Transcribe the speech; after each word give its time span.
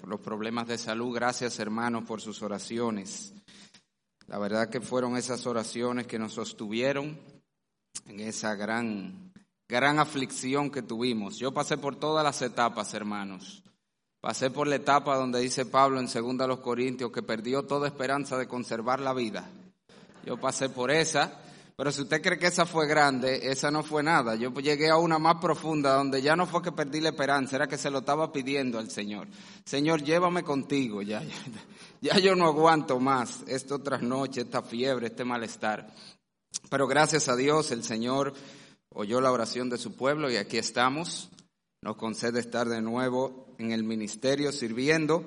por 0.00 0.08
los 0.08 0.20
problemas 0.20 0.66
de 0.66 0.78
salud. 0.78 1.14
Gracias, 1.14 1.58
hermanos, 1.58 2.04
por 2.04 2.20
sus 2.20 2.42
oraciones. 2.42 3.32
La 4.26 4.38
verdad 4.38 4.68
que 4.68 4.80
fueron 4.80 5.16
esas 5.16 5.46
oraciones 5.46 6.06
que 6.06 6.18
nos 6.18 6.32
sostuvieron 6.32 7.18
en 8.06 8.20
esa 8.20 8.54
gran, 8.54 9.32
gran 9.68 9.98
aflicción 9.98 10.70
que 10.70 10.82
tuvimos. 10.82 11.38
Yo 11.38 11.52
pasé 11.52 11.76
por 11.76 11.96
todas 11.96 12.24
las 12.24 12.40
etapas, 12.42 12.94
hermanos. 12.94 13.62
Pasé 14.20 14.50
por 14.50 14.66
la 14.66 14.76
etapa 14.76 15.16
donde 15.16 15.40
dice 15.40 15.66
Pablo 15.66 16.00
en 16.00 16.06
2 16.06 16.48
los 16.48 16.60
Corintios 16.60 17.12
que 17.12 17.22
perdió 17.22 17.64
toda 17.64 17.88
esperanza 17.88 18.38
de 18.38 18.48
conservar 18.48 19.00
la 19.00 19.12
vida. 19.12 19.50
Yo 20.24 20.38
pasé 20.38 20.70
por 20.70 20.90
esa. 20.90 21.40
Pero 21.76 21.90
si 21.90 22.02
usted 22.02 22.22
cree 22.22 22.38
que 22.38 22.46
esa 22.46 22.66
fue 22.66 22.86
grande, 22.86 23.50
esa 23.50 23.70
no 23.70 23.82
fue 23.82 24.02
nada. 24.02 24.36
Yo 24.36 24.52
llegué 24.54 24.90
a 24.90 24.96
una 24.96 25.18
más 25.18 25.36
profunda 25.40 25.94
donde 25.94 26.22
ya 26.22 26.36
no 26.36 26.46
fue 26.46 26.62
que 26.62 26.70
perdí 26.70 27.00
la 27.00 27.08
esperanza, 27.08 27.56
era 27.56 27.66
que 27.66 27.76
se 27.76 27.90
lo 27.90 27.98
estaba 27.98 28.32
pidiendo 28.32 28.78
al 28.78 28.90
Señor. 28.90 29.26
Señor, 29.64 30.02
llévame 30.02 30.44
contigo, 30.44 31.02
ya, 31.02 31.22
ya, 31.24 31.34
ya 32.00 32.18
yo 32.18 32.36
no 32.36 32.46
aguanto 32.46 33.00
más 33.00 33.42
esta 33.48 33.76
noche, 33.98 34.42
esta 34.42 34.62
fiebre, 34.62 35.08
este 35.08 35.24
malestar. 35.24 35.92
Pero 36.70 36.86
gracias 36.86 37.28
a 37.28 37.34
Dios 37.34 37.72
el 37.72 37.82
Señor 37.82 38.34
oyó 38.90 39.20
la 39.20 39.32
oración 39.32 39.68
de 39.68 39.78
su 39.78 39.96
pueblo 39.96 40.30
y 40.30 40.36
aquí 40.36 40.58
estamos. 40.58 41.28
Nos 41.82 41.96
concede 41.96 42.38
estar 42.38 42.68
de 42.68 42.80
nuevo 42.80 43.54
en 43.58 43.72
el 43.72 43.82
ministerio 43.82 44.52
sirviendo. 44.52 45.24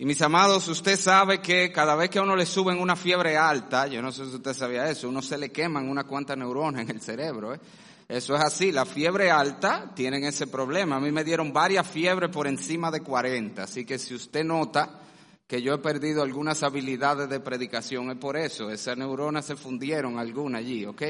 Y 0.00 0.06
mis 0.06 0.22
amados, 0.22 0.66
usted 0.68 0.98
sabe 0.98 1.42
que 1.42 1.70
cada 1.70 1.94
vez 1.94 2.08
que 2.08 2.18
a 2.18 2.22
uno 2.22 2.34
le 2.34 2.46
suben 2.46 2.80
una 2.80 2.96
fiebre 2.96 3.36
alta, 3.36 3.86
yo 3.86 4.00
no 4.00 4.10
sé 4.10 4.24
si 4.24 4.36
usted 4.36 4.54
sabía 4.54 4.88
eso, 4.88 5.10
uno 5.10 5.20
se 5.20 5.36
le 5.36 5.52
queman 5.52 5.90
una 5.90 6.04
cuanta 6.04 6.34
neuronas 6.34 6.80
en 6.80 6.90
el 6.96 7.02
cerebro. 7.02 7.52
¿eh? 7.52 7.60
Eso 8.08 8.34
es 8.34 8.40
así, 8.40 8.72
la 8.72 8.86
fiebre 8.86 9.30
alta 9.30 9.92
tienen 9.94 10.24
ese 10.24 10.46
problema. 10.46 10.96
A 10.96 11.00
mí 11.00 11.12
me 11.12 11.22
dieron 11.22 11.52
varias 11.52 11.86
fiebres 11.86 12.30
por 12.30 12.46
encima 12.46 12.90
de 12.90 13.02
40, 13.02 13.62
así 13.62 13.84
que 13.84 13.98
si 13.98 14.14
usted 14.14 14.42
nota 14.42 15.00
que 15.46 15.60
yo 15.60 15.74
he 15.74 15.78
perdido 15.78 16.22
algunas 16.22 16.62
habilidades 16.62 17.28
de 17.28 17.40
predicación, 17.40 18.10
es 18.10 18.16
por 18.16 18.38
eso, 18.38 18.70
esas 18.70 18.96
neuronas 18.96 19.44
se 19.44 19.54
fundieron 19.54 20.18
algunas 20.18 20.60
allí, 20.60 20.86
¿ok? 20.86 21.02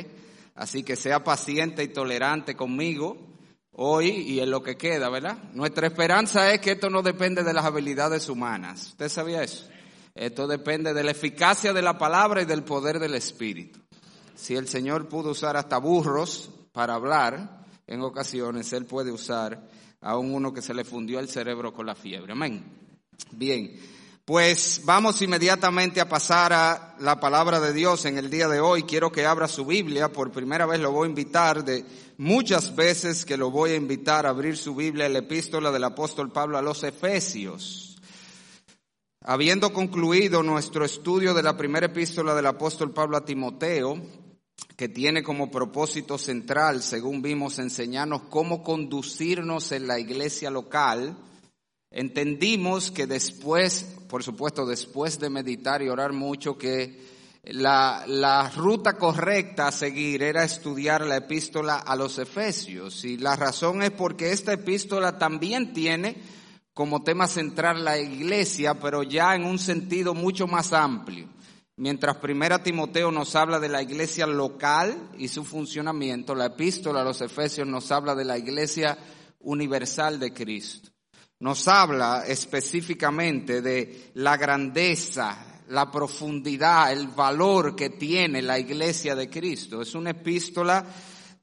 Así 0.56 0.82
que 0.82 0.96
sea 0.96 1.22
paciente 1.22 1.84
y 1.84 1.88
tolerante 1.90 2.56
conmigo 2.56 3.16
hoy 3.82 4.08
y 4.10 4.40
en 4.40 4.50
lo 4.50 4.62
que 4.62 4.76
queda, 4.76 5.08
¿verdad? 5.08 5.38
Nuestra 5.54 5.86
esperanza 5.86 6.52
es 6.52 6.60
que 6.60 6.72
esto 6.72 6.90
no 6.90 7.00
depende 7.00 7.42
de 7.42 7.54
las 7.54 7.64
habilidades 7.64 8.28
humanas. 8.28 8.88
¿Usted 8.88 9.08
sabía 9.08 9.42
eso? 9.42 9.68
Esto 10.14 10.46
depende 10.46 10.92
de 10.92 11.02
la 11.02 11.12
eficacia 11.12 11.72
de 11.72 11.80
la 11.80 11.96
palabra 11.96 12.42
y 12.42 12.44
del 12.44 12.62
poder 12.62 12.98
del 12.98 13.14
Espíritu. 13.14 13.80
Si 14.34 14.54
el 14.54 14.68
Señor 14.68 15.08
pudo 15.08 15.30
usar 15.30 15.56
hasta 15.56 15.78
burros 15.78 16.50
para 16.72 16.94
hablar, 16.94 17.64
en 17.86 18.02
ocasiones 18.02 18.70
Él 18.74 18.84
puede 18.84 19.12
usar 19.12 19.66
a 20.02 20.18
un 20.18 20.34
uno 20.34 20.52
que 20.52 20.60
se 20.60 20.74
le 20.74 20.84
fundió 20.84 21.18
el 21.18 21.30
cerebro 21.30 21.72
con 21.72 21.86
la 21.86 21.94
fiebre. 21.94 22.32
Amén. 22.32 22.62
Bien. 23.30 23.80
Pues 24.26 24.82
vamos 24.84 25.20
inmediatamente 25.22 26.00
a 26.00 26.08
pasar 26.08 26.52
a 26.52 26.96
la 27.00 27.18
palabra 27.18 27.58
de 27.58 27.72
Dios 27.72 28.04
en 28.04 28.18
el 28.18 28.28
día 28.30 28.46
de 28.46 28.60
hoy. 28.60 28.82
Quiero 28.82 29.10
que 29.10 29.26
abra 29.26 29.48
su 29.48 29.64
Biblia. 29.64 30.12
Por 30.12 30.30
primera 30.30 30.66
vez 30.66 30.80
lo 30.80 30.92
voy 30.92 31.06
a 31.06 31.08
invitar 31.08 31.64
de 31.64 31.84
muchas 32.20 32.76
veces 32.76 33.24
que 33.24 33.38
lo 33.38 33.50
voy 33.50 33.70
a 33.70 33.76
invitar 33.76 34.26
a 34.26 34.28
abrir 34.28 34.58
su 34.58 34.74
Biblia 34.74 35.08
la 35.08 35.20
epístola 35.20 35.70
del 35.70 35.84
apóstol 35.84 36.30
Pablo 36.30 36.58
a 36.58 36.62
los 36.62 36.84
Efesios. 36.84 37.98
Habiendo 39.24 39.72
concluido 39.72 40.42
nuestro 40.42 40.84
estudio 40.84 41.32
de 41.32 41.42
la 41.42 41.56
primera 41.56 41.86
epístola 41.86 42.34
del 42.34 42.44
apóstol 42.44 42.92
Pablo 42.92 43.16
a 43.16 43.24
Timoteo, 43.24 44.02
que 44.76 44.90
tiene 44.90 45.22
como 45.22 45.50
propósito 45.50 46.18
central, 46.18 46.82
según 46.82 47.22
vimos, 47.22 47.58
enseñarnos 47.58 48.24
cómo 48.28 48.62
conducirnos 48.62 49.72
en 49.72 49.86
la 49.86 49.98
iglesia 49.98 50.50
local, 50.50 51.16
entendimos 51.90 52.90
que 52.90 53.06
después, 53.06 53.96
por 54.10 54.22
supuesto, 54.22 54.66
después 54.66 55.18
de 55.20 55.30
meditar 55.30 55.80
y 55.80 55.88
orar 55.88 56.12
mucho, 56.12 56.58
que 56.58 57.09
la, 57.42 58.04
la, 58.06 58.50
ruta 58.50 58.96
correcta 58.96 59.68
a 59.68 59.72
seguir 59.72 60.22
era 60.22 60.44
estudiar 60.44 61.06
la 61.06 61.16
epístola 61.16 61.76
a 61.76 61.96
los 61.96 62.18
Efesios. 62.18 63.04
Y 63.04 63.16
la 63.16 63.36
razón 63.36 63.82
es 63.82 63.90
porque 63.90 64.32
esta 64.32 64.52
epístola 64.52 65.18
también 65.18 65.72
tiene 65.72 66.16
como 66.74 67.02
tema 67.02 67.26
central 67.26 67.84
la 67.84 67.98
iglesia, 67.98 68.74
pero 68.74 69.02
ya 69.02 69.34
en 69.34 69.44
un 69.44 69.58
sentido 69.58 70.14
mucho 70.14 70.46
más 70.46 70.72
amplio. 70.72 71.28
Mientras 71.76 72.18
Primera 72.18 72.62
Timoteo 72.62 73.10
nos 73.10 73.34
habla 73.34 73.58
de 73.58 73.70
la 73.70 73.82
iglesia 73.82 74.26
local 74.26 75.10
y 75.16 75.28
su 75.28 75.44
funcionamiento, 75.44 76.34
la 76.34 76.46
epístola 76.46 77.00
a 77.00 77.04
los 77.04 77.22
Efesios 77.22 77.66
nos 77.66 77.90
habla 77.90 78.14
de 78.14 78.24
la 78.24 78.36
iglesia 78.36 78.98
universal 79.40 80.20
de 80.20 80.32
Cristo 80.34 80.90
nos 81.40 81.68
habla 81.68 82.24
específicamente 82.26 83.62
de 83.62 84.10
la 84.14 84.36
grandeza, 84.36 85.49
la 85.70 85.90
profundidad, 85.90 86.92
el 86.92 87.08
valor 87.08 87.76
que 87.76 87.90
tiene 87.90 88.42
la 88.42 88.58
iglesia 88.58 89.14
de 89.14 89.30
Cristo. 89.30 89.80
Es 89.80 89.94
una 89.94 90.10
epístola 90.10 90.84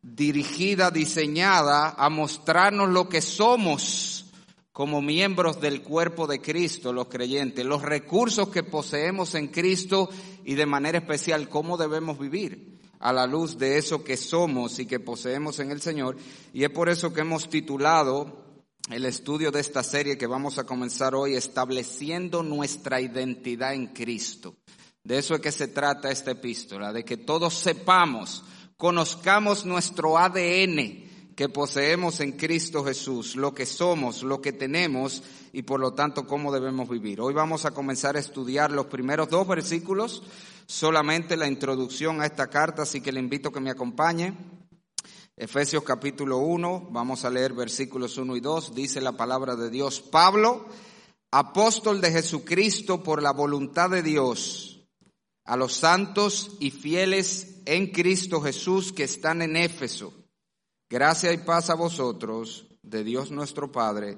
dirigida, 0.02 0.92
diseñada 0.92 1.96
a 1.98 2.10
mostrarnos 2.10 2.90
lo 2.90 3.08
que 3.08 3.22
somos 3.22 4.26
como 4.74 5.02
miembros 5.02 5.62
del 5.62 5.82
cuerpo 5.82 6.28
de 6.28 6.42
Cristo, 6.42 6.92
los 6.92 7.08
creyentes, 7.08 7.66
los 7.66 7.82
recursos 7.82 8.50
que 8.50 8.64
poseemos 8.64 9.34
en 9.34 9.48
Cristo 9.48 10.10
y 10.44 10.56
de 10.56 10.66
manera 10.66 10.98
especial 10.98 11.50
cómo 11.50 11.78
debemos 11.78 12.20
vivir 12.20 12.80
a 13.00 13.14
la 13.14 13.26
luz 13.26 13.58
de 13.58 13.78
eso 13.78 14.04
que 14.04 14.18
somos 14.18 14.78
y 14.80 14.86
que 14.86 15.00
poseemos 15.00 15.60
en 15.60 15.72
el 15.72 15.82
Señor. 15.82 16.18
Y 16.54 16.66
es 16.66 16.70
por 16.70 16.90
eso 16.90 17.14
que 17.14 17.22
hemos 17.22 17.50
titulado 17.50 18.47
el 18.90 19.06
estudio 19.06 19.52
de 19.52 19.60
esta 19.60 19.84
serie 19.84 20.18
que 20.18 20.28
vamos 20.28 20.58
a 20.58 20.64
comenzar 20.64 21.14
hoy, 21.14 21.36
estableciendo 21.36 22.42
nuestra 22.42 23.02
identidad 23.02 23.74
en 23.74 23.88
Cristo. 23.88 24.56
De 25.04 25.18
eso 25.18 25.36
es 25.36 25.42
que 25.42 25.52
se 25.52 25.68
trata 25.68 26.10
esta 26.10 26.32
epístola, 26.32 26.94
de 26.94 27.04
que 27.04 27.18
todos 27.18 27.54
sepamos, 27.54 28.44
conozcamos 28.78 29.66
nuestro 29.66 30.18
ADN 30.18 31.06
que 31.36 31.50
poseemos 31.50 32.20
en 32.20 32.32
Cristo 32.32 32.84
Jesús, 32.84 33.36
lo 33.36 33.54
que 33.54 33.66
somos, 33.66 34.24
lo 34.24 34.42
que 34.42 34.54
tenemos 34.54 35.22
y 35.54 35.62
por 35.62 35.80
lo 35.80 35.94
tanto 35.94 36.26
cómo 36.26 36.52
debemos 36.52 36.90
vivir. 36.90 37.22
Hoy 37.22 37.34
vamos 37.34 37.66
a 37.66 37.72
comenzar 37.72 38.16
a 38.16 38.20
estudiar 38.20 38.72
los 38.72 38.88
primeros 38.88 39.30
dos 39.30 39.48
versículos, 39.48 40.24
solamente 40.66 41.38
la 41.38 41.48
introducción 41.48 42.22
a 42.22 42.26
esta 42.26 42.48
carta, 42.48 42.84
así 42.84 43.02
que 43.02 43.12
le 43.12 43.20
invito 43.20 43.50
a 43.50 43.54
que 43.54 43.60
me 43.60 43.70
acompañe. 43.70 44.34
Efesios 45.40 45.84
capítulo 45.84 46.40
1, 46.40 46.88
vamos 46.90 47.24
a 47.24 47.30
leer 47.30 47.54
versículos 47.54 48.18
1 48.18 48.38
y 48.38 48.40
2, 48.40 48.74
dice 48.74 49.02
la 49.02 49.12
palabra 49.12 49.56
de 49.56 49.70
Dios, 49.70 50.02
Pablo, 50.02 50.66
apóstol 51.30 52.02
de 52.02 52.10
Jesucristo 52.10 53.04
por 53.04 53.22
la 53.22 53.34
voluntad 53.34 53.92
de 53.92 54.02
Dios, 54.02 54.84
a 55.46 55.56
los 55.56 55.74
santos 55.74 56.58
y 56.60 56.72
fieles 56.72 57.62
en 57.66 57.92
Cristo 57.92 58.42
Jesús 58.42 58.92
que 58.92 59.04
están 59.04 59.44
en 59.44 59.58
Éfeso, 59.58 60.12
gracia 60.90 61.32
y 61.32 61.38
paz 61.38 61.70
a 61.70 61.76
vosotros, 61.76 62.66
de 62.82 63.04
Dios 63.04 63.30
nuestro 63.30 63.72
Padre 63.72 64.18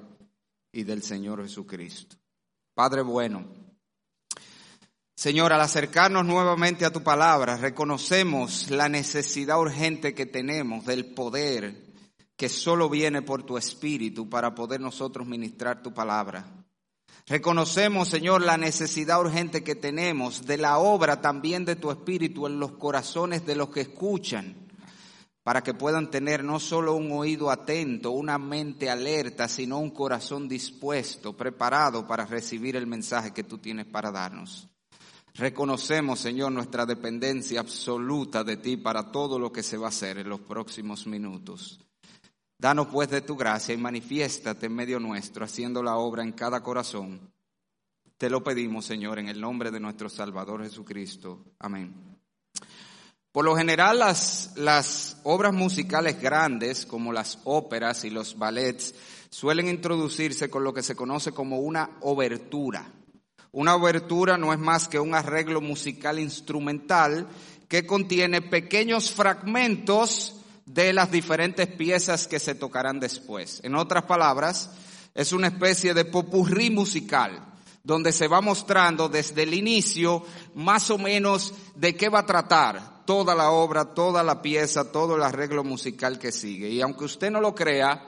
y 0.72 0.84
del 0.84 1.02
Señor 1.02 1.42
Jesucristo. 1.42 2.16
Padre 2.72 3.02
bueno, 3.02 3.44
Señor, 5.20 5.52
al 5.52 5.60
acercarnos 5.60 6.24
nuevamente 6.24 6.86
a 6.86 6.90
tu 6.90 7.02
palabra, 7.02 7.58
reconocemos 7.58 8.70
la 8.70 8.88
necesidad 8.88 9.60
urgente 9.60 10.14
que 10.14 10.24
tenemos 10.24 10.86
del 10.86 11.12
poder 11.12 11.92
que 12.38 12.48
solo 12.48 12.88
viene 12.88 13.20
por 13.20 13.42
tu 13.42 13.58
Espíritu 13.58 14.30
para 14.30 14.54
poder 14.54 14.80
nosotros 14.80 15.26
ministrar 15.26 15.82
tu 15.82 15.92
palabra. 15.92 16.46
Reconocemos, 17.26 18.08
Señor, 18.08 18.40
la 18.40 18.56
necesidad 18.56 19.20
urgente 19.20 19.62
que 19.62 19.74
tenemos 19.74 20.46
de 20.46 20.56
la 20.56 20.78
obra 20.78 21.20
también 21.20 21.66
de 21.66 21.76
tu 21.76 21.90
Espíritu 21.90 22.46
en 22.46 22.58
los 22.58 22.72
corazones 22.78 23.44
de 23.44 23.56
los 23.56 23.68
que 23.68 23.82
escuchan, 23.82 24.54
para 25.42 25.62
que 25.62 25.74
puedan 25.74 26.10
tener 26.10 26.42
no 26.42 26.58
solo 26.58 26.94
un 26.94 27.12
oído 27.12 27.50
atento, 27.50 28.12
una 28.12 28.38
mente 28.38 28.88
alerta, 28.88 29.48
sino 29.48 29.80
un 29.80 29.90
corazón 29.90 30.48
dispuesto, 30.48 31.36
preparado 31.36 32.06
para 32.06 32.24
recibir 32.24 32.74
el 32.74 32.86
mensaje 32.86 33.34
que 33.34 33.44
tú 33.44 33.58
tienes 33.58 33.84
para 33.84 34.10
darnos. 34.10 34.70
Reconocemos, 35.34 36.18
Señor, 36.18 36.52
nuestra 36.52 36.86
dependencia 36.86 37.60
absoluta 37.60 38.44
de 38.44 38.56
ti 38.56 38.76
para 38.76 39.10
todo 39.10 39.38
lo 39.38 39.52
que 39.52 39.62
se 39.62 39.76
va 39.76 39.86
a 39.86 39.90
hacer 39.90 40.18
en 40.18 40.28
los 40.28 40.40
próximos 40.40 41.06
minutos. 41.06 41.80
Danos 42.58 42.88
pues 42.88 43.08
de 43.08 43.22
tu 43.22 43.36
gracia 43.36 43.74
y 43.74 43.78
manifiéstate 43.78 44.66
en 44.66 44.74
medio 44.74 45.00
nuestro, 45.00 45.44
haciendo 45.44 45.82
la 45.82 45.96
obra 45.96 46.22
en 46.22 46.32
cada 46.32 46.62
corazón. 46.62 47.32
Te 48.18 48.28
lo 48.28 48.44
pedimos, 48.44 48.84
Señor, 48.84 49.18
en 49.18 49.28
el 49.28 49.40
nombre 49.40 49.70
de 49.70 49.80
nuestro 49.80 50.10
Salvador 50.10 50.62
Jesucristo. 50.62 51.42
Amén. 51.58 52.18
Por 53.32 53.46
lo 53.46 53.56
general, 53.56 54.00
las, 54.00 54.52
las 54.56 55.16
obras 55.22 55.54
musicales 55.54 56.20
grandes, 56.20 56.84
como 56.84 57.14
las 57.14 57.38
óperas 57.44 58.04
y 58.04 58.10
los 58.10 58.36
ballets, 58.36 58.94
suelen 59.30 59.68
introducirse 59.68 60.50
con 60.50 60.62
lo 60.62 60.74
que 60.74 60.82
se 60.82 60.96
conoce 60.96 61.32
como 61.32 61.60
una 61.60 61.96
obertura. 62.00 62.92
Una 63.52 63.74
obertura 63.74 64.38
no 64.38 64.52
es 64.52 64.58
más 64.58 64.88
que 64.88 65.00
un 65.00 65.14
arreglo 65.14 65.60
musical 65.60 66.18
instrumental 66.18 67.28
que 67.68 67.86
contiene 67.86 68.42
pequeños 68.42 69.10
fragmentos 69.10 70.36
de 70.66 70.92
las 70.92 71.10
diferentes 71.10 71.66
piezas 71.66 72.28
que 72.28 72.38
se 72.38 72.54
tocarán 72.54 73.00
después. 73.00 73.60
En 73.64 73.74
otras 73.74 74.04
palabras, 74.04 74.70
Es 75.14 75.32
una 75.32 75.48
especie 75.48 75.92
de 75.92 76.04
popurrí 76.04 76.70
musical 76.70 77.44
donde 77.82 78.12
se 78.12 78.28
va 78.28 78.40
mostrando 78.40 79.08
desde 79.08 79.42
el 79.42 79.54
inicio 79.54 80.24
más 80.54 80.90
o 80.90 80.98
menos 80.98 81.52
de 81.74 81.96
qué 81.96 82.08
va 82.08 82.20
a 82.20 82.26
tratar 82.26 83.04
toda 83.04 83.34
la 83.34 83.50
obra, 83.50 83.94
toda 83.94 84.22
la 84.22 84.40
pieza, 84.40 84.92
todo 84.92 85.16
el 85.16 85.22
arreglo 85.22 85.64
musical 85.64 86.18
que 86.18 86.30
sigue. 86.30 86.68
Y 86.68 86.80
aunque 86.80 87.06
usted 87.06 87.30
no 87.30 87.40
lo 87.40 87.54
crea, 87.54 88.06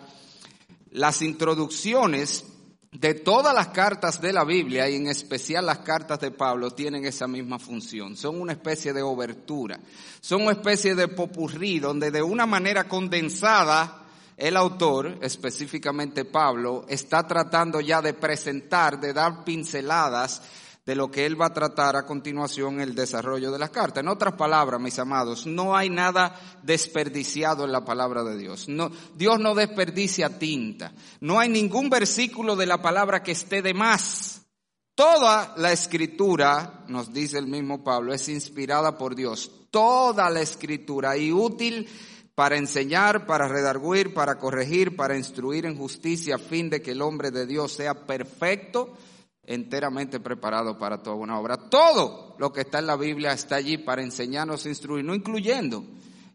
las 0.93 1.23
introducciones 1.23 2.45
de 2.93 3.15
todas 3.15 3.55
las 3.55 3.69
cartas 3.69 4.21
de 4.21 4.35
la 4.35 4.45
Biblia 4.45 4.89
y 4.89 4.97
en 4.97 5.07
especial 5.07 5.65
las 5.65 5.79
cartas 5.79 6.21
de 6.21 6.31
Pablo 6.31 6.71
tienen 6.71 7.07
esa 7.07 7.27
misma 7.27 7.59
función. 7.59 8.17
Son 8.17 8.39
una 8.39 8.53
especie 8.53 8.93
de 8.93 9.03
obertura, 9.03 9.81
son 10.21 10.43
una 10.43 10.53
especie 10.53 10.95
de 10.95 11.09
popurrí 11.09 11.79
donde 11.79 12.11
de 12.11 12.23
una 12.23 12.45
manera 12.45 12.85
condensada 12.85 13.99
el 14.37 14.57
autor, 14.57 15.19
específicamente 15.23 16.25
Pablo, 16.25 16.85
está 16.89 17.27
tratando 17.27 17.81
ya 17.81 18.03
de 18.03 18.13
presentar, 18.13 19.01
de 19.01 19.13
dar 19.13 19.45
pinceladas 19.45 20.43
de 20.85 20.97
lo 20.97 21.11
que 21.11 21.27
él 21.27 21.41
va 21.41 21.47
a 21.47 21.55
tratar 21.55 21.95
a 21.95 22.05
continuación 22.05 22.81
el 22.81 22.95
desarrollo 22.95 23.53
de 23.53 23.59
las 23.59 23.71
cartas. 23.71 24.03
En 24.03 24.09
otras 24.09 24.35
palabras, 24.35 24.81
mis 24.81 24.99
amados, 24.99 25.47
no 25.47 25.77
hay 25.77 25.89
nada 25.91 26.35
desperdiciado 26.63 27.65
en 27.65 27.73
la 27.73 27.85
palabra 27.85 28.25
de 28.25 28.37
Dios. 28.37 28.69
No, 28.69 28.91
Dios 29.15 29.39
no 29.39 29.55
desperdicia 29.55 30.39
tinta. 30.39 30.93
No 31.21 31.39
hay 31.39 31.49
ningún 31.49 31.89
versículo 31.89 32.57
de 32.57 32.67
la 32.67 32.83
palabra 32.83 33.23
que 33.23 33.33
esté 33.33 33.63
de 33.63 33.75
más. 33.75 34.43
Toda 34.95 35.55
la 35.57 35.73
escritura, 35.73 36.85
nos 36.89 37.13
dice 37.13 37.39
el 37.39 37.47
mismo 37.47 37.83
Pablo, 37.85 38.13
es 38.13 38.29
inspirada 38.29 38.99
por 38.99 39.15
Dios. 39.15 39.51
Toda 39.71 40.29
la 40.31 40.41
escritura 40.41 41.17
y 41.17 41.33
útil 41.33 41.89
para 42.35 42.57
enseñar, 42.57 43.25
para 43.25 43.47
redarguir, 43.47 44.13
para 44.13 44.39
corregir, 44.39 44.97
para 44.97 45.17
instruir 45.17 45.65
en 45.65 45.77
justicia, 45.77 46.35
a 46.35 46.39
fin 46.39 46.69
de 46.71 46.83
que 46.83 46.91
el 46.91 47.03
hombre 47.03 47.31
de 47.31 47.47
Dios 47.47 47.73
sea 47.73 48.07
perfecto, 48.07 48.97
enteramente 49.45 50.21
preparado 50.21 50.79
para 50.79 51.03
toda 51.03 51.17
una 51.17 51.39
obra. 51.39 51.57
Todo 51.57 52.37
lo 52.39 52.53
que 52.53 52.63
está 52.63 52.79
en 52.79 52.87
la 52.87 52.97
Biblia 52.97 53.33
está 53.33 53.57
allí 53.57 53.79
para 53.79 54.03
enseñarnos, 54.03 54.67
instruir, 54.67 55.05
no 55.05 55.15
incluyendo 55.15 55.85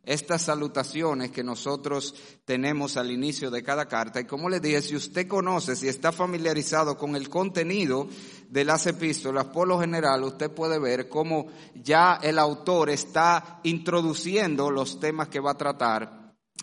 estas 0.08 0.44
salutaciones 0.44 1.32
que 1.32 1.44
nosotros 1.44 2.16
tenemos 2.46 2.96
al 2.96 3.12
inicio 3.12 3.52
de 3.52 3.62
cada 3.62 3.88
carta. 3.88 4.22
Y 4.22 4.26
como 4.26 4.50
le 4.50 4.62
dije, 4.62 4.82
si 4.82 4.96
usted 4.96 5.28
conoce, 5.28 5.76
si 5.76 5.90
está 5.90 6.14
familiarizado 6.14 6.98
con 6.98 7.18
el 7.18 7.30
contenido 7.30 8.08
de 8.50 8.64
las 8.64 8.88
epístolas, 8.88 9.48
por 9.48 9.68
lo 9.68 9.80
general 9.80 10.24
usted 10.24 10.50
puede 10.50 10.80
ver 10.80 11.10
cómo 11.10 11.48
ya 11.76 12.20
el 12.24 12.40
autor 12.40 12.90
está 12.90 13.60
introduciendo 13.64 14.72
los 14.72 14.98
temas 15.02 15.28
que 15.28 15.42
va 15.42 15.52
a 15.52 15.58
tratar 15.58 16.17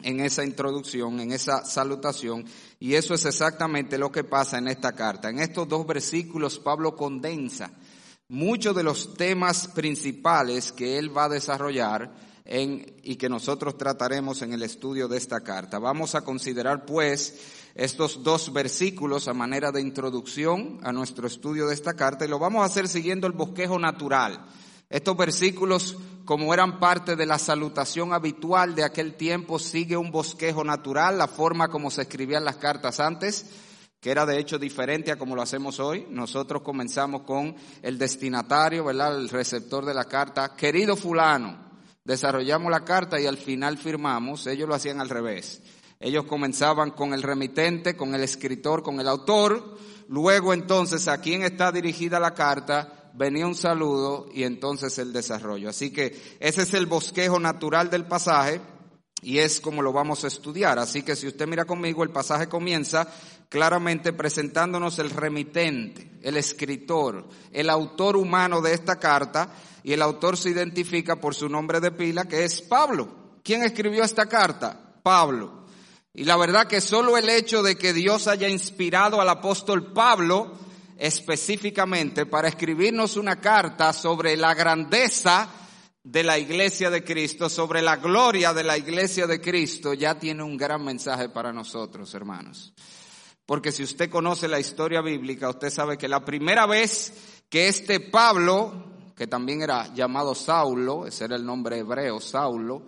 en 0.04 0.20
esa 0.20 0.44
introducción, 0.44 1.18
en 1.18 1.32
esa 1.32 1.64
salutación, 1.64 2.44
y 2.78 2.94
eso 2.94 3.14
es 3.14 3.24
exactamente 3.24 3.98
lo 3.98 4.12
que 4.12 4.22
pasa 4.22 4.58
en 4.58 4.68
esta 4.68 4.92
carta. 4.92 5.30
En 5.30 5.40
estos 5.40 5.68
dos 5.68 5.86
versículos 5.86 6.58
Pablo 6.58 6.94
condensa 6.94 7.72
muchos 8.28 8.74
de 8.76 8.82
los 8.82 9.14
temas 9.14 9.68
principales 9.68 10.72
que 10.72 10.98
él 10.98 11.16
va 11.16 11.24
a 11.24 11.30
desarrollar 11.30 12.12
y 12.46 13.16
que 13.16 13.28
nosotros 13.28 13.78
trataremos 13.78 14.42
en 14.42 14.52
el 14.52 14.62
estudio 14.62 15.08
de 15.08 15.16
esta 15.16 15.40
carta. 15.40 15.78
Vamos 15.78 16.14
a 16.14 16.22
considerar 16.22 16.84
pues 16.84 17.40
estos 17.74 18.22
dos 18.22 18.52
versículos 18.52 19.28
a 19.28 19.34
manera 19.34 19.72
de 19.72 19.80
introducción 19.80 20.78
a 20.82 20.92
nuestro 20.92 21.26
estudio 21.26 21.66
de 21.66 21.74
esta 21.74 21.94
carta 21.94 22.24
y 22.24 22.28
lo 22.28 22.38
vamos 22.38 22.62
a 22.62 22.66
hacer 22.66 22.86
siguiendo 22.86 23.26
el 23.26 23.32
bosquejo 23.32 23.78
natural. 23.78 24.46
Estos 24.90 25.16
versículos, 25.16 25.96
como 26.24 26.54
eran 26.54 26.80
parte 26.80 27.16
de 27.16 27.26
la 27.26 27.38
salutación 27.38 28.12
habitual 28.12 28.74
de 28.74 28.84
aquel 28.84 29.14
tiempo, 29.14 29.58
sigue 29.58 29.96
un 29.96 30.10
bosquejo 30.10 30.64
natural, 30.64 31.18
la 31.18 31.28
forma 31.28 31.68
como 31.68 31.90
se 31.90 32.02
escribían 32.02 32.44
las 32.44 32.56
cartas 32.56 32.98
antes, 32.98 33.46
que 34.00 34.10
era 34.10 34.24
de 34.24 34.38
hecho 34.38 34.58
diferente 34.58 35.12
a 35.12 35.16
como 35.16 35.36
lo 35.36 35.42
hacemos 35.42 35.80
hoy. 35.80 36.06
Nosotros 36.08 36.62
comenzamos 36.62 37.22
con 37.22 37.54
el 37.82 37.98
destinatario, 37.98 38.84
¿verdad? 38.84 39.18
El 39.18 39.28
receptor 39.28 39.84
de 39.84 39.94
la 39.94 40.04
carta, 40.04 40.56
querido 40.56 40.96
fulano, 40.96 41.58
desarrollamos 42.04 42.70
la 42.70 42.84
carta 42.84 43.20
y 43.20 43.26
al 43.26 43.36
final 43.36 43.76
firmamos, 43.76 44.46
ellos 44.46 44.68
lo 44.68 44.74
hacían 44.74 45.00
al 45.00 45.10
revés. 45.10 45.62
Ellos 46.00 46.24
comenzaban 46.24 46.90
con 46.90 47.14
el 47.14 47.22
remitente, 47.22 47.96
con 47.96 48.14
el 48.14 48.22
escritor, 48.22 48.82
con 48.82 49.00
el 49.00 49.08
autor, 49.08 49.76
luego 50.08 50.52
entonces 50.52 51.06
a 51.08 51.20
quién 51.20 51.42
está 51.42 51.70
dirigida 51.70 52.20
la 52.20 52.34
carta, 52.34 53.03
venía 53.14 53.46
un 53.46 53.54
saludo 53.54 54.26
y 54.34 54.42
entonces 54.42 54.98
el 54.98 55.12
desarrollo. 55.12 55.70
Así 55.70 55.90
que 55.90 56.36
ese 56.40 56.62
es 56.62 56.74
el 56.74 56.86
bosquejo 56.86 57.38
natural 57.38 57.88
del 57.90 58.06
pasaje 58.06 58.60
y 59.22 59.38
es 59.38 59.60
como 59.60 59.82
lo 59.82 59.92
vamos 59.92 60.24
a 60.24 60.28
estudiar. 60.28 60.78
Así 60.78 61.02
que 61.02 61.16
si 61.16 61.26
usted 61.26 61.46
mira 61.46 61.64
conmigo, 61.64 62.02
el 62.02 62.10
pasaje 62.10 62.48
comienza 62.48 63.08
claramente 63.48 64.12
presentándonos 64.12 64.98
el 64.98 65.10
remitente, 65.10 66.18
el 66.22 66.36
escritor, 66.36 67.28
el 67.52 67.70
autor 67.70 68.16
humano 68.16 68.60
de 68.60 68.74
esta 68.74 68.98
carta 68.98 69.54
y 69.82 69.92
el 69.92 70.02
autor 70.02 70.36
se 70.36 70.50
identifica 70.50 71.16
por 71.16 71.34
su 71.34 71.48
nombre 71.48 71.80
de 71.80 71.92
pila 71.92 72.24
que 72.24 72.44
es 72.44 72.60
Pablo. 72.62 73.38
¿Quién 73.44 73.62
escribió 73.62 74.02
esta 74.02 74.26
carta? 74.26 74.94
Pablo. 75.02 75.64
Y 76.12 76.24
la 76.24 76.36
verdad 76.36 76.66
que 76.66 76.80
solo 76.80 77.16
el 77.16 77.28
hecho 77.28 77.62
de 77.62 77.76
que 77.76 77.92
Dios 77.92 78.28
haya 78.28 78.48
inspirado 78.48 79.20
al 79.20 79.28
apóstol 79.28 79.92
Pablo 79.92 80.52
específicamente 80.98 82.26
para 82.26 82.48
escribirnos 82.48 83.16
una 83.16 83.40
carta 83.40 83.92
sobre 83.92 84.36
la 84.36 84.54
grandeza 84.54 85.48
de 86.02 86.22
la 86.22 86.38
iglesia 86.38 86.90
de 86.90 87.02
Cristo, 87.02 87.48
sobre 87.48 87.80
la 87.80 87.96
gloria 87.96 88.52
de 88.52 88.64
la 88.64 88.76
iglesia 88.76 89.26
de 89.26 89.40
Cristo, 89.40 89.94
ya 89.94 90.18
tiene 90.18 90.42
un 90.42 90.56
gran 90.56 90.84
mensaje 90.84 91.28
para 91.28 91.52
nosotros, 91.52 92.14
hermanos. 92.14 92.74
Porque 93.46 93.72
si 93.72 93.82
usted 93.82 94.10
conoce 94.10 94.48
la 94.48 94.60
historia 94.60 95.00
bíblica, 95.00 95.50
usted 95.50 95.70
sabe 95.70 95.98
que 95.98 96.08
la 96.08 96.24
primera 96.24 96.66
vez 96.66 97.12
que 97.48 97.68
este 97.68 98.00
Pablo 98.00 98.94
que 99.14 99.26
también 99.26 99.62
era 99.62 99.92
llamado 99.94 100.34
Saulo, 100.34 101.06
ese 101.06 101.24
era 101.24 101.36
el 101.36 101.44
nombre 101.44 101.78
hebreo, 101.78 102.20
Saulo, 102.20 102.82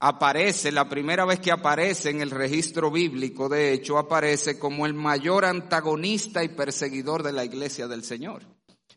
aparece, 0.00 0.70
la 0.70 0.88
primera 0.88 1.24
vez 1.24 1.40
que 1.40 1.50
aparece 1.50 2.10
en 2.10 2.20
el 2.20 2.30
registro 2.30 2.90
bíblico, 2.90 3.48
de 3.48 3.72
hecho, 3.72 3.98
aparece 3.98 4.58
como 4.58 4.86
el 4.86 4.94
mayor 4.94 5.44
antagonista 5.44 6.44
y 6.44 6.48
perseguidor 6.48 7.22
de 7.22 7.32
la 7.32 7.44
iglesia 7.44 7.88
del 7.88 8.04
Señor. 8.04 8.42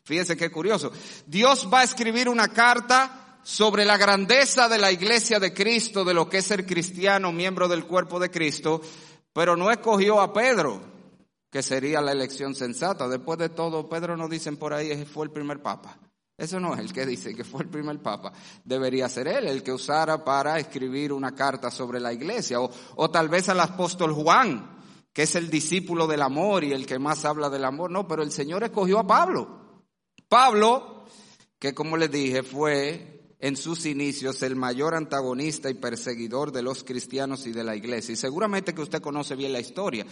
Fíjense 0.04 0.36
qué 0.36 0.50
curioso. 0.50 0.92
Dios 1.26 1.68
va 1.72 1.80
a 1.80 1.84
escribir 1.84 2.28
una 2.28 2.48
carta 2.48 3.38
sobre 3.42 3.84
la 3.84 3.96
grandeza 3.96 4.68
de 4.68 4.78
la 4.78 4.92
iglesia 4.92 5.40
de 5.40 5.52
Cristo, 5.52 6.04
de 6.04 6.14
lo 6.14 6.28
que 6.28 6.38
es 6.38 6.46
ser 6.46 6.66
cristiano, 6.66 7.32
miembro 7.32 7.68
del 7.68 7.86
cuerpo 7.86 8.20
de 8.20 8.30
Cristo, 8.30 8.80
pero 9.32 9.56
no 9.56 9.70
escogió 9.70 10.20
a 10.20 10.32
Pedro, 10.32 10.80
que 11.50 11.62
sería 11.62 12.00
la 12.00 12.12
elección 12.12 12.54
sensata. 12.54 13.08
Después 13.08 13.38
de 13.38 13.48
todo, 13.48 13.88
Pedro 13.88 14.16
nos 14.16 14.30
dicen 14.30 14.56
por 14.56 14.72
ahí, 14.72 15.04
fue 15.04 15.26
el 15.26 15.32
primer 15.32 15.60
papa. 15.60 15.98
Eso 16.42 16.58
no 16.58 16.74
es 16.74 16.80
el 16.80 16.92
que 16.92 17.06
dice 17.06 17.36
que 17.36 17.44
fue 17.44 17.62
el 17.62 17.68
primer 17.68 18.02
papa. 18.02 18.32
Debería 18.64 19.08
ser 19.08 19.28
él 19.28 19.46
el 19.46 19.62
que 19.62 19.70
usara 19.70 20.24
para 20.24 20.58
escribir 20.58 21.12
una 21.12 21.36
carta 21.36 21.70
sobre 21.70 22.00
la 22.00 22.12
iglesia. 22.12 22.58
O, 22.60 23.10
tal 23.12 23.28
vez 23.28 23.48
al 23.48 23.60
apóstol 23.60 24.12
Juan, 24.12 24.76
que 25.12 25.22
es 25.22 25.36
el 25.36 25.48
discípulo 25.48 26.08
del 26.08 26.20
amor 26.20 26.64
y 26.64 26.72
el 26.72 26.84
que 26.84 26.98
más 26.98 27.24
habla 27.24 27.48
del 27.48 27.64
amor. 27.64 27.92
No, 27.92 28.08
pero 28.08 28.24
el 28.24 28.32
Señor 28.32 28.64
escogió 28.64 28.98
a 28.98 29.06
Pablo. 29.06 29.84
Pablo, 30.28 31.04
que 31.60 31.74
como 31.74 31.96
les 31.96 32.10
dije, 32.10 32.42
fue 32.42 33.36
en 33.38 33.56
sus 33.56 33.86
inicios 33.86 34.42
el 34.42 34.56
mayor 34.56 34.96
antagonista 34.96 35.70
y 35.70 35.74
perseguidor 35.74 36.50
de 36.50 36.62
los 36.62 36.82
cristianos 36.82 37.46
y 37.46 37.52
de 37.52 37.62
la 37.62 37.76
iglesia. 37.76 38.14
Y 38.14 38.16
seguramente 38.16 38.74
que 38.74 38.82
usted 38.82 39.00
conoce 39.00 39.36
bien 39.36 39.52
la 39.52 39.60
historia 39.60 40.04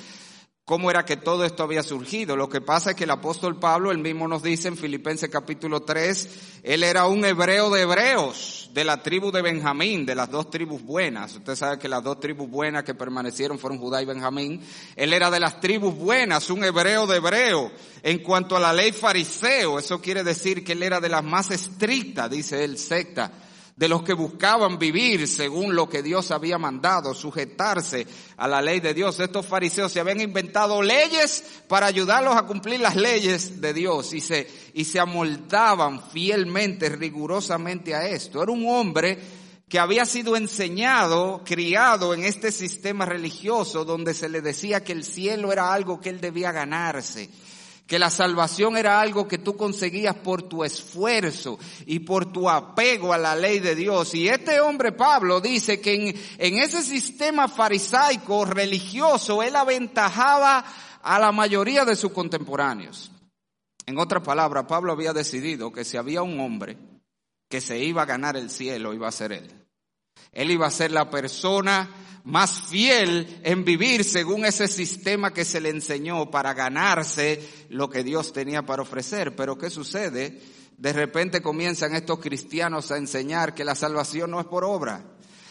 cómo 0.64 0.90
era 0.90 1.05
que 1.05 1.17
todo 1.17 1.45
esto 1.45 1.62
había 1.62 1.83
surgido. 1.83 2.37
Lo 2.37 2.49
que 2.49 2.61
pasa 2.61 2.90
es 2.90 2.97
que 2.97 3.05
el 3.05 3.11
apóstol 3.11 3.59
Pablo, 3.59 3.90
él 3.90 3.99
mismo 3.99 4.29
nos 4.29 4.43
dice 4.43 4.69
en 4.69 4.76
Filipenses 4.76 5.29
capítulo 5.29 5.81
3, 5.81 6.61
él 6.62 6.85
era 6.85 7.07
un 7.07 7.25
hebreo 7.25 7.71
de 7.71 7.83
hebreos, 7.83 8.71
de 8.73 8.85
la 8.85 9.02
tribu 9.02 9.33
de 9.33 9.43
Benjamín, 9.43 10.07
de 10.07 10.14
las 10.14 10.31
dos 10.31 10.49
tribus 10.49 10.83
buenas. 10.83 11.35
Usted 11.35 11.57
sabe 11.57 11.79
que 11.79 11.88
las 11.88 12.05
dos 12.05 12.21
tribus 12.21 12.49
buenas 12.49 12.85
que 12.85 12.95
permanecieron 12.95 13.59
fueron 13.59 13.79
Judá 13.79 14.00
y 14.00 14.07
Benjamín. 14.07 14.61
Él 14.95 15.12
era 15.12 15.31
de 15.31 15.40
las 15.40 15.61
tribus 15.61 15.95
buenas, 15.97 16.49
un 16.50 16.62
hebreo 16.62 17.07
de 17.07 17.17
hebreo. 17.17 17.73
En 18.02 18.21
cuanto 18.21 18.57
a 18.57 18.61
la 18.61 18.73
ley 18.73 18.93
fariseo, 18.93 19.79
eso 19.79 20.00
quiere 20.00 20.23
decir 20.23 20.62
que 20.62 20.73
él 20.73 20.83
era 20.83 21.00
de 21.00 21.09
las 21.09 21.25
más 21.25 21.50
estrictas, 21.50 22.31
dice 22.31 22.62
él, 22.64 22.79
secta 22.79 23.33
de 23.81 23.89
los 23.89 24.03
que 24.03 24.13
buscaban 24.13 24.79
vivir 24.79 25.27
según 25.27 25.75
lo 25.75 25.89
que 25.89 26.03
Dios 26.03 26.31
había 26.33 26.59
mandado, 26.59 27.15
sujetarse 27.15 28.07
a 28.37 28.47
la 28.47 28.61
ley 28.61 28.79
de 28.79 28.93
Dios. 28.93 29.19
Estos 29.19 29.47
fariseos 29.47 29.91
se 29.91 30.01
habían 30.01 30.21
inventado 30.21 30.83
leyes 30.83 31.43
para 31.67 31.87
ayudarlos 31.87 32.37
a 32.37 32.43
cumplir 32.43 32.79
las 32.79 32.95
leyes 32.95 33.59
de 33.59 33.73
Dios 33.73 34.13
y 34.13 34.21
se, 34.21 34.47
y 34.75 34.85
se 34.85 35.01
amoldaban 35.01 36.03
fielmente, 36.11 36.91
rigurosamente 36.91 37.95
a 37.95 38.07
esto. 38.07 38.43
Era 38.43 38.53
un 38.53 38.69
hombre 38.69 39.19
que 39.67 39.79
había 39.79 40.05
sido 40.05 40.37
enseñado, 40.37 41.41
criado 41.43 42.13
en 42.13 42.25
este 42.25 42.53
sistema 42.53 43.07
religioso 43.07 43.87
donde 43.87 44.13
se 44.13 44.29
le 44.29 44.43
decía 44.43 44.85
que 44.85 44.93
el 44.93 45.05
cielo 45.05 45.55
era 45.55 45.73
algo 45.73 46.03
que 46.03 46.11
él 46.11 46.21
debía 46.21 46.53
ganarse 46.53 47.31
que 47.91 47.99
la 47.99 48.09
salvación 48.09 48.77
era 48.77 49.01
algo 49.01 49.27
que 49.27 49.39
tú 49.39 49.57
conseguías 49.57 50.15
por 50.15 50.45
tu 50.45 50.63
esfuerzo 50.63 51.59
y 51.87 51.99
por 51.99 52.31
tu 52.31 52.49
apego 52.49 53.13
a 53.13 53.19
la 53.19 53.35
ley 53.35 53.59
de 53.59 53.75
Dios. 53.75 54.15
Y 54.15 54.29
este 54.29 54.61
hombre 54.61 54.93
Pablo 54.93 55.41
dice 55.41 55.81
que 55.81 56.17
en, 56.39 56.59
ese 56.59 56.85
sistema 56.85 57.49
farisaico 57.49 58.45
religioso 58.45 59.43
él 59.43 59.57
aventajaba 59.57 60.65
a 61.03 61.19
la 61.19 61.33
mayoría 61.33 61.85
de 61.85 61.97
sus 61.97 62.13
contemporáneos. 62.13 63.11
En 63.87 63.99
otras 63.99 64.23
palabras, 64.23 64.67
Pablo 64.69 64.93
había 64.93 65.13
decidido 65.13 65.73
que 65.73 65.85
si 65.85 65.97
había 65.97 66.23
un 66.23 66.39
hombre 66.39 66.79
que 67.49 67.61
se 67.61 67.81
iba 67.81 68.03
a 68.03 68.07
ganar 68.07 68.37
el 68.37 68.51
cielo, 68.51 68.95
iba 68.95 69.09
a 69.09 69.13
ser 69.13 69.33
él. 69.33 69.67
Él 70.33 70.51
iba 70.51 70.67
a 70.67 70.71
ser 70.71 70.93
la 70.93 71.11
persona 71.11 71.91
más 72.25 72.63
fiel 72.63 73.41
en 73.43 73.65
vivir 73.65 74.05
según 74.05 74.45
ese 74.45 74.69
sistema 74.69 75.33
que 75.33 75.45
se 75.45 75.61
le 75.61 75.71
enseñó 75.71 76.31
para 76.31 76.55
ganarse 76.55 77.67
lo 77.71 77.89
que 77.89 78.05
Dios 78.05 78.33
tenía 78.33 78.63
para 78.63 78.83
ofrecer. 78.83 79.35
Pero 79.35 79.57
¿qué 79.59 79.71
sucede? 79.71 80.41
De 80.77 80.93
repente 80.93 81.43
comienzan 81.43 81.95
estos 81.95 82.21
cristianos 82.21 82.91
a 82.91 82.97
enseñar 82.97 83.55
que 83.55 83.65
la 83.65 83.75
salvación 83.75 84.31
no 84.31 84.41
es 84.41 84.47
por 84.47 84.65
obra 84.65 85.05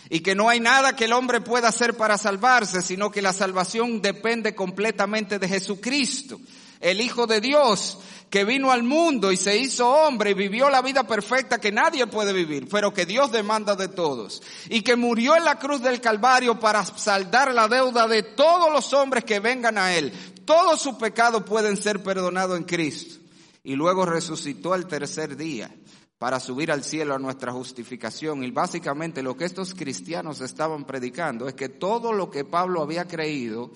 y 0.10 0.22
que 0.22 0.34
no 0.34 0.50
hay 0.50 0.60
nada 0.60 0.96
que 0.96 1.06
el 1.06 1.14
hombre 1.14 1.40
pueda 1.40 1.68
hacer 1.68 1.96
para 1.96 2.18
salvarse, 2.18 2.82
sino 2.82 3.12
que 3.12 3.22
la 3.22 3.32
salvación 3.32 4.02
depende 4.02 4.56
completamente 4.56 5.38
de 5.38 5.48
Jesucristo, 5.48 6.40
el 6.80 7.02
Hijo 7.02 7.28
de 7.28 7.42
Dios, 7.42 8.00
que 8.30 8.46
vino 8.46 8.72
al 8.72 8.84
mundo 8.84 9.32
y 9.32 9.38
se 9.38 9.58
hizo 9.58 9.90
hombre 9.90 10.32
y 10.32 10.36
vivió 10.36 10.70
la 10.70 10.82
vida 10.82 11.06
perfecta 11.06 11.60
que 11.60 11.72
nadie 11.72 12.06
puede 12.08 12.32
vivir, 12.32 12.68
pero 12.70 12.94
que 12.94 13.06
Dios 13.06 13.32
demanda 13.32 13.76
de 13.76 13.88
todos. 13.88 14.42
Y 14.70 14.82
que 14.82 14.96
murió 14.96 15.36
en 15.36 15.46
la 15.46 15.58
cruz 15.58 15.82
del 15.82 16.00
Calvario 16.00 16.60
para 16.60 16.86
saldar 16.86 17.54
la 17.54 17.68
deuda 17.68 18.08
de 18.08 18.24
todos 18.24 18.72
los 18.72 18.94
hombres 18.94 19.24
que 19.24 19.40
vengan 19.40 19.78
a 19.78 19.96
Él. 19.96 20.14
Todos 20.46 20.82
sus 20.82 20.96
pecados 20.96 21.44
pueden 21.44 21.76
ser 21.76 22.04
perdonados 22.04 22.58
en 22.58 22.64
Cristo. 22.64 23.20
Y 23.64 23.76
luego 23.76 24.06
resucitó 24.06 24.74
al 24.74 24.88
tercer 24.88 25.36
día 25.36 25.72
para 26.18 26.40
subir 26.40 26.72
al 26.72 26.84
cielo 26.84 27.16
a 27.16 27.20
nuestra 27.20 27.52
justificación. 27.52 28.44
Y 28.44 28.52
básicamente 28.52 29.24
lo 29.24 29.36
que 29.36 29.46
estos 29.46 29.74
cristianos 29.74 30.42
estaban 30.42 30.86
predicando 30.86 31.48
es 31.48 31.56
que 31.56 31.70
todo 31.70 32.14
lo 32.14 32.30
que 32.30 32.46
Pablo 32.46 32.82
había 32.82 33.08
creído 33.08 33.72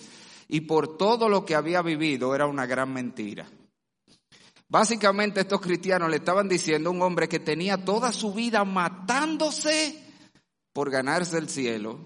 y 0.47 0.61
por 0.61 0.97
todo 0.97 1.29
lo 1.29 1.45
que 1.45 1.55
había 1.55 1.81
vivido 1.81 2.33
era 2.35 2.45
una 2.45 2.65
gran 2.65 2.93
mentira. 2.93 3.47
Básicamente 4.67 5.41
estos 5.41 5.61
cristianos 5.61 6.09
le 6.09 6.17
estaban 6.17 6.49
diciendo 6.49 6.89
a 6.89 6.93
un 6.93 7.01
hombre 7.01 7.29
que 7.29 7.39
tenía 7.39 7.83
toda 7.83 8.11
su 8.11 8.33
vida 8.33 8.63
matándose 8.65 10.03
por 10.73 10.89
ganarse 10.89 11.37
el 11.37 11.47
cielo, 11.47 11.99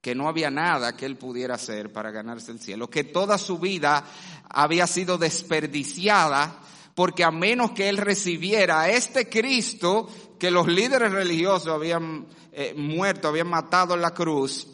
que 0.00 0.14
no 0.14 0.28
había 0.28 0.50
nada 0.50 0.96
que 0.96 1.06
él 1.06 1.16
pudiera 1.16 1.56
hacer 1.56 1.92
para 1.92 2.10
ganarse 2.10 2.52
el 2.52 2.60
cielo, 2.60 2.88
que 2.88 3.04
toda 3.04 3.38
su 3.38 3.58
vida 3.58 4.04
había 4.48 4.86
sido 4.86 5.18
desperdiciada 5.18 6.60
porque 6.94 7.24
a 7.24 7.30
menos 7.30 7.72
que 7.72 7.88
él 7.88 7.96
recibiera 7.96 8.82
a 8.82 8.90
este 8.90 9.28
Cristo 9.28 10.08
que 10.38 10.50
los 10.50 10.66
líderes 10.68 11.12
religiosos 11.12 11.68
habían 11.68 12.26
eh, 12.52 12.74
muerto, 12.76 13.28
habían 13.28 13.48
matado 13.48 13.94
en 13.94 14.02
la 14.02 14.12
cruz, 14.12 14.66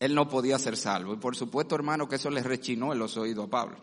él 0.00 0.14
no 0.14 0.28
podía 0.28 0.58
ser 0.58 0.76
salvo. 0.76 1.14
Y 1.14 1.18
por 1.18 1.36
supuesto, 1.36 1.76
hermano, 1.76 2.08
que 2.08 2.16
eso 2.16 2.30
le 2.30 2.42
rechinó 2.42 2.92
en 2.92 2.98
los 2.98 3.16
oídos 3.16 3.46
a 3.46 3.50
Pablo. 3.50 3.76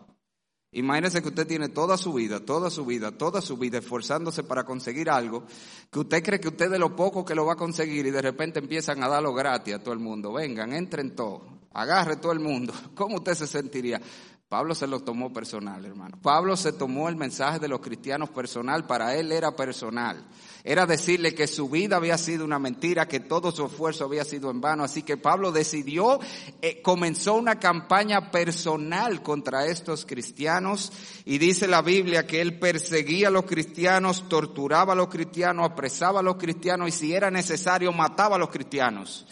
Imagínese 0.72 1.22
que 1.22 1.28
usted 1.28 1.46
tiene 1.46 1.70
toda 1.70 1.96
su 1.96 2.12
vida, 2.12 2.40
toda 2.40 2.68
su 2.68 2.84
vida, 2.84 3.12
toda 3.12 3.40
su 3.40 3.56
vida 3.56 3.78
esforzándose 3.78 4.42
para 4.42 4.64
conseguir 4.64 5.08
algo, 5.08 5.44
que 5.90 6.00
usted 6.00 6.22
cree 6.22 6.40
que 6.40 6.48
usted 6.48 6.70
de 6.70 6.78
lo 6.78 6.94
poco 6.94 7.24
que 7.24 7.34
lo 7.34 7.46
va 7.46 7.54
a 7.54 7.56
conseguir 7.56 8.04
y 8.04 8.10
de 8.10 8.20
repente 8.20 8.58
empiezan 8.58 9.02
a 9.02 9.08
darlo 9.08 9.32
gratis 9.32 9.76
a 9.76 9.82
todo 9.82 9.94
el 9.94 10.00
mundo. 10.00 10.34
Vengan, 10.34 10.74
entren 10.74 11.16
todos, 11.16 11.40
agarre 11.72 12.16
todo 12.16 12.32
el 12.32 12.40
mundo. 12.40 12.74
¿Cómo 12.94 13.16
usted 13.16 13.34
se 13.34 13.46
sentiría? 13.46 13.98
Pablo 14.46 14.74
se 14.74 14.86
lo 14.86 15.00
tomó 15.00 15.32
personal, 15.32 15.84
hermano. 15.86 16.18
Pablo 16.20 16.54
se 16.56 16.72
tomó 16.72 17.08
el 17.08 17.16
mensaje 17.16 17.58
de 17.58 17.68
los 17.68 17.80
cristianos 17.80 18.28
personal, 18.28 18.86
para 18.86 19.14
él 19.14 19.32
era 19.32 19.56
personal. 19.56 20.26
Era 20.68 20.84
decirle 20.84 21.34
que 21.34 21.46
su 21.46 21.70
vida 21.70 21.96
había 21.96 22.18
sido 22.18 22.44
una 22.44 22.58
mentira, 22.58 23.08
que 23.08 23.20
todo 23.20 23.52
su 23.52 23.64
esfuerzo 23.64 24.04
había 24.04 24.22
sido 24.22 24.50
en 24.50 24.60
vano. 24.60 24.84
Así 24.84 25.02
que 25.02 25.16
Pablo 25.16 25.50
decidió, 25.50 26.20
eh, 26.60 26.82
comenzó 26.82 27.36
una 27.36 27.58
campaña 27.58 28.30
personal 28.30 29.22
contra 29.22 29.64
estos 29.64 30.04
cristianos 30.04 30.92
y 31.24 31.38
dice 31.38 31.66
la 31.68 31.80
Biblia 31.80 32.26
que 32.26 32.42
él 32.42 32.58
perseguía 32.58 33.28
a 33.28 33.30
los 33.30 33.46
cristianos, 33.46 34.28
torturaba 34.28 34.92
a 34.92 34.96
los 34.96 35.08
cristianos, 35.08 35.70
apresaba 35.70 36.20
a 36.20 36.22
los 36.22 36.36
cristianos 36.36 36.90
y 36.90 36.92
si 36.92 37.14
era 37.14 37.30
necesario 37.30 37.90
mataba 37.90 38.36
a 38.36 38.38
los 38.38 38.50
cristianos 38.50 39.24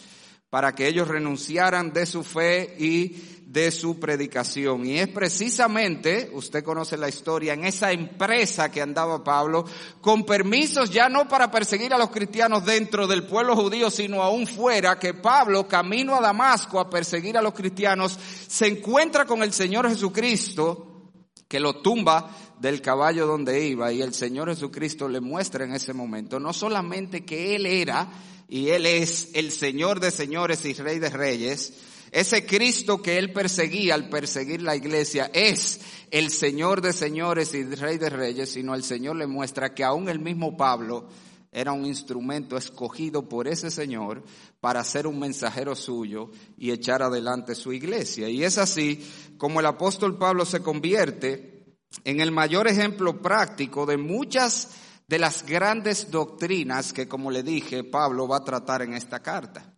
para 0.49 0.73
que 0.73 0.87
ellos 0.87 1.07
renunciaran 1.07 1.91
de 1.91 2.05
su 2.05 2.23
fe 2.23 2.75
y 2.79 3.37
de 3.47 3.71
su 3.71 3.99
predicación. 3.99 4.85
Y 4.85 4.99
es 4.99 5.07
precisamente, 5.07 6.29
usted 6.33 6.63
conoce 6.63 6.97
la 6.97 7.07
historia, 7.07 7.53
en 7.53 7.63
esa 7.63 7.91
empresa 7.91 8.69
que 8.69 8.81
andaba 8.81 9.23
Pablo, 9.23 9.65
con 10.01 10.25
permisos 10.25 10.89
ya 10.89 11.07
no 11.07 11.27
para 11.27 11.49
perseguir 11.49 11.93
a 11.93 11.97
los 11.97 12.09
cristianos 12.09 12.65
dentro 12.65 13.07
del 13.07 13.23
pueblo 13.23 13.55
judío, 13.55 13.89
sino 13.89 14.21
aún 14.21 14.47
fuera, 14.47 14.99
que 14.99 15.13
Pablo, 15.13 15.67
camino 15.67 16.15
a 16.15 16.21
Damasco 16.21 16.79
a 16.79 16.89
perseguir 16.89 17.37
a 17.37 17.41
los 17.41 17.53
cristianos, 17.53 18.19
se 18.47 18.67
encuentra 18.67 19.25
con 19.25 19.43
el 19.43 19.53
Señor 19.53 19.87
Jesucristo, 19.87 21.11
que 21.47 21.61
lo 21.61 21.81
tumba 21.81 22.29
del 22.59 22.81
caballo 22.81 23.25
donde 23.25 23.65
iba, 23.65 23.93
y 23.93 24.01
el 24.01 24.13
Señor 24.13 24.49
Jesucristo 24.49 25.07
le 25.07 25.21
muestra 25.21 25.63
en 25.63 25.73
ese 25.73 25.93
momento 25.93 26.39
no 26.39 26.51
solamente 26.51 27.23
que 27.23 27.55
Él 27.55 27.65
era, 27.65 28.09
y 28.47 28.69
Él 28.69 28.85
es 28.85 29.29
el 29.33 29.51
Señor 29.51 29.99
de 29.99 30.11
señores 30.11 30.63
y 30.65 30.73
Rey 30.73 30.99
de 30.99 31.09
reyes, 31.09 31.73
ese 32.11 32.45
Cristo 32.45 33.01
que 33.01 33.17
él 33.17 33.33
perseguía 33.33 33.93
al 33.93 34.09
perseguir 34.09 34.61
la 34.61 34.75
iglesia 34.75 35.29
es 35.33 35.81
el 36.09 36.29
Señor 36.29 36.81
de 36.81 36.93
señores 36.93 37.53
y 37.53 37.63
Rey 37.63 37.97
de 37.97 38.09
reyes, 38.09 38.51
sino 38.51 38.73
el 38.75 38.83
Señor 38.83 39.17
le 39.17 39.27
muestra 39.27 39.73
que 39.73 39.83
aún 39.83 40.07
el 40.07 40.19
mismo 40.19 40.55
Pablo 40.55 41.09
era 41.51 41.73
un 41.73 41.85
instrumento 41.85 42.55
escogido 42.55 43.27
por 43.27 43.47
ese 43.47 43.69
Señor 43.69 44.23
para 44.61 44.83
ser 44.83 45.05
un 45.05 45.19
mensajero 45.19 45.75
suyo 45.75 46.31
y 46.57 46.71
echar 46.71 47.01
adelante 47.01 47.55
su 47.55 47.73
iglesia. 47.73 48.29
Y 48.29 48.43
es 48.43 48.57
así 48.57 49.05
como 49.37 49.59
el 49.59 49.65
apóstol 49.65 50.17
Pablo 50.17 50.45
se 50.45 50.61
convierte 50.61 51.65
en 52.03 52.21
el 52.21 52.31
mayor 52.31 52.67
ejemplo 52.67 53.21
práctico 53.21 53.85
de 53.85 53.97
muchas 53.97 54.69
de 55.07 55.19
las 55.19 55.45
grandes 55.45 56.11
doctrinas 56.11 56.91
que, 56.91 57.07
como 57.07 57.31
le 57.31 57.43
dije, 57.43 57.83
Pablo 57.83 58.27
va 58.27 58.37
a 58.37 58.45
tratar 58.45 58.81
en 58.81 58.93
esta 58.93 59.21
carta. 59.21 59.73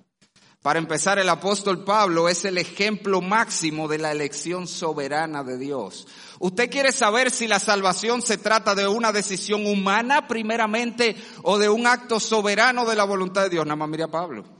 Para 0.61 0.79
empezar, 0.79 1.19
el 1.19 1.29
apóstol 1.29 1.85
Pablo 1.85 2.27
es 2.27 2.43
el 2.43 2.57
ejemplo 2.57 3.21
máximo 3.21 3.87
de 3.87 3.97
la 3.97 4.11
elección 4.11 4.67
soberana 4.67 5.41
de 5.41 5.57
Dios. 5.57 6.05
¿Usted 6.39 6.69
quiere 6.69 6.91
saber 6.91 7.31
si 7.31 7.47
la 7.47 7.59
salvación 7.59 8.21
se 8.21 8.37
trata 8.37 8.75
de 8.75 8.85
una 8.85 9.13
decisión 9.13 9.65
humana 9.65 10.27
primeramente 10.27 11.15
o 11.43 11.57
de 11.57 11.69
un 11.69 11.87
acto 11.87 12.19
soberano 12.19 12.85
de 12.85 12.97
la 12.97 13.05
voluntad 13.05 13.43
de 13.43 13.51
Dios? 13.51 13.65
Nada 13.65 13.77
más 13.77 13.87
mire 13.87 14.03
a 14.03 14.09
Pablo. 14.09 14.58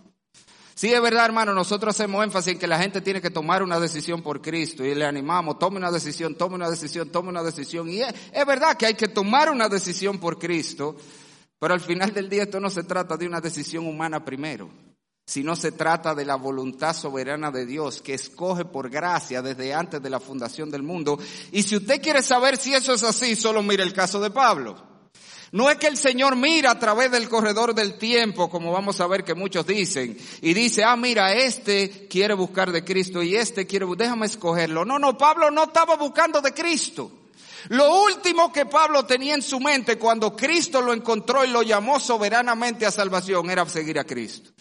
Sí, 0.80 0.94
es 0.94 1.02
verdad, 1.02 1.26
hermano, 1.26 1.54
nosotros 1.54 1.94
hacemos 1.94 2.24
énfasis 2.24 2.54
en 2.54 2.58
que 2.58 2.66
la 2.66 2.80
gente 2.80 3.02
tiene 3.02 3.20
que 3.20 3.30
tomar 3.30 3.64
una 3.64 3.82
decisión 3.82 4.22
por 4.22 4.42
Cristo 4.42 4.86
y 4.86 4.96
le 4.96 5.04
animamos, 5.04 5.60
tome 5.60 5.76
una 5.76 5.92
decisión, 5.92 6.36
tome 6.36 6.56
una 6.56 6.70
decisión, 6.70 7.10
tome 7.10 7.28
una 7.28 7.44
decisión. 7.44 7.90
Y 7.90 8.02
es, 8.02 8.16
es 8.32 8.46
verdad 8.46 8.78
que 8.78 8.86
hay 8.86 8.94
que 8.94 9.10
tomar 9.10 9.50
una 9.50 9.68
decisión 9.68 10.20
por 10.20 10.40
Cristo, 10.40 10.96
pero 11.60 11.74
al 11.74 11.82
final 11.82 12.14
del 12.14 12.30
día 12.30 12.44
esto 12.44 12.62
no 12.62 12.70
se 12.70 12.84
trata 12.84 13.18
de 13.18 13.28
una 13.28 13.42
decisión 13.42 13.88
humana 13.88 14.24
primero 14.24 14.70
sino 15.26 15.56
se 15.56 15.74
trata 15.74 16.16
de 16.16 16.26
la 16.26 16.36
voluntad 16.36 16.96
soberana 16.96 17.52
de 17.52 17.66
Dios 17.66 18.02
que 18.02 18.16
escoge 18.16 18.66
por 18.66 18.90
gracia 18.90 19.44
desde 19.44 19.76
antes 19.76 20.02
de 20.02 20.10
la 20.10 20.20
fundación 20.20 20.72
del 20.72 20.82
mundo. 20.82 21.20
Y 21.52 21.62
si 21.62 21.76
usted 21.76 22.02
quiere 22.02 22.24
saber 22.24 22.58
si 22.58 22.74
eso 22.74 22.96
es 22.96 23.04
así, 23.04 23.36
solo 23.36 23.62
mire 23.62 23.84
el 23.84 23.94
caso 23.94 24.20
de 24.20 24.32
Pablo. 24.32 24.89
No 25.52 25.70
es 25.70 25.78
que 25.78 25.88
el 25.88 25.98
Señor 25.98 26.36
mira 26.36 26.72
a 26.72 26.80
través 26.80 27.12
del 27.12 27.28
corredor 27.28 27.74
del 27.74 27.98
tiempo, 27.98 28.50
como 28.50 28.72
vamos 28.72 29.02
a 29.02 29.08
ver 29.08 29.24
que 29.24 29.34
muchos 29.34 29.66
dicen, 29.66 30.18
y 30.42 30.54
dice, 30.54 30.84
ah, 30.84 30.96
mira, 30.96 31.34
este 31.34 32.08
quiere 32.08 32.36
buscar 32.36 32.72
de 32.72 32.84
Cristo 32.84 33.24
y 33.24 33.36
este 33.36 33.66
quiere, 33.66 33.88
déjame 33.98 34.28
escogerlo. 34.28 34.86
No, 34.86 35.00
no, 35.00 35.18
Pablo 35.18 35.50
no 35.50 35.64
estaba 35.64 35.96
buscando 35.96 36.40
de 36.42 36.54
Cristo. 36.54 37.12
Lo 37.70 38.04
último 38.04 38.54
que 38.54 38.66
Pablo 38.66 39.06
tenía 39.06 39.34
en 39.34 39.42
su 39.42 39.60
mente 39.60 39.98
cuando 39.98 40.36
Cristo 40.36 40.82
lo 40.82 40.94
encontró 40.94 41.44
y 41.44 41.50
lo 41.50 41.62
llamó 41.64 42.00
soberanamente 42.00 42.86
a 42.86 42.92
salvación 42.92 43.50
era 43.50 43.68
seguir 43.68 44.00
a 44.00 44.06
Cristo. 44.06 44.52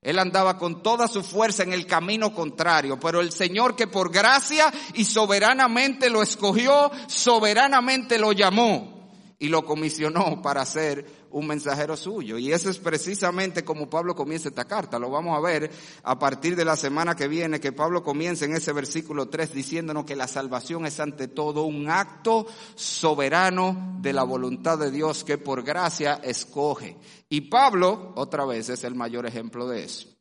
Él 0.00 0.18
andaba 0.18 0.56
con 0.56 0.82
toda 0.82 1.08
su 1.08 1.24
fuerza 1.24 1.64
en 1.64 1.72
el 1.72 1.84
camino 1.84 2.32
contrario, 2.32 2.98
pero 3.00 3.20
el 3.20 3.32
Señor 3.32 3.74
que 3.74 3.88
por 3.88 4.12
gracia 4.12 4.72
y 4.94 5.04
soberanamente 5.04 6.08
lo 6.08 6.22
escogió, 6.22 6.90
soberanamente 7.08 8.16
lo 8.18 8.32
llamó 8.32 8.97
y 9.38 9.48
lo 9.48 9.64
comisionó 9.64 10.42
para 10.42 10.64
ser 10.66 11.06
un 11.30 11.46
mensajero 11.46 11.96
suyo. 11.96 12.38
Y 12.38 12.52
eso 12.52 12.70
es 12.70 12.78
precisamente 12.78 13.64
como 13.64 13.88
Pablo 13.88 14.14
comienza 14.14 14.48
esta 14.48 14.64
carta. 14.64 14.98
Lo 14.98 15.10
vamos 15.10 15.36
a 15.36 15.40
ver 15.40 15.70
a 16.02 16.18
partir 16.18 16.56
de 16.56 16.64
la 16.64 16.76
semana 16.76 17.14
que 17.14 17.28
viene, 17.28 17.60
que 17.60 17.72
Pablo 17.72 18.02
comienza 18.02 18.46
en 18.46 18.54
ese 18.54 18.72
versículo 18.72 19.28
3 19.28 19.54
diciéndonos 19.54 20.04
que 20.04 20.16
la 20.16 20.26
salvación 20.26 20.86
es 20.86 20.98
ante 20.98 21.28
todo 21.28 21.64
un 21.64 21.88
acto 21.88 22.46
soberano 22.74 23.98
de 24.00 24.12
la 24.12 24.24
voluntad 24.24 24.78
de 24.78 24.90
Dios 24.90 25.22
que 25.22 25.38
por 25.38 25.62
gracia 25.62 26.20
escoge. 26.22 26.96
Y 27.28 27.42
Pablo, 27.42 28.12
otra 28.16 28.44
vez, 28.44 28.68
es 28.70 28.82
el 28.84 28.94
mayor 28.94 29.26
ejemplo 29.26 29.68
de 29.68 29.84
eso. 29.84 30.17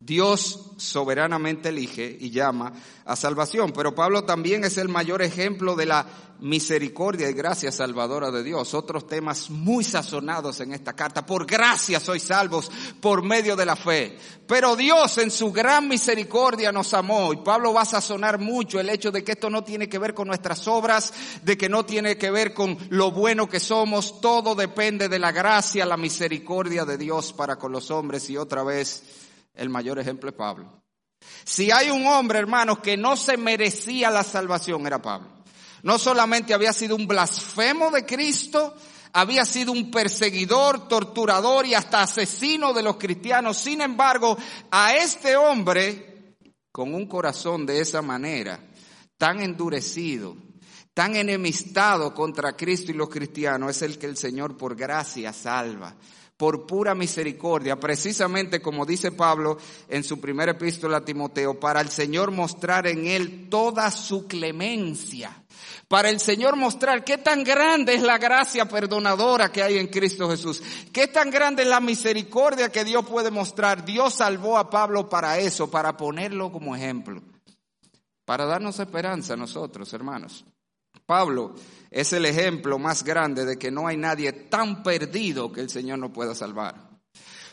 Dios 0.00 0.70
soberanamente 0.76 1.70
elige 1.70 2.16
y 2.20 2.30
llama 2.30 2.72
a 3.04 3.16
salvación, 3.16 3.72
pero 3.72 3.96
Pablo 3.96 4.24
también 4.24 4.62
es 4.62 4.78
el 4.78 4.88
mayor 4.88 5.22
ejemplo 5.22 5.74
de 5.74 5.86
la 5.86 6.06
misericordia 6.40 7.28
y 7.28 7.32
gracia 7.32 7.72
salvadora 7.72 8.30
de 8.30 8.44
Dios. 8.44 8.74
Otros 8.74 9.06
temas 9.06 9.50
muy 9.50 9.82
sazonados 9.84 10.60
en 10.60 10.72
esta 10.72 10.92
carta. 10.92 11.26
Por 11.26 11.46
gracia 11.46 11.98
sois 12.00 12.22
salvos 12.22 12.70
por 13.00 13.24
medio 13.24 13.56
de 13.56 13.66
la 13.66 13.76
fe. 13.76 14.16
Pero 14.46 14.76
Dios 14.76 15.18
en 15.18 15.30
su 15.30 15.52
gran 15.52 15.88
misericordia 15.88 16.70
nos 16.70 16.94
amó. 16.94 17.32
Y 17.32 17.38
Pablo 17.38 17.72
va 17.72 17.82
a 17.82 17.86
sazonar 17.86 18.38
mucho 18.38 18.78
el 18.78 18.90
hecho 18.90 19.10
de 19.10 19.24
que 19.24 19.32
esto 19.32 19.50
no 19.50 19.64
tiene 19.64 19.88
que 19.88 19.98
ver 19.98 20.14
con 20.14 20.28
nuestras 20.28 20.66
obras, 20.68 21.12
de 21.42 21.58
que 21.58 21.68
no 21.68 21.84
tiene 21.84 22.16
que 22.16 22.30
ver 22.30 22.54
con 22.54 22.78
lo 22.90 23.10
bueno 23.10 23.48
que 23.48 23.60
somos. 23.60 24.20
Todo 24.20 24.54
depende 24.54 25.08
de 25.08 25.18
la 25.18 25.32
gracia, 25.32 25.84
la 25.84 25.96
misericordia 25.96 26.84
de 26.84 26.98
Dios 26.98 27.32
para 27.32 27.56
con 27.56 27.72
los 27.72 27.90
hombres. 27.90 28.30
Y 28.30 28.36
otra 28.36 28.62
vez, 28.62 29.02
el 29.58 29.68
mayor 29.68 29.98
ejemplo 29.98 30.30
es 30.30 30.36
Pablo. 30.36 30.82
Si 31.44 31.70
hay 31.70 31.90
un 31.90 32.06
hombre, 32.06 32.38
hermanos, 32.38 32.78
que 32.78 32.96
no 32.96 33.16
se 33.16 33.36
merecía 33.36 34.10
la 34.10 34.22
salvación, 34.22 34.86
era 34.86 35.02
Pablo. 35.02 35.28
No 35.82 35.98
solamente 35.98 36.54
había 36.54 36.72
sido 36.72 36.96
un 36.96 37.06
blasfemo 37.06 37.90
de 37.90 38.06
Cristo, 38.06 38.74
había 39.12 39.44
sido 39.44 39.72
un 39.72 39.90
perseguidor, 39.90 40.88
torturador 40.88 41.66
y 41.66 41.74
hasta 41.74 42.02
asesino 42.02 42.72
de 42.72 42.82
los 42.82 42.96
cristianos. 42.96 43.58
Sin 43.58 43.80
embargo, 43.80 44.36
a 44.70 44.94
este 44.94 45.36
hombre, 45.36 46.36
con 46.72 46.94
un 46.94 47.06
corazón 47.06 47.66
de 47.66 47.80
esa 47.80 48.02
manera, 48.02 48.60
tan 49.16 49.40
endurecido, 49.40 50.36
tan 50.94 51.16
enemistado 51.16 52.14
contra 52.14 52.56
Cristo 52.56 52.90
y 52.92 52.94
los 52.94 53.08
cristianos, 53.08 53.70
es 53.70 53.82
el 53.82 53.98
que 53.98 54.06
el 54.06 54.16
Señor 54.16 54.56
por 54.56 54.76
gracia 54.76 55.32
salva 55.32 55.96
por 56.38 56.66
pura 56.66 56.94
misericordia, 56.94 57.80
precisamente 57.80 58.62
como 58.62 58.86
dice 58.86 59.10
Pablo 59.10 59.58
en 59.88 60.04
su 60.04 60.20
primera 60.20 60.52
epístola 60.52 60.98
a 60.98 61.04
Timoteo, 61.04 61.58
para 61.58 61.80
el 61.80 61.88
Señor 61.88 62.30
mostrar 62.30 62.86
en 62.86 63.06
él 63.06 63.48
toda 63.50 63.90
su 63.90 64.28
clemencia, 64.28 65.42
para 65.88 66.08
el 66.08 66.20
Señor 66.20 66.54
mostrar 66.54 67.02
qué 67.02 67.18
tan 67.18 67.42
grande 67.42 67.94
es 67.94 68.02
la 68.02 68.18
gracia 68.18 68.68
perdonadora 68.68 69.50
que 69.50 69.64
hay 69.64 69.78
en 69.78 69.88
Cristo 69.88 70.30
Jesús, 70.30 70.62
qué 70.92 71.08
tan 71.08 71.32
grande 71.32 71.64
es 71.64 71.68
la 71.68 71.80
misericordia 71.80 72.70
que 72.70 72.84
Dios 72.84 73.04
puede 73.04 73.32
mostrar. 73.32 73.84
Dios 73.84 74.14
salvó 74.14 74.58
a 74.58 74.70
Pablo 74.70 75.08
para 75.08 75.38
eso, 75.38 75.68
para 75.68 75.96
ponerlo 75.96 76.52
como 76.52 76.76
ejemplo, 76.76 77.20
para 78.24 78.44
darnos 78.44 78.78
esperanza 78.78 79.34
a 79.34 79.36
nosotros, 79.36 79.92
hermanos. 79.92 80.44
Pablo 81.04 81.54
es 81.90 82.12
el 82.12 82.26
ejemplo 82.26 82.78
más 82.78 83.02
grande 83.02 83.44
de 83.44 83.58
que 83.58 83.70
no 83.70 83.86
hay 83.86 83.96
nadie 83.96 84.32
tan 84.32 84.82
perdido 84.82 85.52
que 85.52 85.60
el 85.60 85.70
Señor 85.70 85.98
no 85.98 86.12
pueda 86.12 86.34
salvar. 86.34 86.88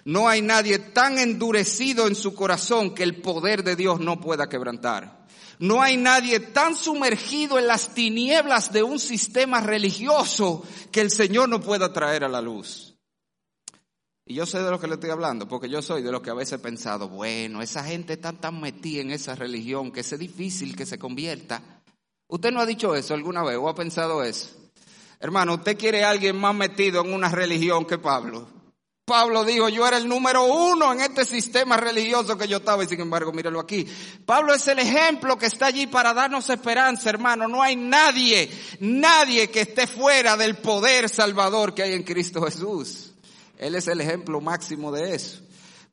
No 0.03 0.27
hay 0.27 0.41
nadie 0.41 0.77
tan 0.77 1.17
endurecido 1.17 2.07
en 2.07 2.15
su 2.15 2.35
corazón 2.35 2.93
que 2.93 3.03
el 3.03 3.21
poder 3.21 3.63
de 3.63 3.75
Dios 3.75 3.99
no 3.99 4.21
pueda 4.21 4.47
quebrantar. 4.47 5.25
No 5.57 5.81
hay 5.81 5.97
nadie 5.97 6.39
tan 6.39 6.75
sumergido 6.75 7.57
en 7.57 7.67
las 7.67 7.93
tinieblas 7.93 8.71
de 8.71 8.83
un 8.83 8.99
sistema 8.99 9.61
religioso 9.61 10.63
que 10.91 11.01
el 11.01 11.09
Señor 11.09 11.49
no 11.49 11.61
pueda 11.61 11.91
traer 11.93 12.23
a 12.23 12.29
la 12.29 12.41
luz. 12.41 12.95
Y 14.27 14.33
yo 14.33 14.45
sé 14.45 14.61
de 14.61 14.71
lo 14.71 14.79
que 14.79 14.87
le 14.87 14.95
estoy 14.95 15.11
hablando, 15.11 15.47
porque 15.47 15.69
yo 15.69 15.81
soy 15.81 16.01
de 16.01 16.11
los 16.11 16.21
que 16.21 16.31
a 16.31 16.35
veces 16.35 16.53
he 16.53 16.59
pensado, 16.59 17.09
bueno, 17.09 17.61
esa 17.61 17.83
gente 17.83 18.13
está 18.13 18.33
tan 18.33 18.59
metida 18.59 19.01
en 19.01 19.11
esa 19.11 19.35
religión 19.35 19.91
que 19.91 19.99
es 19.99 20.17
difícil 20.17 20.75
que 20.75 20.85
se 20.85 20.97
convierta. 20.97 21.74
¿Usted 22.27 22.51
no 22.51 22.61
ha 22.61 22.65
dicho 22.65 22.95
eso 22.95 23.13
alguna 23.13 23.43
vez 23.43 23.57
o 23.57 23.69
ha 23.69 23.75
pensado 23.75 24.23
eso? 24.23 24.49
Hermano, 25.19 25.55
usted 25.55 25.77
quiere 25.77 26.03
a 26.03 26.09
alguien 26.09 26.35
más 26.37 26.55
metido 26.55 27.01
en 27.01 27.13
una 27.13 27.29
religión 27.29 27.85
que 27.85 27.97
Pablo. 27.97 28.47
Pablo 29.05 29.45
dijo, 29.45 29.69
yo 29.69 29.87
era 29.87 29.97
el 29.97 30.09
número 30.09 30.45
uno 30.45 30.91
en 30.91 31.01
este 31.01 31.25
sistema 31.25 31.77
religioso 31.77 32.35
que 32.39 32.47
yo 32.47 32.57
estaba 32.57 32.83
y 32.83 32.87
sin 32.87 33.01
embargo, 33.01 33.31
míralo 33.31 33.59
aquí. 33.59 33.85
Pablo 34.25 34.55
es 34.55 34.67
el 34.67 34.79
ejemplo 34.79 35.37
que 35.37 35.45
está 35.45 35.67
allí 35.67 35.85
para 35.85 36.11
darnos 36.11 36.49
esperanza, 36.49 37.11
hermano. 37.11 37.47
No 37.47 37.61
hay 37.61 37.75
nadie, 37.75 38.49
nadie 38.79 39.51
que 39.51 39.61
esté 39.61 39.85
fuera 39.85 40.35
del 40.35 40.57
poder 40.57 41.07
salvador 41.07 41.75
que 41.75 41.83
hay 41.83 41.93
en 41.93 42.01
Cristo 42.01 42.41
Jesús. 42.41 43.13
Él 43.59 43.75
es 43.75 43.87
el 43.87 44.01
ejemplo 44.01 44.41
máximo 44.41 44.91
de 44.91 45.13
eso. 45.13 45.44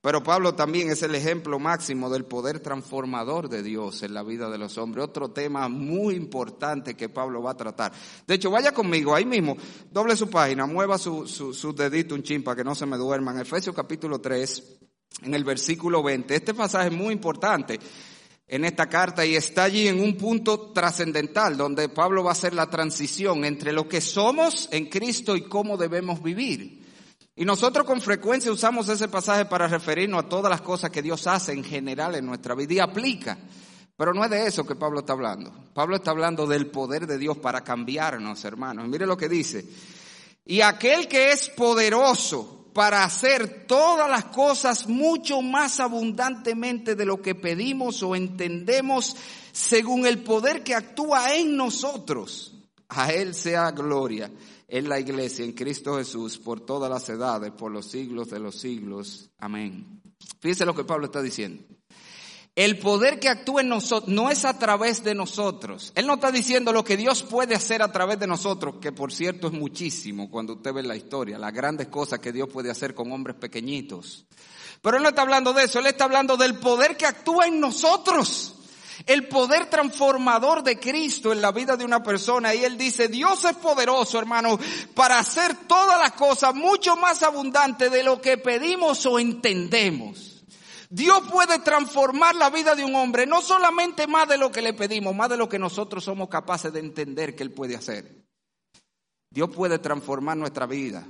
Pero 0.02 0.20
Pablo 0.20 0.56
también 0.56 0.90
es 0.90 1.00
el 1.04 1.14
ejemplo 1.14 1.60
máximo 1.60 2.10
del 2.10 2.24
poder 2.24 2.58
transformador 2.58 3.48
de 3.48 3.62
Dios 3.62 4.02
en 4.02 4.14
la 4.14 4.24
vida 4.24 4.50
de 4.50 4.58
los 4.58 4.76
hombres. 4.76 5.04
Otro 5.04 5.30
tema 5.30 5.68
muy 5.68 6.16
importante 6.16 6.96
que 6.96 7.08
Pablo 7.08 7.40
va 7.40 7.52
a 7.52 7.56
tratar. 7.56 7.92
De 8.26 8.34
hecho, 8.34 8.50
vaya 8.50 8.72
conmigo 8.72 9.14
ahí 9.14 9.24
mismo, 9.24 9.56
doble 9.92 10.16
su 10.16 10.28
página, 10.28 10.66
mueva 10.66 10.98
su, 10.98 11.28
su, 11.28 11.72
dedito 11.72 12.16
un 12.16 12.24
chin 12.24 12.42
para 12.42 12.56
que 12.56 12.64
no 12.64 12.74
se 12.74 12.84
me 12.84 12.96
duerman. 12.96 13.38
Efesios 13.38 13.76
capítulo 13.76 14.20
3, 14.20 14.80
en 15.22 15.34
el 15.34 15.44
versículo 15.44 16.02
20. 16.02 16.34
Este 16.34 16.52
pasaje 16.52 16.88
es 16.88 16.92
muy 16.92 17.12
importante 17.14 17.78
en 18.48 18.64
esta 18.64 18.88
carta 18.88 19.24
y 19.24 19.36
está 19.36 19.62
allí 19.62 19.86
en 19.86 20.00
un 20.00 20.16
punto 20.16 20.72
trascendental 20.72 21.56
donde 21.56 21.88
Pablo 21.88 22.24
va 22.24 22.30
a 22.30 22.32
hacer 22.32 22.54
la 22.54 22.68
transición 22.68 23.44
entre 23.44 23.72
lo 23.72 23.88
que 23.88 24.00
somos 24.00 24.68
en 24.72 24.86
Cristo 24.86 25.36
y 25.36 25.42
cómo 25.42 25.76
debemos 25.76 26.20
vivir. 26.20 26.81
Y 27.34 27.44
nosotros 27.44 27.86
con 27.86 28.00
frecuencia 28.00 28.52
usamos 28.52 28.88
ese 28.88 29.08
pasaje 29.08 29.46
para 29.46 29.66
referirnos 29.66 30.24
a 30.24 30.28
todas 30.28 30.50
las 30.50 30.60
cosas 30.60 30.90
que 30.90 31.00
Dios 31.00 31.26
hace 31.26 31.52
en 31.52 31.64
general 31.64 32.14
en 32.14 32.26
nuestra 32.26 32.54
vida 32.54 32.74
y 32.74 32.78
aplica. 32.78 33.38
Pero 33.96 34.12
no 34.12 34.22
es 34.24 34.30
de 34.30 34.46
eso 34.46 34.66
que 34.66 34.74
Pablo 34.74 35.00
está 35.00 35.14
hablando. 35.14 35.50
Pablo 35.72 35.96
está 35.96 36.10
hablando 36.10 36.46
del 36.46 36.66
poder 36.66 37.06
de 37.06 37.16
Dios 37.16 37.38
para 37.38 37.62
cambiarnos, 37.62 38.44
hermanos. 38.44 38.86
Mire 38.88 39.06
lo 39.06 39.16
que 39.16 39.28
dice. 39.28 39.64
Y 40.44 40.60
aquel 40.60 41.08
que 41.08 41.32
es 41.32 41.48
poderoso 41.50 42.66
para 42.74 43.04
hacer 43.04 43.66
todas 43.66 44.10
las 44.10 44.26
cosas 44.26 44.86
mucho 44.86 45.40
más 45.40 45.80
abundantemente 45.80 46.94
de 46.94 47.06
lo 47.06 47.22
que 47.22 47.34
pedimos 47.34 48.02
o 48.02 48.14
entendemos 48.14 49.16
según 49.52 50.06
el 50.06 50.22
poder 50.22 50.62
que 50.62 50.74
actúa 50.74 51.34
en 51.34 51.56
nosotros. 51.56 52.54
A 52.88 53.10
Él 53.12 53.34
sea 53.34 53.70
gloria 53.70 54.30
en 54.72 54.88
la 54.88 54.98
iglesia, 54.98 55.44
en 55.44 55.52
Cristo 55.52 55.98
Jesús, 55.98 56.38
por 56.38 56.64
todas 56.64 56.90
las 56.90 57.06
edades, 57.10 57.52
por 57.52 57.70
los 57.70 57.90
siglos 57.90 58.30
de 58.30 58.38
los 58.38 58.58
siglos. 58.58 59.28
Amén. 59.38 60.00
Fíjese 60.40 60.64
lo 60.64 60.74
que 60.74 60.82
Pablo 60.82 61.04
está 61.04 61.20
diciendo. 61.20 61.62
El 62.54 62.78
poder 62.78 63.20
que 63.20 63.28
actúa 63.28 63.60
en 63.60 63.68
nosotros 63.68 64.08
no 64.08 64.30
es 64.30 64.46
a 64.46 64.58
través 64.58 65.04
de 65.04 65.14
nosotros. 65.14 65.92
Él 65.94 66.06
no 66.06 66.14
está 66.14 66.32
diciendo 66.32 66.72
lo 66.72 66.84
que 66.84 66.96
Dios 66.96 67.22
puede 67.22 67.54
hacer 67.54 67.82
a 67.82 67.92
través 67.92 68.18
de 68.18 68.26
nosotros, 68.26 68.76
que 68.80 68.92
por 68.92 69.12
cierto 69.12 69.48
es 69.48 69.52
muchísimo 69.52 70.30
cuando 70.30 70.54
usted 70.54 70.72
ve 70.72 70.82
la 70.82 70.96
historia, 70.96 71.38
las 71.38 71.52
grandes 71.52 71.88
cosas 71.88 72.20
que 72.20 72.32
Dios 72.32 72.48
puede 72.50 72.70
hacer 72.70 72.94
con 72.94 73.12
hombres 73.12 73.36
pequeñitos. 73.36 74.24
Pero 74.80 74.96
Él 74.96 75.02
no 75.02 75.10
está 75.10 75.20
hablando 75.20 75.52
de 75.52 75.64
eso, 75.64 75.80
Él 75.80 75.86
está 75.86 76.04
hablando 76.04 76.38
del 76.38 76.54
poder 76.54 76.96
que 76.96 77.04
actúa 77.04 77.46
en 77.46 77.60
nosotros. 77.60 78.61
El 79.06 79.28
poder 79.28 79.66
transformador 79.66 80.62
de 80.62 80.78
Cristo 80.78 81.32
en 81.32 81.40
la 81.40 81.52
vida 81.52 81.76
de 81.76 81.84
una 81.84 82.02
persona. 82.02 82.54
Y 82.54 82.64
él 82.64 82.76
dice, 82.76 83.08
Dios 83.08 83.44
es 83.44 83.56
poderoso, 83.56 84.18
hermano, 84.18 84.58
para 84.94 85.18
hacer 85.18 85.54
todas 85.66 85.98
las 85.98 86.12
cosas 86.12 86.54
mucho 86.54 86.96
más 86.96 87.22
abundante 87.22 87.90
de 87.90 88.02
lo 88.02 88.20
que 88.20 88.38
pedimos 88.38 89.04
o 89.06 89.18
entendemos. 89.18 90.44
Dios 90.90 91.22
puede 91.30 91.58
transformar 91.60 92.34
la 92.34 92.50
vida 92.50 92.74
de 92.74 92.84
un 92.84 92.94
hombre, 92.94 93.26
no 93.26 93.40
solamente 93.40 94.06
más 94.06 94.28
de 94.28 94.36
lo 94.36 94.52
que 94.52 94.60
le 94.60 94.74
pedimos, 94.74 95.16
más 95.16 95.30
de 95.30 95.38
lo 95.38 95.48
que 95.48 95.58
nosotros 95.58 96.04
somos 96.04 96.28
capaces 96.28 96.70
de 96.70 96.80
entender 96.80 97.34
que 97.34 97.42
Él 97.42 97.50
puede 97.50 97.76
hacer. 97.76 98.22
Dios 99.30 99.48
puede 99.48 99.78
transformar 99.78 100.36
nuestra 100.36 100.66
vida, 100.66 101.06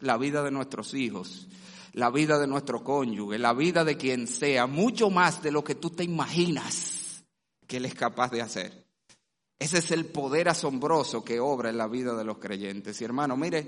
la 0.00 0.18
vida 0.18 0.42
de 0.42 0.50
nuestros 0.50 0.92
hijos, 0.92 1.48
la 1.94 2.10
vida 2.10 2.38
de 2.38 2.46
nuestro 2.46 2.84
cónyuge, 2.84 3.38
la 3.38 3.54
vida 3.54 3.82
de 3.82 3.96
quien 3.96 4.26
sea, 4.26 4.66
mucho 4.66 5.08
más 5.08 5.42
de 5.42 5.52
lo 5.52 5.64
que 5.64 5.74
tú 5.74 5.88
te 5.88 6.04
imaginas 6.04 6.93
que 7.74 7.78
Él 7.78 7.86
es 7.86 7.94
capaz 7.96 8.30
de 8.30 8.40
hacer. 8.40 8.86
Ese 9.58 9.78
es 9.78 9.90
el 9.90 10.06
poder 10.06 10.48
asombroso 10.48 11.24
que 11.24 11.40
obra 11.40 11.70
en 11.70 11.76
la 11.76 11.88
vida 11.88 12.14
de 12.14 12.22
los 12.22 12.38
creyentes. 12.38 13.00
Y 13.00 13.04
hermano, 13.04 13.36
mire, 13.36 13.66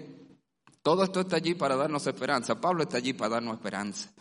todo 0.81 1.03
esto 1.03 1.23
está 1.23 1.35
allí 1.35 1.55
para 1.55 1.75
darnos 1.75 2.07
esperanza. 2.07 2.61
Pablo 2.61 2.85
está 2.85 2.99
allí 2.99 3.15
para 3.15 3.35
darnos 3.35 3.57
esperanza. 3.57 4.13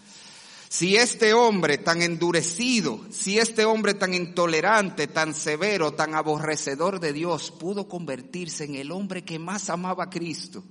Si 0.69 0.95
este 0.95 1.35
hombre 1.35 1.77
tan 1.77 2.01
endurecido, 2.01 2.99
si 3.11 3.37
este 3.37 3.63
hombre 3.63 3.93
tan 3.93 4.15
intolerante, 4.15 5.05
tan 5.05 5.35
severo, 5.35 5.93
tan 5.93 6.15
aborrecedor 6.15 6.99
de 6.99 7.13
Dios 7.13 7.51
pudo 7.51 7.87
convertirse 7.87 8.63
en 8.63 8.73
el 8.73 8.91
hombre 8.91 9.23
que 9.23 9.37
más 9.37 9.69
amaba 9.69 10.05
a 10.05 10.09
Cristo 10.09 10.63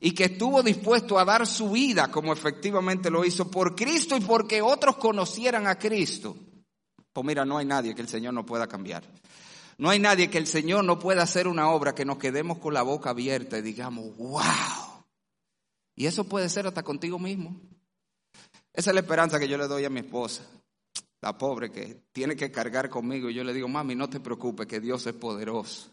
y 0.00 0.12
que 0.12 0.26
estuvo 0.26 0.62
dispuesto 0.62 1.18
a 1.18 1.24
dar 1.24 1.48
su 1.48 1.72
vida 1.72 2.12
como 2.12 2.32
efectivamente 2.32 3.10
lo 3.10 3.24
hizo 3.24 3.50
por 3.50 3.74
Cristo 3.74 4.16
y 4.16 4.20
porque 4.20 4.62
otros 4.62 4.98
conocieran 4.98 5.66
a 5.66 5.80
Cristo, 5.80 6.36
pues 7.16 7.26
mira, 7.26 7.46
no 7.46 7.56
hay 7.56 7.64
nadie 7.64 7.94
que 7.94 8.02
el 8.02 8.08
Señor 8.08 8.34
no 8.34 8.44
pueda 8.44 8.66
cambiar. 8.66 9.02
No 9.78 9.88
hay 9.88 9.98
nadie 9.98 10.28
que 10.28 10.36
el 10.36 10.46
Señor 10.46 10.84
no 10.84 10.98
pueda 10.98 11.22
hacer 11.22 11.48
una 11.48 11.70
obra 11.70 11.94
que 11.94 12.04
nos 12.04 12.18
quedemos 12.18 12.58
con 12.58 12.74
la 12.74 12.82
boca 12.82 13.08
abierta 13.08 13.56
y 13.56 13.62
digamos, 13.62 14.14
wow. 14.18 15.02
Y 15.94 16.04
eso 16.04 16.24
puede 16.24 16.50
ser 16.50 16.66
hasta 16.66 16.82
contigo 16.82 17.18
mismo. 17.18 17.58
Esa 18.70 18.90
es 18.90 18.94
la 18.94 19.00
esperanza 19.00 19.38
que 19.38 19.48
yo 19.48 19.56
le 19.56 19.66
doy 19.66 19.86
a 19.86 19.88
mi 19.88 20.00
esposa, 20.00 20.42
la 21.22 21.38
pobre 21.38 21.72
que 21.72 22.02
tiene 22.12 22.36
que 22.36 22.50
cargar 22.50 22.90
conmigo. 22.90 23.30
Y 23.30 23.34
yo 23.34 23.44
le 23.44 23.54
digo, 23.54 23.66
mami, 23.66 23.94
no 23.94 24.10
te 24.10 24.20
preocupes, 24.20 24.66
que 24.66 24.78
Dios 24.78 25.06
es 25.06 25.14
poderoso 25.14 25.88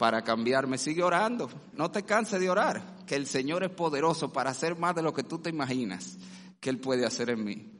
para 0.00 0.24
cambiarme. 0.24 0.78
Sigue 0.78 1.04
orando, 1.04 1.48
no 1.74 1.92
te 1.92 2.02
canses 2.02 2.40
de 2.40 2.50
orar, 2.50 3.04
que 3.06 3.14
el 3.14 3.28
Señor 3.28 3.62
es 3.62 3.70
poderoso 3.70 4.32
para 4.32 4.50
hacer 4.50 4.76
más 4.76 4.96
de 4.96 5.02
lo 5.02 5.14
que 5.14 5.22
tú 5.22 5.38
te 5.38 5.48
imaginas 5.48 6.18
que 6.58 6.70
Él 6.70 6.80
puede 6.80 7.06
hacer 7.06 7.30
en 7.30 7.44
mí. 7.44 7.79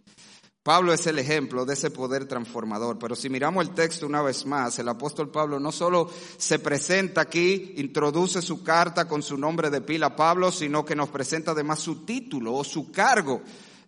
Pablo 0.62 0.92
es 0.92 1.06
el 1.06 1.18
ejemplo 1.18 1.64
de 1.64 1.72
ese 1.72 1.90
poder 1.90 2.26
transformador, 2.26 2.98
pero 2.98 3.16
si 3.16 3.30
miramos 3.30 3.66
el 3.66 3.74
texto 3.74 4.06
una 4.06 4.20
vez 4.20 4.44
más, 4.44 4.78
el 4.78 4.90
apóstol 4.90 5.30
Pablo 5.30 5.58
no 5.58 5.72
solo 5.72 6.10
se 6.36 6.58
presenta 6.58 7.22
aquí, 7.22 7.72
introduce 7.78 8.42
su 8.42 8.62
carta 8.62 9.08
con 9.08 9.22
su 9.22 9.38
nombre 9.38 9.70
de 9.70 9.80
pila 9.80 10.14
Pablo, 10.14 10.52
sino 10.52 10.84
que 10.84 10.94
nos 10.94 11.08
presenta 11.08 11.52
además 11.52 11.80
su 11.80 12.04
título 12.04 12.54
o 12.54 12.62
su 12.62 12.92
cargo 12.92 13.40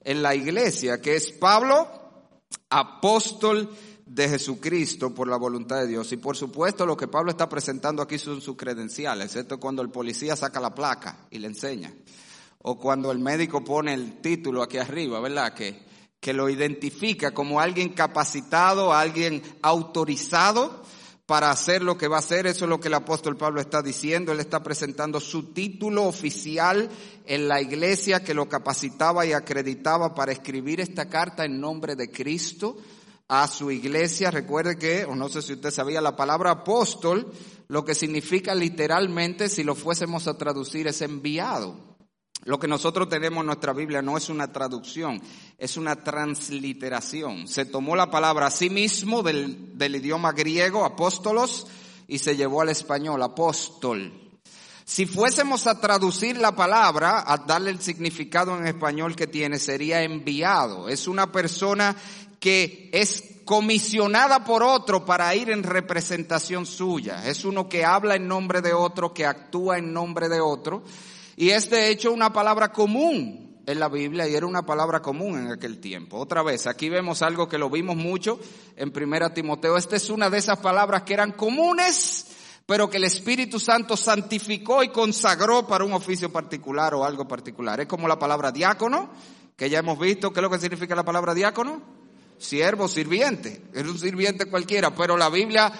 en 0.02 0.22
la 0.22 0.34
iglesia, 0.34 0.98
que 0.98 1.14
es 1.14 1.30
Pablo, 1.32 1.86
apóstol 2.70 3.68
de 4.06 4.30
Jesucristo 4.30 5.14
por 5.14 5.28
la 5.28 5.36
voluntad 5.36 5.76
de 5.76 5.88
Dios. 5.88 6.10
Y 6.12 6.16
por 6.16 6.38
supuesto 6.38 6.86
lo 6.86 6.96
que 6.96 7.06
Pablo 7.06 7.32
está 7.32 7.50
presentando 7.50 8.00
aquí 8.00 8.18
son 8.18 8.40
sus 8.40 8.56
credenciales. 8.56 9.36
Esto 9.36 9.56
es 9.56 9.60
cuando 9.60 9.82
el 9.82 9.90
policía 9.90 10.36
saca 10.36 10.58
la 10.58 10.74
placa 10.74 11.26
y 11.30 11.38
le 11.38 11.48
enseña. 11.48 11.92
O 12.62 12.78
cuando 12.78 13.12
el 13.12 13.18
médico 13.18 13.62
pone 13.62 13.92
el 13.92 14.22
título 14.22 14.62
aquí 14.62 14.78
arriba, 14.78 15.20
¿verdad? 15.20 15.52
Que 15.52 15.91
que 16.22 16.32
lo 16.32 16.48
identifica 16.48 17.34
como 17.34 17.58
alguien 17.58 17.88
capacitado, 17.88 18.92
alguien 18.92 19.42
autorizado 19.60 20.84
para 21.26 21.50
hacer 21.50 21.82
lo 21.82 21.98
que 21.98 22.06
va 22.06 22.16
a 22.16 22.20
hacer. 22.20 22.46
Eso 22.46 22.64
es 22.64 22.68
lo 22.68 22.78
que 22.78 22.86
el 22.86 22.94
apóstol 22.94 23.36
Pablo 23.36 23.60
está 23.60 23.82
diciendo. 23.82 24.30
Él 24.30 24.38
está 24.38 24.62
presentando 24.62 25.18
su 25.18 25.52
título 25.52 26.04
oficial 26.04 26.88
en 27.26 27.48
la 27.48 27.60
iglesia 27.60 28.22
que 28.22 28.34
lo 28.34 28.48
capacitaba 28.48 29.26
y 29.26 29.32
acreditaba 29.32 30.14
para 30.14 30.30
escribir 30.30 30.80
esta 30.80 31.08
carta 31.08 31.44
en 31.44 31.60
nombre 31.60 31.96
de 31.96 32.12
Cristo 32.12 32.76
a 33.26 33.48
su 33.48 33.72
iglesia. 33.72 34.30
Recuerde 34.30 34.78
que, 34.78 35.04
o 35.04 35.16
no 35.16 35.28
sé 35.28 35.42
si 35.42 35.54
usted 35.54 35.72
sabía, 35.72 36.00
la 36.00 36.14
palabra 36.14 36.52
apóstol, 36.52 37.32
lo 37.66 37.84
que 37.84 37.96
significa 37.96 38.54
literalmente, 38.54 39.48
si 39.48 39.64
lo 39.64 39.74
fuésemos 39.74 40.28
a 40.28 40.38
traducir, 40.38 40.86
es 40.86 41.02
enviado. 41.02 41.91
Lo 42.44 42.58
que 42.58 42.66
nosotros 42.66 43.08
tenemos 43.08 43.40
en 43.40 43.46
nuestra 43.46 43.72
Biblia 43.72 44.02
no 44.02 44.16
es 44.16 44.28
una 44.28 44.52
traducción, 44.52 45.22
es 45.58 45.76
una 45.76 45.96
transliteración. 45.96 47.46
Se 47.46 47.64
tomó 47.64 47.94
la 47.94 48.10
palabra 48.10 48.46
a 48.46 48.50
sí 48.50 48.68
mismo 48.68 49.22
del, 49.22 49.78
del 49.78 49.96
idioma 49.96 50.32
griego, 50.32 50.84
apóstolos, 50.84 51.68
y 52.08 52.18
se 52.18 52.36
llevó 52.36 52.62
al 52.62 52.70
español, 52.70 53.22
apóstol. 53.22 54.12
Si 54.84 55.06
fuésemos 55.06 55.68
a 55.68 55.80
traducir 55.80 56.36
la 56.36 56.56
palabra, 56.56 57.24
a 57.24 57.38
darle 57.38 57.70
el 57.70 57.80
significado 57.80 58.58
en 58.58 58.66
español 58.66 59.14
que 59.14 59.28
tiene, 59.28 59.60
sería 59.60 60.02
enviado. 60.02 60.88
Es 60.88 61.06
una 61.06 61.30
persona 61.30 61.96
que 62.40 62.90
es 62.92 63.22
comisionada 63.44 64.44
por 64.44 64.64
otro 64.64 65.04
para 65.04 65.34
ir 65.36 65.50
en 65.50 65.62
representación 65.62 66.66
suya. 66.66 67.26
Es 67.26 67.44
uno 67.44 67.68
que 67.68 67.84
habla 67.84 68.16
en 68.16 68.26
nombre 68.26 68.60
de 68.60 68.72
otro, 68.72 69.14
que 69.14 69.26
actúa 69.26 69.78
en 69.78 69.92
nombre 69.92 70.28
de 70.28 70.40
otro. 70.40 70.82
Y 71.36 71.50
es 71.50 71.70
de 71.70 71.90
hecho 71.90 72.12
una 72.12 72.32
palabra 72.32 72.72
común 72.72 73.62
en 73.66 73.78
la 73.78 73.88
Biblia 73.88 74.28
y 74.28 74.34
era 74.34 74.46
una 74.46 74.62
palabra 74.62 75.00
común 75.00 75.38
en 75.38 75.52
aquel 75.52 75.78
tiempo. 75.78 76.18
Otra 76.18 76.42
vez, 76.42 76.66
aquí 76.66 76.88
vemos 76.88 77.22
algo 77.22 77.48
que 77.48 77.58
lo 77.58 77.70
vimos 77.70 77.96
mucho 77.96 78.38
en 78.76 78.90
Primera 78.90 79.32
Timoteo. 79.32 79.76
Esta 79.76 79.96
es 79.96 80.10
una 80.10 80.28
de 80.28 80.38
esas 80.38 80.58
palabras 80.58 81.02
que 81.02 81.14
eran 81.14 81.32
comunes, 81.32 82.26
pero 82.66 82.90
que 82.90 82.96
el 82.96 83.04
Espíritu 83.04 83.58
Santo 83.60 83.96
santificó 83.96 84.82
y 84.82 84.88
consagró 84.88 85.66
para 85.66 85.84
un 85.84 85.92
oficio 85.92 86.32
particular 86.32 86.94
o 86.94 87.04
algo 87.04 87.26
particular. 87.26 87.80
Es 87.80 87.86
como 87.86 88.08
la 88.08 88.18
palabra 88.18 88.50
diácono, 88.50 89.10
que 89.56 89.70
ya 89.70 89.78
hemos 89.78 89.98
visto. 89.98 90.32
¿Qué 90.32 90.40
es 90.40 90.42
lo 90.42 90.50
que 90.50 90.58
significa 90.58 90.94
la 90.94 91.04
palabra 91.04 91.34
diácono? 91.34 91.80
Siervo, 92.38 92.88
sirviente. 92.88 93.62
Es 93.72 93.86
un 93.86 93.98
sirviente 93.98 94.46
cualquiera, 94.46 94.92
pero 94.94 95.16
la 95.16 95.30
Biblia 95.30 95.72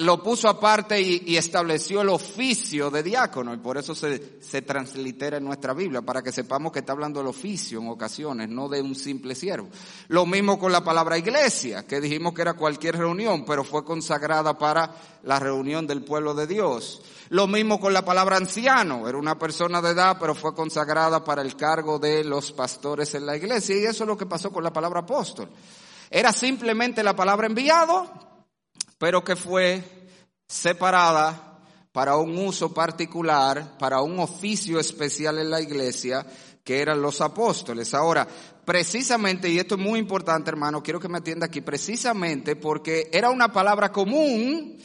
lo 0.00 0.22
puso 0.22 0.48
aparte 0.48 1.00
y, 1.00 1.36
estableció 1.36 2.00
el 2.00 2.08
oficio 2.08 2.90
de 2.90 3.02
diácono 3.02 3.54
y 3.54 3.58
por 3.58 3.78
eso 3.78 3.94
se, 3.94 4.40
se, 4.40 4.62
translitera 4.62 5.36
en 5.36 5.44
nuestra 5.44 5.74
Biblia, 5.74 6.02
para 6.02 6.22
que 6.22 6.32
sepamos 6.32 6.72
que 6.72 6.80
está 6.80 6.92
hablando 6.92 7.20
del 7.20 7.28
oficio 7.28 7.80
en 7.80 7.88
ocasiones, 7.88 8.48
no 8.48 8.68
de 8.68 8.80
un 8.80 8.94
simple 8.94 9.34
siervo. 9.34 9.68
Lo 10.08 10.26
mismo 10.26 10.58
con 10.58 10.72
la 10.72 10.82
palabra 10.82 11.18
iglesia, 11.18 11.86
que 11.86 12.00
dijimos 12.00 12.34
que 12.34 12.42
era 12.42 12.54
cualquier 12.54 12.96
reunión, 12.96 13.44
pero 13.44 13.62
fue 13.62 13.84
consagrada 13.84 14.56
para 14.58 14.94
la 15.22 15.38
reunión 15.38 15.86
del 15.86 16.02
pueblo 16.02 16.34
de 16.34 16.46
Dios. 16.46 17.02
Lo 17.28 17.46
mismo 17.46 17.78
con 17.78 17.92
la 17.92 18.04
palabra 18.04 18.36
anciano, 18.36 19.08
era 19.08 19.18
una 19.18 19.38
persona 19.38 19.80
de 19.80 19.90
edad, 19.90 20.16
pero 20.18 20.34
fue 20.34 20.54
consagrada 20.54 21.22
para 21.22 21.42
el 21.42 21.56
cargo 21.56 21.98
de 21.98 22.24
los 22.24 22.52
pastores 22.52 23.14
en 23.14 23.26
la 23.26 23.36
iglesia 23.36 23.76
y 23.76 23.84
eso 23.84 24.04
es 24.04 24.08
lo 24.08 24.16
que 24.16 24.26
pasó 24.26 24.50
con 24.50 24.64
la 24.64 24.72
palabra 24.72 25.00
apóstol. 25.00 25.48
Era 26.10 26.32
simplemente 26.32 27.04
la 27.04 27.14
palabra 27.14 27.46
enviado, 27.46 28.29
pero 29.00 29.24
que 29.24 29.34
fue 29.34 29.82
separada 30.46 31.58
para 31.90 32.16
un 32.16 32.36
uso 32.36 32.74
particular, 32.74 33.78
para 33.78 34.02
un 34.02 34.18
oficio 34.20 34.78
especial 34.78 35.38
en 35.38 35.48
la 35.48 35.62
iglesia, 35.62 36.26
que 36.62 36.82
eran 36.82 37.00
los 37.00 37.22
apóstoles. 37.22 37.94
Ahora, 37.94 38.28
precisamente, 38.62 39.48
y 39.48 39.58
esto 39.58 39.76
es 39.76 39.80
muy 39.80 39.98
importante, 39.98 40.50
hermano, 40.50 40.82
quiero 40.82 41.00
que 41.00 41.08
me 41.08 41.16
atienda 41.16 41.46
aquí, 41.46 41.62
precisamente 41.62 42.56
porque 42.56 43.08
era 43.10 43.30
una 43.30 43.50
palabra 43.50 43.90
común, 43.90 44.76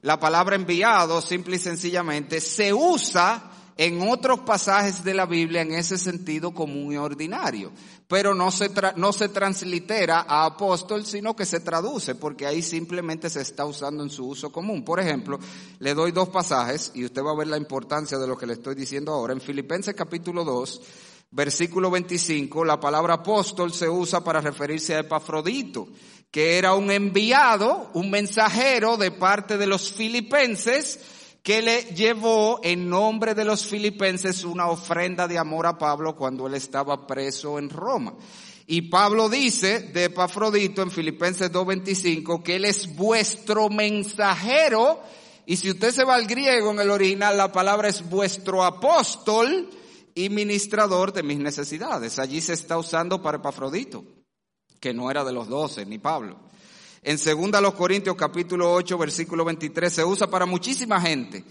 la 0.00 0.18
palabra 0.18 0.56
enviado, 0.56 1.20
simple 1.20 1.56
y 1.56 1.58
sencillamente, 1.58 2.40
se 2.40 2.72
usa 2.72 3.49
en 3.80 4.06
otros 4.06 4.40
pasajes 4.40 5.02
de 5.04 5.14
la 5.14 5.24
Biblia 5.24 5.62
en 5.62 5.72
ese 5.72 5.96
sentido 5.96 6.52
común 6.52 6.92
y 6.92 6.98
ordinario. 6.98 7.72
Pero 8.08 8.34
no 8.34 8.50
se, 8.50 8.70
no 8.96 9.10
se 9.14 9.30
translitera 9.30 10.26
a 10.28 10.44
apóstol, 10.44 11.06
sino 11.06 11.34
que 11.34 11.46
se 11.46 11.60
traduce, 11.60 12.14
porque 12.14 12.46
ahí 12.46 12.60
simplemente 12.60 13.30
se 13.30 13.40
está 13.40 13.64
usando 13.64 14.02
en 14.02 14.10
su 14.10 14.26
uso 14.26 14.52
común. 14.52 14.84
Por 14.84 15.00
ejemplo, 15.00 15.38
le 15.78 15.94
doy 15.94 16.12
dos 16.12 16.28
pasajes 16.28 16.92
y 16.92 17.06
usted 17.06 17.22
va 17.22 17.30
a 17.30 17.36
ver 17.36 17.46
la 17.46 17.56
importancia 17.56 18.18
de 18.18 18.26
lo 18.26 18.36
que 18.36 18.46
le 18.46 18.52
estoy 18.52 18.74
diciendo 18.74 19.12
ahora. 19.12 19.32
En 19.32 19.40
Filipenses 19.40 19.94
capítulo 19.94 20.44
2, 20.44 20.82
versículo 21.30 21.90
25, 21.90 22.66
la 22.66 22.78
palabra 22.78 23.14
apóstol 23.14 23.72
se 23.72 23.88
usa 23.88 24.22
para 24.22 24.42
referirse 24.42 24.94
a 24.94 25.00
Epafrodito, 25.00 25.88
que 26.30 26.58
era 26.58 26.74
un 26.74 26.90
enviado, 26.90 27.90
un 27.94 28.10
mensajero 28.10 28.98
de 28.98 29.10
parte 29.10 29.56
de 29.56 29.66
los 29.66 29.90
filipenses, 29.90 31.00
que 31.42 31.62
le 31.62 31.82
llevó 31.94 32.60
en 32.62 32.88
nombre 32.88 33.34
de 33.34 33.44
los 33.44 33.66
filipenses 33.66 34.44
una 34.44 34.68
ofrenda 34.68 35.26
de 35.26 35.38
amor 35.38 35.66
a 35.66 35.78
Pablo 35.78 36.14
cuando 36.14 36.46
él 36.46 36.54
estaba 36.54 37.06
preso 37.06 37.58
en 37.58 37.70
Roma. 37.70 38.14
Y 38.66 38.82
Pablo 38.82 39.28
dice 39.28 39.80
de 39.80 40.04
Epafrodito 40.04 40.82
en 40.82 40.90
Filipenses 40.90 41.50
2.25 41.50 42.42
que 42.42 42.56
él 42.56 42.66
es 42.66 42.94
vuestro 42.94 43.68
mensajero. 43.68 45.00
Y 45.46 45.56
si 45.56 45.70
usted 45.70 45.90
se 45.90 46.04
va 46.04 46.14
al 46.14 46.26
griego 46.26 46.70
en 46.70 46.78
el 46.78 46.90
original, 46.90 47.36
la 47.36 47.50
palabra 47.50 47.88
es 47.88 48.08
vuestro 48.08 48.62
apóstol 48.62 49.70
y 50.14 50.28
ministrador 50.28 51.12
de 51.12 51.22
mis 51.22 51.38
necesidades. 51.38 52.18
Allí 52.18 52.40
se 52.40 52.52
está 52.52 52.78
usando 52.78 53.22
para 53.22 53.38
Epafrodito, 53.38 54.04
que 54.78 54.94
no 54.94 55.10
era 55.10 55.24
de 55.24 55.32
los 55.32 55.48
doce, 55.48 55.84
ni 55.86 55.98
Pablo. 55.98 56.38
En 57.02 57.16
2 57.16 57.74
Corintios 57.74 58.14
capítulo 58.14 58.72
8 58.74 58.98
versículo 58.98 59.44
23 59.44 59.92
se 59.92 60.04
usa 60.04 60.28
para 60.28 60.44
muchísima 60.44 61.00
gente. 61.00 61.44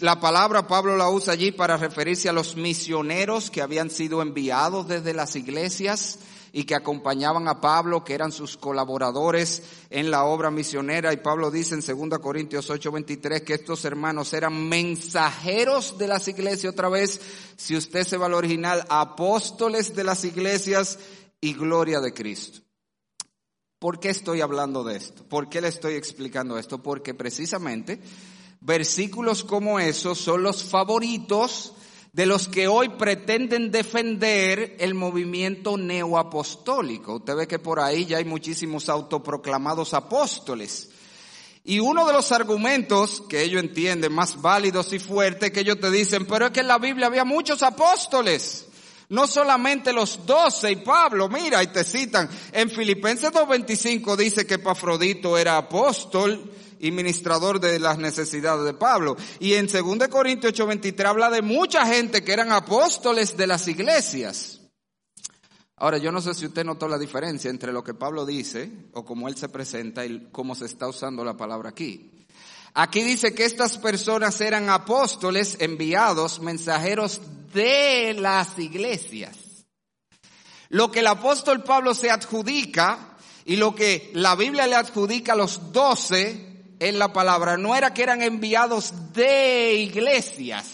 La 0.00 0.20
palabra 0.20 0.66
Pablo 0.66 0.96
la 0.96 1.08
usa 1.08 1.32
allí 1.32 1.52
para 1.52 1.78
referirse 1.78 2.28
a 2.28 2.32
los 2.32 2.56
misioneros 2.56 3.50
que 3.50 3.62
habían 3.62 3.88
sido 3.88 4.20
enviados 4.20 4.86
desde 4.86 5.14
las 5.14 5.34
iglesias 5.34 6.18
y 6.52 6.64
que 6.64 6.74
acompañaban 6.74 7.48
a 7.48 7.60
Pablo, 7.60 8.04
que 8.04 8.14
eran 8.14 8.32
sus 8.32 8.56
colaboradores 8.56 9.62
en 9.88 10.10
la 10.10 10.24
obra 10.24 10.50
misionera. 10.50 11.12
Y 11.12 11.18
Pablo 11.18 11.50
dice 11.50 11.74
en 11.74 12.08
2 12.08 12.18
Corintios 12.18 12.68
8:23 12.68 13.44
que 13.44 13.54
estos 13.54 13.84
hermanos 13.86 14.34
eran 14.34 14.68
mensajeros 14.68 15.96
de 15.96 16.08
las 16.08 16.28
iglesias. 16.28 16.74
Otra 16.74 16.90
vez, 16.90 17.20
si 17.56 17.76
usted 17.76 18.06
se 18.06 18.18
va 18.18 18.26
al 18.26 18.34
original, 18.34 18.84
apóstoles 18.90 19.94
de 19.94 20.04
las 20.04 20.24
iglesias 20.24 20.98
y 21.40 21.54
gloria 21.54 22.00
de 22.00 22.12
Cristo. 22.12 22.65
¿Por 23.78 24.00
qué 24.00 24.08
estoy 24.08 24.40
hablando 24.40 24.84
de 24.84 24.96
esto? 24.96 25.22
¿Por 25.24 25.50
qué 25.50 25.60
le 25.60 25.68
estoy 25.68 25.94
explicando 25.94 26.58
esto? 26.58 26.82
Porque 26.82 27.12
precisamente 27.12 28.00
versículos 28.60 29.44
como 29.44 29.78
esos 29.78 30.16
son 30.16 30.42
los 30.42 30.64
favoritos 30.64 31.74
de 32.14 32.24
los 32.24 32.48
que 32.48 32.68
hoy 32.68 32.88
pretenden 32.88 33.70
defender 33.70 34.76
el 34.80 34.94
movimiento 34.94 35.76
neoapostólico. 35.76 37.16
Usted 37.16 37.36
ve 37.36 37.46
que 37.46 37.58
por 37.58 37.78
ahí 37.78 38.06
ya 38.06 38.16
hay 38.16 38.24
muchísimos 38.24 38.88
autoproclamados 38.88 39.92
apóstoles. 39.92 40.88
Y 41.62 41.78
uno 41.78 42.06
de 42.06 42.14
los 42.14 42.32
argumentos 42.32 43.24
que 43.28 43.42
ellos 43.42 43.62
entienden 43.62 44.14
más 44.14 44.40
válidos 44.40 44.94
y 44.94 44.98
fuertes 44.98 45.50
que 45.50 45.60
ellos 45.60 45.80
te 45.80 45.90
dicen, 45.90 46.24
pero 46.24 46.46
es 46.46 46.52
que 46.52 46.60
en 46.60 46.68
la 46.68 46.78
Biblia 46.78 47.08
había 47.08 47.26
muchos 47.26 47.62
apóstoles. 47.62 48.65
No 49.08 49.26
solamente 49.26 49.92
los 49.92 50.26
doce 50.26 50.72
y 50.72 50.76
Pablo, 50.76 51.28
mira, 51.28 51.62
y 51.62 51.68
te 51.68 51.84
citan, 51.84 52.28
en 52.52 52.68
Filipenses 52.68 53.30
2.25 53.30 54.16
dice 54.16 54.46
que 54.46 54.58
Pafrodito 54.58 55.38
era 55.38 55.56
apóstol 55.56 56.50
y 56.80 56.90
ministrador 56.90 57.60
de 57.60 57.78
las 57.78 57.98
necesidades 57.98 58.64
de 58.64 58.74
Pablo. 58.74 59.16
Y 59.38 59.54
en 59.54 59.66
2 59.66 60.08
Corintios 60.08 60.54
8.23 60.54 61.04
habla 61.06 61.30
de 61.30 61.42
mucha 61.42 61.86
gente 61.86 62.24
que 62.24 62.32
eran 62.32 62.50
apóstoles 62.50 63.36
de 63.36 63.46
las 63.46 63.68
iglesias. 63.68 64.60
Ahora, 65.76 65.98
yo 65.98 66.10
no 66.10 66.20
sé 66.20 66.34
si 66.34 66.46
usted 66.46 66.64
notó 66.64 66.88
la 66.88 66.98
diferencia 66.98 67.50
entre 67.50 67.70
lo 67.72 67.84
que 67.84 67.94
Pablo 67.94 68.24
dice 68.24 68.72
o 68.92 69.04
cómo 69.04 69.28
él 69.28 69.36
se 69.36 69.50
presenta 69.50 70.06
y 70.06 70.28
cómo 70.32 70.54
se 70.54 70.64
está 70.64 70.88
usando 70.88 71.22
la 71.22 71.36
palabra 71.36 71.68
aquí. 71.68 72.10
Aquí 72.72 73.02
dice 73.02 73.34
que 73.34 73.44
estas 73.44 73.78
personas 73.78 74.40
eran 74.40 74.68
apóstoles 74.68 75.56
enviados, 75.60 76.40
mensajeros 76.40 77.20
de 77.52 78.14
las 78.18 78.58
iglesias. 78.58 79.36
Lo 80.68 80.90
que 80.90 81.00
el 81.00 81.06
apóstol 81.06 81.62
Pablo 81.62 81.94
se 81.94 82.10
adjudica 82.10 83.16
y 83.44 83.56
lo 83.56 83.74
que 83.74 84.10
la 84.14 84.34
Biblia 84.34 84.66
le 84.66 84.74
adjudica 84.74 85.32
a 85.32 85.36
los 85.36 85.72
doce 85.72 86.74
en 86.78 86.98
la 86.98 87.12
palabra 87.12 87.56
no 87.56 87.74
era 87.74 87.94
que 87.94 88.02
eran 88.02 88.22
enviados 88.22 88.92
de 89.12 89.74
iglesias. 89.74 90.66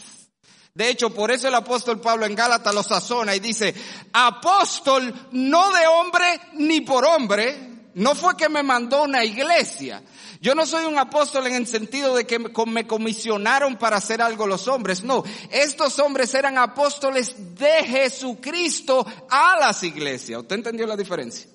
De 0.75 0.89
hecho, 0.89 1.11
por 1.11 1.31
eso 1.31 1.49
el 1.49 1.55
apóstol 1.55 2.01
Pablo 2.01 2.25
en 2.25 2.35
Gálatas 2.35 2.75
lo 2.75 2.83
sazona 2.83 3.37
y 3.37 3.41
dice, 3.41 3.75
apóstol 4.13 5.29
no 5.33 5.71
de 5.71 5.87
hombre 5.87 6.41
ni 6.55 6.81
por 6.81 7.05
hombre, 7.05 7.73
no 7.95 8.15
fue 8.15 8.37
que 8.39 8.49
me 8.49 8.63
mandó 8.63 9.03
una 9.03 9.23
iglesia, 9.23 10.03
yo 10.43 10.57
no 10.57 10.67
soy 10.67 10.87
un 10.87 10.99
apóstol 10.99 11.47
en 11.47 11.55
el 11.55 11.69
sentido 11.69 12.17
de 12.17 12.27
que 12.27 12.41
me 12.41 12.85
comisionaron 12.85 13.77
para 13.77 13.99
hacer 13.99 14.21
algo 14.21 14.45
los 14.45 14.67
hombres. 14.67 15.05
No, 15.05 15.23
estos 15.53 16.01
hombres 16.01 16.35
eran 16.35 16.59
apóstoles 16.59 17.37
de 17.57 17.85
Jesucristo 17.85 19.07
a 19.31 19.57
las 19.61 19.85
iglesias. 19.85 20.41
¿Usted 20.41 20.57
entendió 20.57 20.85
la 20.89 20.97
diferencia? 20.97 21.47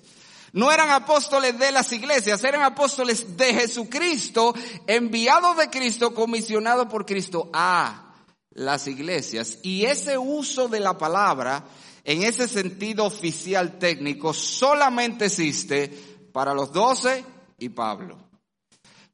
No 0.54 0.72
eran 0.72 0.90
apóstoles 0.90 1.60
de 1.60 1.74
las 1.74 1.92
iglesias, 1.92 2.42
eran 2.46 2.64
apóstoles 2.64 3.36
de 3.36 3.56
Jesucristo, 3.56 4.56
enviados 4.88 5.58
de 5.58 5.70
Cristo, 5.70 6.14
comisionados 6.14 6.88
por 6.88 7.06
Cristo 7.06 7.50
a 7.52 8.16
las 8.52 8.88
iglesias. 8.88 9.58
Y 9.64 9.84
ese 9.84 10.18
uso 10.18 10.70
de 10.70 10.80
la 10.80 10.98
palabra, 10.98 11.66
en 12.06 12.24
ese 12.24 12.48
sentido 12.48 13.04
oficial 13.04 13.80
técnico, 13.80 14.34
solamente 14.34 15.26
existe 15.26 15.90
para 16.32 16.54
los 16.54 16.72
doce 16.72 17.26
y 17.60 17.68
Pablo. 17.68 18.27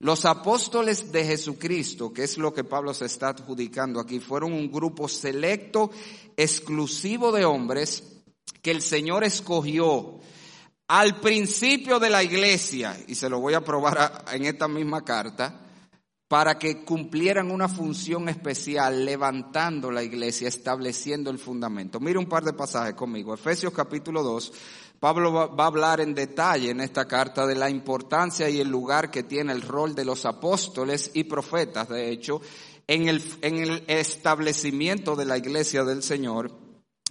Los 0.04 0.26
apóstoles 0.26 1.14
de 1.14 1.24
Jesucristo, 1.24 2.12
que 2.12 2.26
es 2.26 2.38
lo 2.38 2.54
que 2.54 2.66
Pablo 2.66 2.94
se 2.94 3.06
está 3.06 3.30
adjudicando 3.30 4.02
aquí, 4.02 4.20
fueron 4.20 4.52
un 4.52 4.70
grupo 4.70 5.08
selecto, 5.08 5.92
exclusivo 6.36 7.32
de 7.32 7.46
hombres 7.46 8.04
que 8.62 8.72
el 8.72 8.82
Señor 8.82 9.24
escogió 9.24 10.20
al 10.90 11.22
principio 11.22 12.02
de 12.02 12.10
la 12.10 12.22
iglesia, 12.22 13.02
y 13.08 13.16
se 13.16 13.30
lo 13.30 13.40
voy 13.40 13.54
a 13.54 13.64
probar 13.64 14.26
en 14.34 14.44
esta 14.44 14.68
misma 14.68 15.06
carta, 15.06 15.62
para 16.28 16.60
que 16.60 16.84
cumplieran 16.84 17.50
una 17.50 17.70
función 17.70 18.28
especial, 18.28 19.06
levantando 19.06 19.90
la 19.90 20.04
iglesia, 20.04 20.50
estableciendo 20.50 21.32
el 21.32 21.40
fundamento. 21.40 22.02
Mire 22.02 22.20
un 22.20 22.28
par 22.28 22.44
de 22.44 22.52
pasajes 22.52 22.96
conmigo. 22.96 23.34
Efesios 23.34 23.72
capítulo 23.72 24.22
2, 24.22 24.52
Pablo 25.04 25.34
va 25.34 25.66
a 25.66 25.68
hablar 25.68 26.00
en 26.00 26.16
detalle 26.16 26.70
en 26.70 26.80
esta 26.80 27.06
carta 27.06 27.46
de 27.46 27.56
la 27.56 27.70
importancia 27.70 28.50
y 28.50 28.62
el 28.62 28.70
lugar 28.70 29.12
que 29.12 29.24
tiene 29.24 29.52
el 29.52 29.62
rol 29.62 29.94
de 29.94 30.06
los 30.06 30.24
apóstoles 30.24 31.12
y 31.14 31.26
profetas, 31.26 31.90
de 31.90 32.10
hecho, 32.10 32.40
en 32.88 33.10
el, 33.10 33.22
en 33.42 33.58
el 33.58 33.84
establecimiento 33.88 35.18
de 35.18 35.26
la 35.26 35.38
iglesia 35.38 35.84
del 35.84 36.04
Señor. 36.04 36.52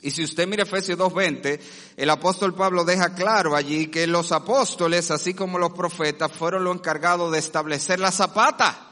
Y 0.00 0.10
si 0.10 0.24
usted 0.24 0.48
mira 0.48 0.62
Efesios 0.62 0.98
2.20, 0.98 1.60
el 1.98 2.08
apóstol 2.08 2.54
Pablo 2.54 2.82
deja 2.86 3.14
claro 3.14 3.54
allí 3.54 3.88
que 3.88 4.06
los 4.06 4.32
apóstoles, 4.32 5.10
así 5.10 5.34
como 5.34 5.58
los 5.58 5.72
profetas, 5.72 6.32
fueron 6.32 6.64
los 6.64 6.76
encargados 6.76 7.30
de 7.30 7.40
establecer 7.40 8.00
la 8.00 8.10
zapata 8.10 8.91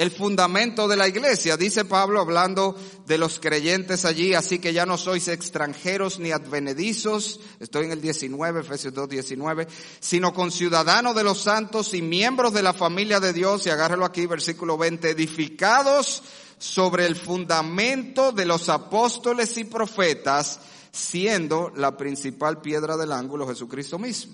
el 0.00 0.10
fundamento 0.10 0.88
de 0.88 0.96
la 0.96 1.08
iglesia. 1.08 1.58
Dice 1.58 1.84
Pablo 1.84 2.22
hablando 2.22 2.74
de 3.06 3.18
los 3.18 3.38
creyentes 3.38 4.06
allí, 4.06 4.32
así 4.32 4.58
que 4.58 4.72
ya 4.72 4.86
no 4.86 4.96
sois 4.96 5.28
extranjeros 5.28 6.18
ni 6.18 6.32
advenedizos, 6.32 7.38
estoy 7.60 7.84
en 7.84 7.92
el 7.92 8.00
19, 8.00 8.60
Efesios 8.60 8.94
2, 8.94 9.10
19, 9.10 9.68
sino 10.00 10.32
conciudadanos 10.32 11.14
de 11.14 11.22
los 11.22 11.42
santos 11.42 11.92
y 11.92 12.00
miembros 12.00 12.54
de 12.54 12.62
la 12.62 12.72
familia 12.72 13.20
de 13.20 13.34
Dios, 13.34 13.66
y 13.66 13.68
agárralo 13.68 14.06
aquí, 14.06 14.24
versículo 14.24 14.78
20, 14.78 15.10
edificados 15.10 16.22
sobre 16.56 17.04
el 17.04 17.14
fundamento 17.14 18.32
de 18.32 18.46
los 18.46 18.70
apóstoles 18.70 19.58
y 19.58 19.64
profetas, 19.64 20.60
siendo 20.92 21.74
la 21.76 21.98
principal 21.98 22.62
piedra 22.62 22.96
del 22.96 23.12
ángulo 23.12 23.46
Jesucristo 23.46 23.98
mismo. 23.98 24.32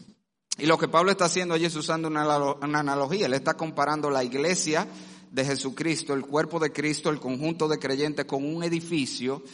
Y 0.59 0.66
lo 0.66 0.79
que 0.79 0.87
Pablo 0.87 1.11
está 1.11 1.24
haciendo 1.24 1.55
allí 1.55 1.64
es 1.64 1.74
usando 1.74 2.07
una 2.07 2.22
analogía, 2.62 3.29
le 3.29 3.37
está 3.37 3.55
comparando 3.55 4.11
la 4.11 4.22
iglesia, 4.22 4.87
de 5.37 5.44
Jesucristo, 5.44 6.14
el 6.14 6.22
cuerpo 6.22 6.59
de 6.59 6.72
Cristo, 6.72 7.11
el 7.11 7.20
conjunto 7.20 7.68
de 7.68 7.79
creyentes 7.79 8.25
con 8.25 8.42
un 8.42 8.64
edificio. 8.64 9.44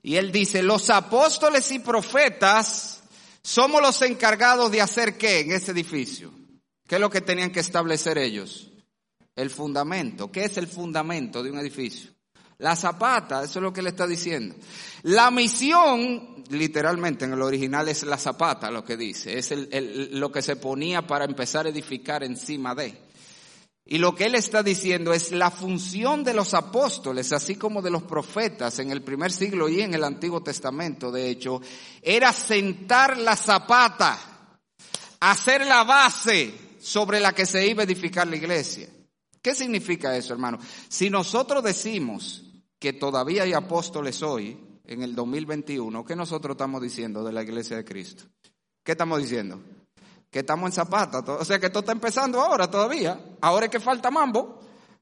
Y 0.00 0.14
él 0.14 0.30
dice, 0.30 0.62
los 0.62 0.90
apóstoles 0.90 1.72
y 1.72 1.80
profetas 1.80 3.02
somos 3.42 3.82
los 3.82 4.00
encargados 4.02 4.70
de 4.70 4.80
hacer 4.80 5.18
qué 5.18 5.40
en 5.40 5.50
ese 5.50 5.72
edificio. 5.72 6.32
¿Qué 6.86 6.94
es 6.94 7.00
lo 7.00 7.10
que 7.10 7.20
tenían 7.20 7.50
que 7.50 7.58
establecer 7.58 8.16
ellos? 8.16 8.70
El 9.34 9.50
fundamento. 9.50 10.30
¿Qué 10.30 10.44
es 10.44 10.56
el 10.56 10.68
fundamento 10.68 11.42
de 11.42 11.50
un 11.50 11.58
edificio? 11.58 12.10
La 12.58 12.76
zapata, 12.76 13.42
eso 13.42 13.58
es 13.58 13.62
lo 13.64 13.72
que 13.72 13.82
le 13.82 13.88
está 13.88 14.06
diciendo. 14.06 14.54
La 15.02 15.32
misión, 15.32 16.44
literalmente 16.50 17.24
en 17.24 17.32
el 17.32 17.42
original 17.42 17.88
es 17.88 18.04
la 18.04 18.18
zapata 18.18 18.70
lo 18.70 18.84
que 18.84 18.96
dice, 18.96 19.36
es 19.36 19.52
lo 20.12 20.30
que 20.30 20.42
se 20.42 20.54
ponía 20.54 21.04
para 21.04 21.24
empezar 21.24 21.66
a 21.66 21.70
edificar 21.70 22.22
encima 22.22 22.76
de. 22.76 23.03
Y 23.86 23.98
lo 23.98 24.14
que 24.14 24.24
él 24.24 24.34
está 24.34 24.62
diciendo 24.62 25.12
es 25.12 25.30
la 25.30 25.50
función 25.50 26.24
de 26.24 26.32
los 26.32 26.54
apóstoles, 26.54 27.32
así 27.32 27.56
como 27.56 27.82
de 27.82 27.90
los 27.90 28.02
profetas 28.04 28.78
en 28.78 28.90
el 28.90 29.02
primer 29.02 29.30
siglo 29.30 29.68
y 29.68 29.82
en 29.82 29.92
el 29.92 30.04
Antiguo 30.04 30.42
Testamento, 30.42 31.12
de 31.12 31.28
hecho, 31.28 31.60
era 32.00 32.32
sentar 32.32 33.18
la 33.18 33.36
zapata, 33.36 34.18
hacer 35.20 35.66
la 35.66 35.84
base 35.84 36.54
sobre 36.80 37.20
la 37.20 37.32
que 37.32 37.44
se 37.44 37.66
iba 37.66 37.82
a 37.82 37.84
edificar 37.84 38.26
la 38.26 38.36
iglesia. 38.36 38.88
¿Qué 39.42 39.54
significa 39.54 40.16
eso, 40.16 40.32
hermano? 40.32 40.58
Si 40.88 41.10
nosotros 41.10 41.62
decimos 41.62 42.42
que 42.78 42.94
todavía 42.94 43.42
hay 43.42 43.52
apóstoles 43.52 44.22
hoy, 44.22 44.58
en 44.86 45.02
el 45.02 45.14
2021, 45.14 46.04
¿qué 46.04 46.16
nosotros 46.16 46.54
estamos 46.54 46.80
diciendo 46.80 47.24
de 47.24 47.32
la 47.32 47.42
iglesia 47.42 47.76
de 47.76 47.84
Cristo? 47.84 48.24
¿Qué 48.82 48.92
estamos 48.92 49.20
diciendo? 49.20 49.60
Que 50.34 50.40
estamos 50.40 50.66
en 50.66 50.72
zapata. 50.72 51.20
O 51.20 51.44
sea 51.44 51.60
que 51.60 51.70
todo 51.70 51.78
está 51.78 51.92
empezando 51.92 52.40
ahora 52.40 52.68
todavía. 52.68 53.36
Ahora 53.40 53.66
es 53.66 53.70
que 53.70 53.78
falta 53.78 54.10
mambo, 54.10 54.58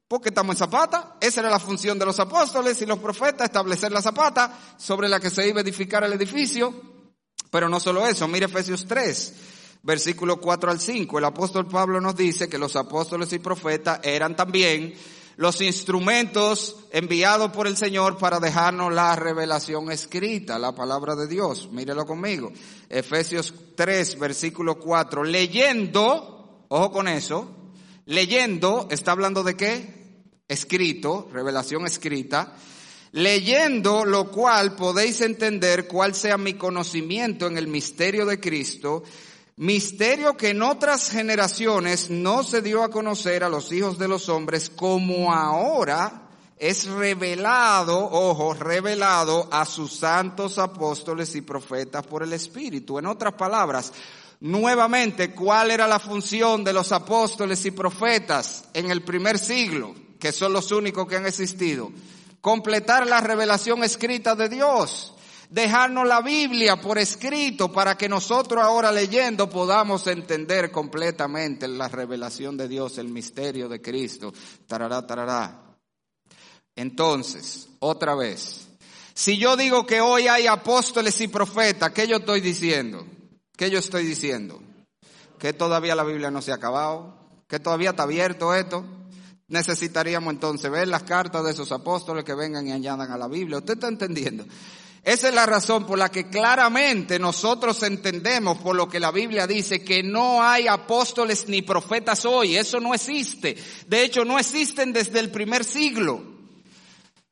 porque 0.06 0.28
estamos 0.28 0.56
en 0.56 0.58
zapata. 0.58 1.16
Esa 1.22 1.40
era 1.40 1.48
la 1.48 1.58
función 1.58 1.98
de 1.98 2.04
los 2.04 2.20
apóstoles 2.20 2.82
y 2.82 2.84
los 2.84 2.98
profetas, 2.98 3.46
establecer 3.46 3.92
la 3.92 4.02
zapata 4.02 4.52
sobre 4.76 5.08
la 5.08 5.18
que 5.20 5.30
se 5.30 5.48
iba 5.48 5.60
a 5.60 5.62
edificar 5.62 6.04
el 6.04 6.12
edificio. 6.12 6.74
Pero 7.50 7.70
no 7.70 7.80
solo 7.80 8.06
eso, 8.06 8.28
mire 8.28 8.44
Efesios 8.44 8.84
3, 8.86 9.34
versículo 9.84 10.38
4 10.38 10.70
al 10.70 10.78
5. 10.78 11.16
El 11.16 11.24
apóstol 11.24 11.66
Pablo 11.66 11.98
nos 11.98 12.14
dice 12.14 12.46
que 12.46 12.58
los 12.58 12.76
apóstoles 12.76 13.32
y 13.32 13.38
profetas 13.38 14.00
eran 14.02 14.36
también 14.36 14.92
los 15.42 15.60
instrumentos 15.60 16.76
enviados 16.92 17.50
por 17.50 17.66
el 17.66 17.76
Señor 17.76 18.16
para 18.16 18.38
dejarnos 18.38 18.92
la 18.92 19.16
revelación 19.16 19.90
escrita, 19.90 20.56
la 20.56 20.72
palabra 20.72 21.16
de 21.16 21.26
Dios. 21.26 21.68
Mírelo 21.72 22.06
conmigo. 22.06 22.52
Efesios 22.88 23.52
3, 23.74 24.20
versículo 24.20 24.78
4. 24.78 25.24
Leyendo, 25.24 26.64
ojo 26.68 26.92
con 26.92 27.08
eso, 27.08 27.50
leyendo, 28.06 28.86
está 28.88 29.10
hablando 29.10 29.42
de 29.42 29.56
qué? 29.56 30.22
Escrito, 30.46 31.28
revelación 31.32 31.86
escrita. 31.86 32.54
Leyendo 33.10 34.04
lo 34.04 34.30
cual 34.30 34.76
podéis 34.76 35.22
entender 35.22 35.88
cuál 35.88 36.14
sea 36.14 36.38
mi 36.38 36.54
conocimiento 36.54 37.48
en 37.48 37.58
el 37.58 37.66
misterio 37.66 38.26
de 38.26 38.38
Cristo 38.38 39.02
Misterio 39.56 40.36
que 40.36 40.50
en 40.50 40.62
otras 40.62 41.10
generaciones 41.10 42.08
no 42.08 42.42
se 42.42 42.62
dio 42.62 42.82
a 42.82 42.90
conocer 42.90 43.44
a 43.44 43.50
los 43.50 43.70
hijos 43.70 43.98
de 43.98 44.08
los 44.08 44.30
hombres 44.30 44.70
como 44.70 45.32
ahora 45.32 46.22
es 46.56 46.86
revelado, 46.86 47.98
ojo, 47.98 48.54
revelado 48.54 49.48
a 49.50 49.66
sus 49.66 49.92
santos 49.94 50.58
apóstoles 50.58 51.34
y 51.34 51.42
profetas 51.42 52.06
por 52.06 52.22
el 52.22 52.32
Espíritu. 52.32 52.98
En 52.98 53.06
otras 53.06 53.34
palabras, 53.34 53.92
nuevamente, 54.40 55.34
¿cuál 55.34 55.70
era 55.70 55.86
la 55.86 55.98
función 55.98 56.64
de 56.64 56.72
los 56.72 56.90
apóstoles 56.90 57.66
y 57.66 57.72
profetas 57.72 58.64
en 58.72 58.90
el 58.90 59.02
primer 59.02 59.38
siglo, 59.38 59.94
que 60.18 60.32
son 60.32 60.54
los 60.54 60.72
únicos 60.72 61.06
que 61.06 61.16
han 61.16 61.26
existido? 61.26 61.90
Completar 62.40 63.06
la 63.06 63.20
revelación 63.20 63.84
escrita 63.84 64.34
de 64.34 64.48
Dios 64.48 65.11
dejarnos 65.52 66.08
la 66.08 66.22
Biblia 66.22 66.80
por 66.80 66.96
escrito 66.96 67.70
para 67.70 67.96
que 67.96 68.08
nosotros 68.08 68.62
ahora 68.64 68.90
leyendo 68.90 69.50
podamos 69.50 70.06
entender 70.06 70.70
completamente 70.70 71.68
la 71.68 71.88
revelación 71.88 72.56
de 72.56 72.68
Dios, 72.68 72.96
el 72.96 73.08
misterio 73.08 73.68
de 73.68 73.82
Cristo. 73.82 74.32
Tarará, 74.66 75.06
tarará. 75.06 75.76
Entonces, 76.74 77.68
otra 77.80 78.14
vez, 78.14 78.66
si 79.12 79.36
yo 79.36 79.54
digo 79.58 79.84
que 79.84 80.00
hoy 80.00 80.26
hay 80.26 80.46
apóstoles 80.46 81.20
y 81.20 81.28
profetas, 81.28 81.92
¿qué 81.92 82.08
yo 82.08 82.16
estoy 82.16 82.40
diciendo? 82.40 83.06
¿Qué 83.54 83.70
yo 83.70 83.78
estoy 83.78 84.06
diciendo? 84.06 84.58
Que 85.38 85.52
todavía 85.52 85.94
la 85.94 86.04
Biblia 86.04 86.30
no 86.30 86.40
se 86.40 86.52
ha 86.52 86.54
acabado, 86.54 87.14
que 87.46 87.60
todavía 87.60 87.90
está 87.90 88.04
abierto 88.04 88.54
esto. 88.54 88.86
Necesitaríamos 89.48 90.32
entonces 90.32 90.70
ver 90.70 90.88
las 90.88 91.02
cartas 91.02 91.44
de 91.44 91.50
esos 91.50 91.72
apóstoles 91.72 92.24
que 92.24 92.32
vengan 92.32 92.66
y 92.66 92.72
añadan 92.72 93.12
a 93.12 93.18
la 93.18 93.28
Biblia. 93.28 93.58
¿Usted 93.58 93.74
está 93.74 93.88
entendiendo? 93.88 94.46
Esa 95.04 95.28
es 95.28 95.34
la 95.34 95.46
razón 95.46 95.84
por 95.84 95.98
la 95.98 96.10
que 96.10 96.28
claramente 96.28 97.18
nosotros 97.18 97.82
entendemos 97.82 98.58
por 98.58 98.76
lo 98.76 98.88
que 98.88 99.00
la 99.00 99.10
Biblia 99.10 99.48
dice 99.48 99.82
que 99.82 100.02
no 100.04 100.40
hay 100.40 100.68
apóstoles 100.68 101.48
ni 101.48 101.62
profetas 101.62 102.24
hoy. 102.24 102.56
Eso 102.56 102.78
no 102.78 102.94
existe. 102.94 103.56
De 103.88 104.04
hecho, 104.04 104.24
no 104.24 104.38
existen 104.38 104.92
desde 104.92 105.18
el 105.18 105.32
primer 105.32 105.64
siglo. 105.64 106.22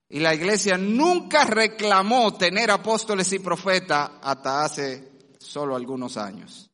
Y 0.08 0.18
la 0.18 0.34
iglesia 0.34 0.76
nunca 0.76 1.44
reclamó 1.44 2.34
tener 2.34 2.72
apóstoles 2.72 3.32
y 3.32 3.38
profetas 3.38 4.10
hasta 4.20 4.64
hace 4.64 5.08
solo 5.38 5.76
algunos 5.76 6.16
años, 6.16 6.68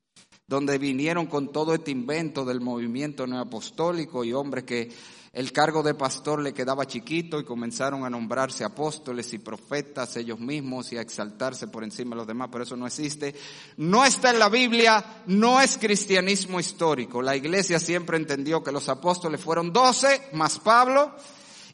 donde 0.46 0.78
vinieron 0.78 1.26
con 1.26 1.52
todo 1.52 1.74
este 1.74 1.90
invento 1.90 2.46
del 2.46 2.62
movimiento 2.62 3.26
neoapostólico 3.26 4.24
y 4.24 4.32
hombres 4.32 4.64
que 4.64 4.90
el 5.36 5.52
cargo 5.52 5.82
de 5.82 5.92
pastor 5.92 6.40
le 6.40 6.54
quedaba 6.54 6.86
chiquito 6.86 7.38
y 7.38 7.44
comenzaron 7.44 8.06
a 8.06 8.08
nombrarse 8.08 8.64
apóstoles 8.64 9.34
y 9.34 9.38
profetas 9.38 10.16
ellos 10.16 10.40
mismos 10.40 10.90
y 10.92 10.96
a 10.96 11.02
exaltarse 11.02 11.68
por 11.68 11.84
encima 11.84 12.12
de 12.12 12.20
los 12.20 12.26
demás, 12.26 12.48
pero 12.50 12.64
eso 12.64 12.74
no 12.74 12.86
existe. 12.86 13.34
No 13.76 14.02
está 14.02 14.30
en 14.30 14.38
la 14.38 14.48
Biblia, 14.48 15.22
no 15.26 15.60
es 15.60 15.76
cristianismo 15.76 16.58
histórico. 16.58 17.20
La 17.20 17.36
iglesia 17.36 17.78
siempre 17.78 18.16
entendió 18.16 18.64
que 18.64 18.72
los 18.72 18.88
apóstoles 18.88 19.38
fueron 19.38 19.74
doce 19.74 20.22
más 20.32 20.58
Pablo 20.58 21.14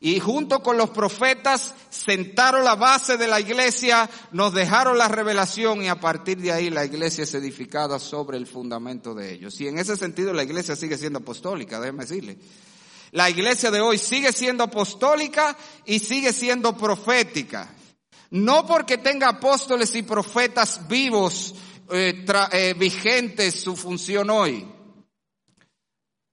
y 0.00 0.18
junto 0.18 0.60
con 0.60 0.76
los 0.76 0.90
profetas 0.90 1.72
sentaron 1.88 2.64
la 2.64 2.74
base 2.74 3.16
de 3.16 3.28
la 3.28 3.38
iglesia, 3.38 4.10
nos 4.32 4.52
dejaron 4.52 4.98
la 4.98 5.06
revelación 5.06 5.84
y 5.84 5.88
a 5.88 6.00
partir 6.00 6.38
de 6.38 6.50
ahí 6.50 6.68
la 6.68 6.84
iglesia 6.84 7.22
es 7.22 7.34
edificada 7.34 8.00
sobre 8.00 8.38
el 8.38 8.48
fundamento 8.48 9.14
de 9.14 9.32
ellos. 9.32 9.60
Y 9.60 9.68
en 9.68 9.78
ese 9.78 9.96
sentido 9.96 10.32
la 10.32 10.42
iglesia 10.42 10.74
sigue 10.74 10.98
siendo 10.98 11.20
apostólica, 11.20 11.78
déjeme 11.78 12.02
decirle. 12.02 12.38
La 13.12 13.28
iglesia 13.28 13.70
de 13.70 13.80
hoy 13.80 13.98
sigue 13.98 14.32
siendo 14.32 14.64
apostólica 14.64 15.56
y 15.84 15.98
sigue 15.98 16.32
siendo 16.32 16.76
profética. 16.76 17.68
No 18.30 18.66
porque 18.66 18.96
tenga 18.96 19.28
apóstoles 19.28 19.94
y 19.94 20.02
profetas 20.02 20.88
vivos, 20.88 21.54
eh, 21.90 22.24
eh, 22.52 22.74
vigentes 22.74 23.60
su 23.60 23.76
función 23.76 24.30
hoy, 24.30 24.66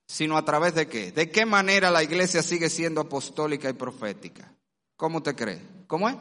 sino 0.07 0.37
a 0.37 0.45
través 0.45 0.73
de 0.73 0.87
qué. 0.87 1.11
¿De 1.11 1.29
qué 1.29 1.45
manera 1.45 1.91
la 1.91 2.01
iglesia 2.01 2.41
sigue 2.41 2.69
siendo 2.69 3.01
apostólica 3.01 3.69
y 3.69 3.73
profética? 3.73 4.53
¿Cómo 4.95 5.21
te 5.21 5.35
cree? 5.35 5.61
¿Cómo 5.85 6.07
es? 6.07 6.15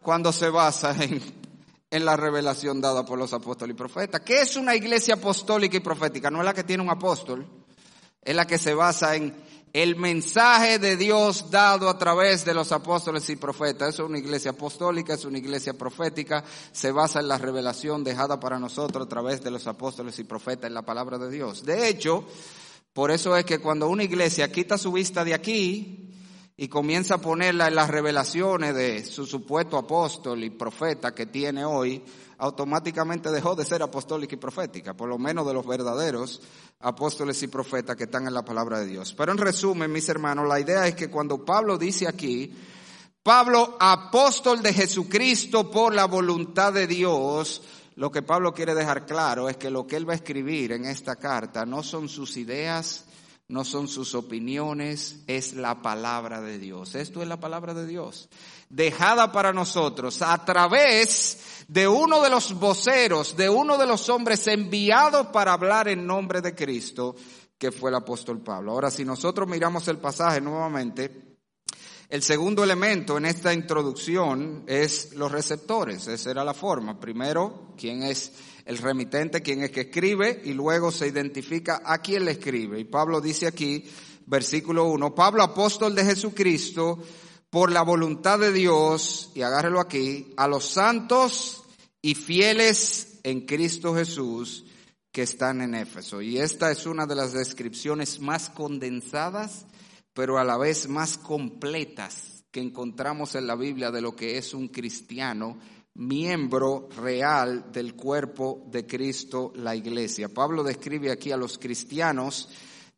Cuando 0.00 0.32
se 0.32 0.48
basa 0.48 0.94
en, 1.02 1.20
en 1.90 2.04
la 2.04 2.16
revelación 2.16 2.80
dada 2.80 3.04
por 3.04 3.18
los 3.18 3.32
apóstoles 3.32 3.74
y 3.74 3.76
profetas. 3.76 4.20
¿Qué 4.20 4.42
es 4.42 4.54
una 4.54 4.76
iglesia 4.76 5.14
apostólica 5.14 5.76
y 5.76 5.80
profética? 5.80 6.30
No 6.30 6.38
es 6.38 6.44
la 6.44 6.54
que 6.54 6.62
tiene 6.62 6.84
un 6.84 6.90
apóstol, 6.90 7.44
es 8.22 8.36
la 8.36 8.46
que 8.46 8.58
se 8.58 8.74
basa 8.74 9.16
en 9.16 9.34
el 9.72 9.96
mensaje 9.96 10.78
de 10.78 10.96
Dios 10.96 11.50
dado 11.50 11.88
a 11.88 11.98
través 11.98 12.44
de 12.44 12.52
los 12.52 12.72
apóstoles 12.72 13.28
y 13.30 13.36
profetas. 13.36 13.94
Es 13.94 14.00
una 14.00 14.18
iglesia 14.18 14.50
apostólica, 14.50 15.14
es 15.14 15.24
una 15.24 15.38
iglesia 15.38 15.72
profética, 15.72 16.44
se 16.72 16.92
basa 16.92 17.20
en 17.20 17.28
la 17.28 17.38
revelación 17.38 18.04
dejada 18.04 18.38
para 18.38 18.58
nosotros 18.58 19.06
a 19.06 19.08
través 19.08 19.42
de 19.42 19.50
los 19.50 19.66
apóstoles 19.66 20.18
y 20.18 20.24
profetas 20.24 20.68
en 20.68 20.74
la 20.74 20.82
palabra 20.82 21.16
de 21.18 21.30
Dios. 21.30 21.64
De 21.64 21.88
hecho, 21.88 22.26
por 22.92 23.10
eso 23.10 23.34
es 23.36 23.46
que 23.46 23.60
cuando 23.60 23.88
una 23.88 24.04
iglesia 24.04 24.52
quita 24.52 24.76
su 24.76 24.92
vista 24.92 25.24
de 25.24 25.32
aquí 25.32 26.10
y 26.54 26.68
comienza 26.68 27.14
a 27.14 27.20
ponerla 27.22 27.68
en 27.68 27.74
las 27.74 27.88
revelaciones 27.88 28.74
de 28.74 29.04
su 29.06 29.24
supuesto 29.24 29.78
apóstol 29.78 30.44
y 30.44 30.50
profeta 30.50 31.14
que 31.14 31.24
tiene 31.24 31.64
hoy, 31.64 32.02
automáticamente 32.42 33.30
dejó 33.30 33.54
de 33.54 33.64
ser 33.64 33.84
apostólica 33.84 34.34
y 34.34 34.38
profética, 34.38 34.94
por 34.94 35.08
lo 35.08 35.16
menos 35.16 35.46
de 35.46 35.54
los 35.54 35.64
verdaderos 35.64 36.42
apóstoles 36.80 37.40
y 37.44 37.46
profetas 37.46 37.94
que 37.94 38.04
están 38.04 38.26
en 38.26 38.34
la 38.34 38.44
palabra 38.44 38.80
de 38.80 38.86
Dios. 38.86 39.14
Pero 39.16 39.30
en 39.30 39.38
resumen, 39.38 39.92
mis 39.92 40.08
hermanos, 40.08 40.48
la 40.48 40.58
idea 40.58 40.88
es 40.88 40.96
que 40.96 41.08
cuando 41.08 41.44
Pablo 41.44 41.78
dice 41.78 42.08
aquí, 42.08 42.52
Pablo, 43.22 43.76
apóstol 43.78 44.60
de 44.60 44.74
Jesucristo 44.74 45.70
por 45.70 45.94
la 45.94 46.06
voluntad 46.06 46.72
de 46.72 46.88
Dios, 46.88 47.62
lo 47.94 48.10
que 48.10 48.22
Pablo 48.22 48.52
quiere 48.52 48.74
dejar 48.74 49.06
claro 49.06 49.48
es 49.48 49.56
que 49.56 49.70
lo 49.70 49.86
que 49.86 49.94
él 49.94 50.08
va 50.08 50.14
a 50.14 50.16
escribir 50.16 50.72
en 50.72 50.84
esta 50.84 51.14
carta 51.14 51.64
no 51.64 51.84
son 51.84 52.08
sus 52.08 52.36
ideas, 52.36 53.04
no 53.52 53.66
son 53.66 53.86
sus 53.86 54.14
opiniones, 54.14 55.18
es 55.26 55.52
la 55.52 55.82
palabra 55.82 56.40
de 56.40 56.58
Dios. 56.58 56.94
Esto 56.94 57.20
es 57.20 57.28
la 57.28 57.38
palabra 57.38 57.74
de 57.74 57.86
Dios, 57.86 58.30
dejada 58.70 59.30
para 59.30 59.52
nosotros 59.52 60.22
a 60.22 60.42
través 60.42 61.64
de 61.68 61.86
uno 61.86 62.22
de 62.22 62.30
los 62.30 62.54
voceros, 62.54 63.36
de 63.36 63.50
uno 63.50 63.76
de 63.76 63.86
los 63.86 64.08
hombres 64.08 64.46
enviados 64.46 65.26
para 65.26 65.52
hablar 65.52 65.88
en 65.88 66.06
nombre 66.06 66.40
de 66.40 66.54
Cristo, 66.54 67.14
que 67.58 67.70
fue 67.70 67.90
el 67.90 67.96
apóstol 67.96 68.40
Pablo. 68.40 68.72
Ahora, 68.72 68.90
si 68.90 69.04
nosotros 69.04 69.46
miramos 69.46 69.86
el 69.86 69.98
pasaje 69.98 70.40
nuevamente, 70.40 71.36
el 72.08 72.22
segundo 72.22 72.64
elemento 72.64 73.18
en 73.18 73.26
esta 73.26 73.52
introducción 73.52 74.64
es 74.66 75.12
los 75.12 75.30
receptores. 75.30 76.08
Esa 76.08 76.30
era 76.30 76.42
la 76.42 76.54
forma. 76.54 76.98
Primero, 76.98 77.74
quién 77.76 78.02
es 78.02 78.32
el 78.64 78.78
remitente, 78.78 79.42
quien 79.42 79.62
es 79.62 79.70
que 79.70 79.82
escribe, 79.82 80.42
y 80.44 80.52
luego 80.52 80.90
se 80.90 81.08
identifica 81.08 81.82
a 81.84 81.98
quién 81.98 82.24
le 82.24 82.32
escribe. 82.32 82.78
Y 82.78 82.84
Pablo 82.84 83.20
dice 83.20 83.46
aquí, 83.46 83.84
versículo 84.26 84.86
1, 84.86 85.14
Pablo 85.14 85.42
apóstol 85.42 85.94
de 85.94 86.04
Jesucristo, 86.04 87.02
por 87.50 87.70
la 87.70 87.82
voluntad 87.82 88.38
de 88.38 88.52
Dios, 88.52 89.30
y 89.34 89.42
agárrelo 89.42 89.80
aquí, 89.80 90.32
a 90.36 90.48
los 90.48 90.64
santos 90.64 91.64
y 92.00 92.14
fieles 92.14 93.20
en 93.22 93.42
Cristo 93.42 93.94
Jesús 93.94 94.64
que 95.12 95.22
están 95.22 95.60
en 95.60 95.74
Éfeso. 95.74 96.22
Y 96.22 96.38
esta 96.38 96.70
es 96.70 96.86
una 96.86 97.06
de 97.06 97.14
las 97.14 97.32
descripciones 97.32 98.20
más 98.20 98.48
condensadas, 98.48 99.66
pero 100.14 100.38
a 100.38 100.44
la 100.44 100.56
vez 100.56 100.88
más 100.88 101.18
completas 101.18 102.44
que 102.50 102.60
encontramos 102.60 103.34
en 103.34 103.46
la 103.46 103.54
Biblia 103.54 103.90
de 103.90 104.00
lo 104.00 104.16
que 104.16 104.38
es 104.38 104.54
un 104.54 104.68
cristiano 104.68 105.58
miembro 105.94 106.88
real 106.96 107.70
del 107.70 107.94
cuerpo 107.94 108.64
de 108.66 108.86
Cristo, 108.86 109.52
la 109.56 109.76
iglesia. 109.76 110.28
Pablo 110.28 110.62
describe 110.62 111.10
aquí 111.10 111.32
a 111.32 111.36
los 111.36 111.58
cristianos 111.58 112.48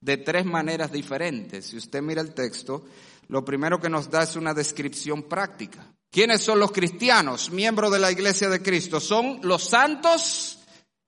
de 0.00 0.18
tres 0.18 0.44
maneras 0.44 0.92
diferentes. 0.92 1.66
Si 1.66 1.76
usted 1.76 2.02
mira 2.02 2.20
el 2.20 2.34
texto, 2.34 2.84
lo 3.28 3.44
primero 3.44 3.80
que 3.80 3.88
nos 3.88 4.10
da 4.10 4.22
es 4.22 4.36
una 4.36 4.54
descripción 4.54 5.24
práctica. 5.24 5.92
¿Quiénes 6.10 6.42
son 6.42 6.60
los 6.60 6.70
cristianos, 6.70 7.50
miembros 7.50 7.90
de 7.90 7.98
la 7.98 8.12
iglesia 8.12 8.48
de 8.48 8.62
Cristo? 8.62 9.00
Son 9.00 9.40
los 9.42 9.64
santos 9.64 10.60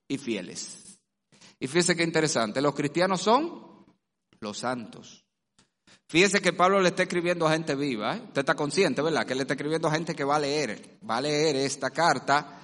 y 0.09 0.19
fieles. 0.19 0.99
Y 1.61 1.69
fíjese 1.69 1.95
qué 1.95 2.03
interesante, 2.03 2.61
los 2.61 2.75
cristianos 2.75 3.21
son 3.21 3.85
los 4.41 4.59
santos. 4.59 5.26
Fíjese 6.09 6.41
que 6.41 6.53
Pablo 6.53 6.81
le 6.81 6.91
está 6.91 7.03
escribiendo 7.03 7.47
a 7.47 7.53
gente 7.53 7.75
viva. 7.75 8.17
¿eh? 8.17 8.23
Usted 8.27 8.41
está 8.41 8.55
consciente, 8.55 9.03
¿verdad? 9.03 9.27
Que 9.27 9.35
le 9.35 9.43
está 9.43 9.55
escribiendo 9.55 9.89
a 9.89 9.93
gente 9.93 10.15
que 10.15 10.25
va 10.25 10.37
a 10.37 10.41
leer, 10.41 10.99
va 11.09 11.17
a 11.17 11.21
leer 11.21 11.57
esta 11.57 11.91
carta. 11.91 12.61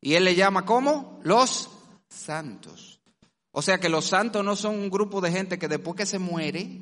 Y 0.00 0.14
él 0.14 0.24
le 0.24 0.34
llama 0.34 0.66
¿cómo? 0.66 1.18
Los 1.22 1.70
santos. 2.08 3.00
O 3.52 3.62
sea 3.62 3.78
que 3.78 3.88
los 3.88 4.04
santos 4.04 4.44
no 4.44 4.54
son 4.56 4.74
un 4.76 4.90
grupo 4.90 5.20
de 5.20 5.30
gente 5.30 5.58
que 5.58 5.68
después 5.68 5.96
que 5.96 6.04
se 6.04 6.18
muere, 6.18 6.80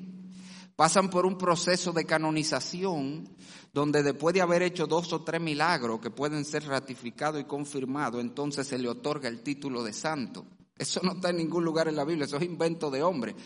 pasan 0.74 1.08
por 1.10 1.26
un 1.26 1.38
proceso 1.38 1.92
de 1.92 2.04
canonización 2.04 3.28
donde 3.72 4.02
después 4.02 4.34
de 4.34 4.40
haber 4.40 4.62
hecho 4.62 4.86
dos 4.86 5.12
o 5.12 5.22
tres 5.22 5.40
milagros 5.40 6.00
que 6.00 6.10
pueden 6.10 6.44
ser 6.44 6.66
ratificados 6.66 7.40
y 7.40 7.44
confirmados, 7.44 8.20
entonces 8.20 8.66
se 8.66 8.78
le 8.78 8.88
otorga 8.88 9.28
el 9.28 9.42
título 9.42 9.84
de 9.84 9.92
santo. 9.92 10.44
Eso 10.76 11.00
no 11.02 11.12
está 11.12 11.30
en 11.30 11.36
ningún 11.36 11.64
lugar 11.64 11.88
en 11.88 11.96
la 11.96 12.04
Biblia, 12.04 12.24
eso 12.24 12.38
es 12.38 12.42
invento 12.42 12.90
de 12.90 13.02
hombre. 13.02 13.36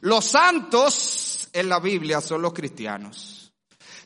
Los 0.00 0.24
santos 0.24 1.39
en 1.52 1.68
la 1.68 1.80
Biblia 1.80 2.20
son 2.20 2.42
los 2.42 2.52
cristianos. 2.52 3.52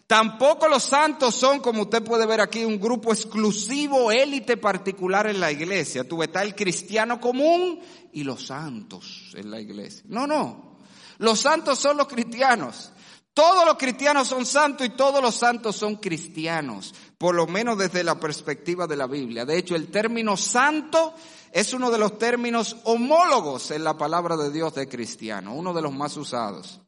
Tampoco 0.07 0.69
los 0.69 0.83
santos 0.83 1.35
son, 1.35 1.61
como 1.61 1.83
usted 1.83 2.05
puede 2.05 2.27
ver 2.27 2.41
aquí, 2.41 2.65
un 2.65 2.79
grupo 2.79 3.13
exclusivo, 3.13 4.13
élite 4.13 4.59
particular 4.59 5.27
en 5.27 5.41
la 5.41 5.51
iglesia. 5.51 6.07
Tú 6.07 6.23
está 6.23 6.43
el 6.43 6.55
cristiano 6.55 7.21
común 7.21 7.81
y 8.13 8.23
los 8.23 8.47
santos 8.47 9.33
en 9.35 9.51
la 9.51 9.61
iglesia. 9.61 10.03
No, 10.07 10.27
no. 10.27 10.79
Los 11.19 11.41
santos 11.41 11.79
son 11.79 11.97
los 11.97 12.07
cristianos. 12.07 12.93
Todos 13.33 13.65
los 13.65 13.77
cristianos 13.77 14.29
son 14.29 14.45
santos 14.47 14.87
y 14.87 14.91
todos 14.91 15.21
los 15.21 15.35
santos 15.35 15.75
son 15.75 15.97
cristianos, 15.97 16.95
por 17.19 17.35
lo 17.35 17.49
menos 17.49 17.77
desde 17.77 18.05
la 18.05 18.21
perspectiva 18.21 18.87
de 18.87 18.95
la 18.95 19.09
Biblia. 19.09 19.45
De 19.45 19.59
hecho, 19.59 19.75
el 19.75 19.91
término 19.91 20.37
santo 20.37 21.15
es 21.51 21.73
uno 21.73 21.91
de 21.91 21.99
los 21.99 22.17
términos 22.17 22.77
homólogos 22.85 23.73
en 23.73 23.83
la 23.83 23.99
palabra 23.99 24.37
de 24.37 24.53
Dios 24.53 24.75
de 24.75 24.89
cristiano, 24.89 25.55
uno 25.55 25.73
de 25.73 25.83
los 25.83 25.93
más 25.93 26.17
usados. 26.17 26.81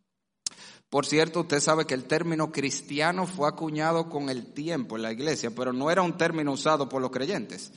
Por 0.88 1.04
cierto, 1.04 1.40
usted 1.40 1.60
sabe 1.60 1.84
que 1.84 1.94
el 1.94 2.04
término 2.04 2.52
cristiano 2.52 3.26
fue 3.26 3.48
acuñado 3.48 4.08
con 4.08 4.28
el 4.30 4.52
tiempo 4.52 4.96
en 4.96 5.02
la 5.02 5.12
iglesia, 5.12 5.50
pero 5.50 5.72
no 5.72 5.90
era 5.90 6.02
un 6.02 6.16
término 6.16 6.52
usado 6.52 6.88
por 6.88 7.02
los 7.02 7.10
creyentes. 7.10 7.72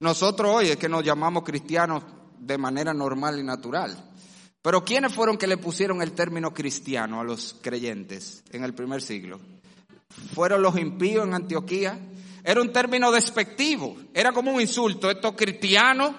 Nosotros 0.00 0.50
hoy 0.54 0.68
es 0.68 0.76
que 0.76 0.88
nos 0.88 1.04
llamamos 1.04 1.44
cristianos 1.44 2.02
de 2.38 2.58
manera 2.58 2.94
normal 2.94 3.38
y 3.38 3.42
natural. 3.42 4.12
Pero 4.62 4.82
¿quiénes 4.82 5.12
fueron 5.12 5.36
que 5.36 5.46
le 5.46 5.58
pusieron 5.58 6.00
el 6.00 6.12
término 6.12 6.54
cristiano 6.54 7.20
a 7.20 7.24
los 7.24 7.54
creyentes 7.60 8.42
en 8.50 8.64
el 8.64 8.72
primer 8.74 9.02
siglo? 9.02 9.38
Fueron 10.34 10.62
los 10.62 10.78
impíos 10.78 11.26
en 11.26 11.34
Antioquía. 11.34 11.98
Era 12.42 12.62
un 12.62 12.72
término 12.72 13.12
despectivo, 13.12 13.96
era 14.14 14.32
como 14.32 14.52
un 14.52 14.60
insulto. 14.60 15.10
Estos 15.10 15.34
cristianos 15.34 16.14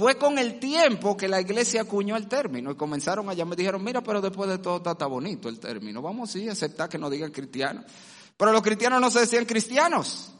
fue 0.00 0.16
con 0.16 0.38
el 0.38 0.58
tiempo 0.58 1.14
que 1.14 1.28
la 1.28 1.42
iglesia 1.42 1.82
acuñó 1.82 2.16
el 2.16 2.26
término 2.26 2.70
y 2.70 2.74
comenzaron 2.74 3.28
a 3.28 3.34
llamar, 3.34 3.54
dijeron, 3.54 3.84
mira, 3.84 4.00
pero 4.00 4.22
después 4.22 4.48
de 4.48 4.56
todo 4.56 4.78
está, 4.78 5.04
bonito 5.04 5.50
el 5.50 5.60
término, 5.60 6.00
vamos 6.00 6.30
sí 6.30 6.48
aceptar 6.48 6.88
que 6.88 6.96
nos 6.96 7.10
digan 7.10 7.30
cristianos. 7.30 7.84
Pero 8.34 8.50
los 8.50 8.62
cristianos 8.62 8.98
no 8.98 9.10
se 9.10 9.20
decían 9.20 9.44
cristianos. 9.44 10.32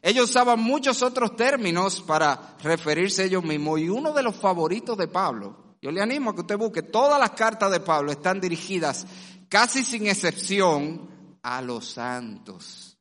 Ellos 0.00 0.30
usaban 0.30 0.60
muchos 0.60 1.02
otros 1.02 1.36
términos 1.36 2.00
para 2.00 2.56
referirse 2.62 3.20
a 3.20 3.24
ellos 3.26 3.44
mismos 3.44 3.80
y 3.80 3.90
uno 3.90 4.14
de 4.14 4.22
los 4.22 4.34
favoritos 4.34 4.96
de 4.96 5.08
Pablo, 5.08 5.76
yo 5.82 5.90
le 5.90 6.00
animo 6.00 6.30
a 6.30 6.34
que 6.34 6.40
usted 6.40 6.56
busque, 6.56 6.80
todas 6.80 7.20
las 7.20 7.32
cartas 7.32 7.70
de 7.70 7.80
Pablo 7.80 8.12
están 8.12 8.40
dirigidas 8.40 9.06
casi 9.50 9.84
sin 9.84 10.06
excepción 10.06 11.36
a 11.42 11.60
los 11.60 11.86
santos. 11.86 12.96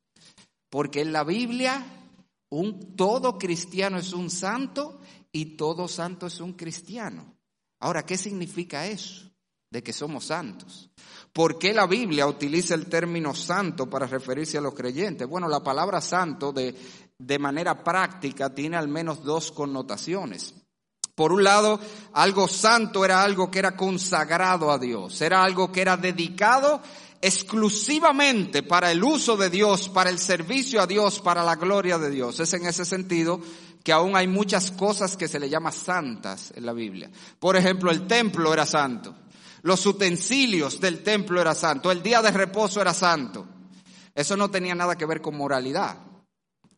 Porque 0.69 0.99
en 0.99 1.13
la 1.13 1.23
Biblia 1.23 1.85
Un 2.53 2.97
todo 2.97 3.37
cristiano 3.37 3.97
es 3.97 4.11
un 4.11 4.29
santo 4.29 4.99
y 5.31 5.57
todo 5.57 5.87
santo 5.87 6.27
es 6.27 6.39
un 6.39 6.53
cristiano. 6.53 7.35
Ahora, 7.79 8.05
¿qué 8.05 8.17
significa 8.17 8.85
eso? 8.87 9.31
De 9.69 9.81
que 9.81 9.93
somos 9.93 10.25
santos. 10.25 10.91
¿Por 11.33 11.57
qué 11.57 11.73
la 11.73 11.87
Biblia 11.87 12.27
utiliza 12.27 12.75
el 12.75 12.87
término 12.87 13.33
santo 13.33 13.89
para 13.89 14.05
referirse 14.05 14.57
a 14.57 14.61
los 14.61 14.73
creyentes? 14.73 15.27
Bueno, 15.27 15.47
la 15.47 15.63
palabra 15.63 16.01
santo 16.01 16.51
de, 16.51 16.75
de 17.17 17.39
manera 17.39 17.83
práctica 17.83 18.53
tiene 18.53 18.77
al 18.77 18.87
menos 18.87 19.23
dos 19.23 19.51
connotaciones. 19.51 20.53
Por 21.15 21.31
un 21.31 21.43
lado, 21.43 21.79
algo 22.13 22.47
santo 22.47 23.05
era 23.05 23.23
algo 23.23 23.49
que 23.51 23.59
era 23.59 23.75
consagrado 23.75 24.71
a 24.71 24.77
Dios, 24.77 25.21
era 25.21 25.43
algo 25.43 25.71
que 25.71 25.81
era 25.81 25.97
dedicado 25.97 26.81
exclusivamente 27.21 28.63
para 28.63 28.91
el 28.91 29.03
uso 29.03 29.37
de 29.37 29.49
Dios, 29.49 29.89
para 29.89 30.09
el 30.09 30.17
servicio 30.17 30.81
a 30.81 30.87
Dios, 30.87 31.19
para 31.19 31.43
la 31.43 31.55
gloria 31.55 31.97
de 31.99 32.09
Dios. 32.09 32.39
Es 32.39 32.53
en 32.53 32.65
ese 32.65 32.85
sentido 32.85 33.39
que 33.83 33.91
aún 33.91 34.15
hay 34.15 34.27
muchas 34.27 34.71
cosas 34.71 35.17
que 35.17 35.27
se 35.27 35.39
le 35.39 35.49
llama 35.49 35.71
santas 35.71 36.53
en 36.55 36.65
la 36.65 36.73
Biblia. 36.73 37.09
Por 37.39 37.55
ejemplo, 37.55 37.91
el 37.91 38.07
templo 38.07 38.53
era 38.53 38.65
santo. 38.65 39.15
Los 39.63 39.85
utensilios 39.85 40.79
del 40.79 41.03
templo 41.03 41.39
era 41.39 41.53
santo. 41.55 41.91
El 41.91 42.01
día 42.01 42.21
de 42.21 42.31
reposo 42.31 42.81
era 42.81 42.93
santo. 42.93 43.47
Eso 44.13 44.35
no 44.37 44.49
tenía 44.49 44.75
nada 44.75 44.97
que 44.97 45.05
ver 45.05 45.21
con 45.21 45.37
moralidad. 45.37 45.97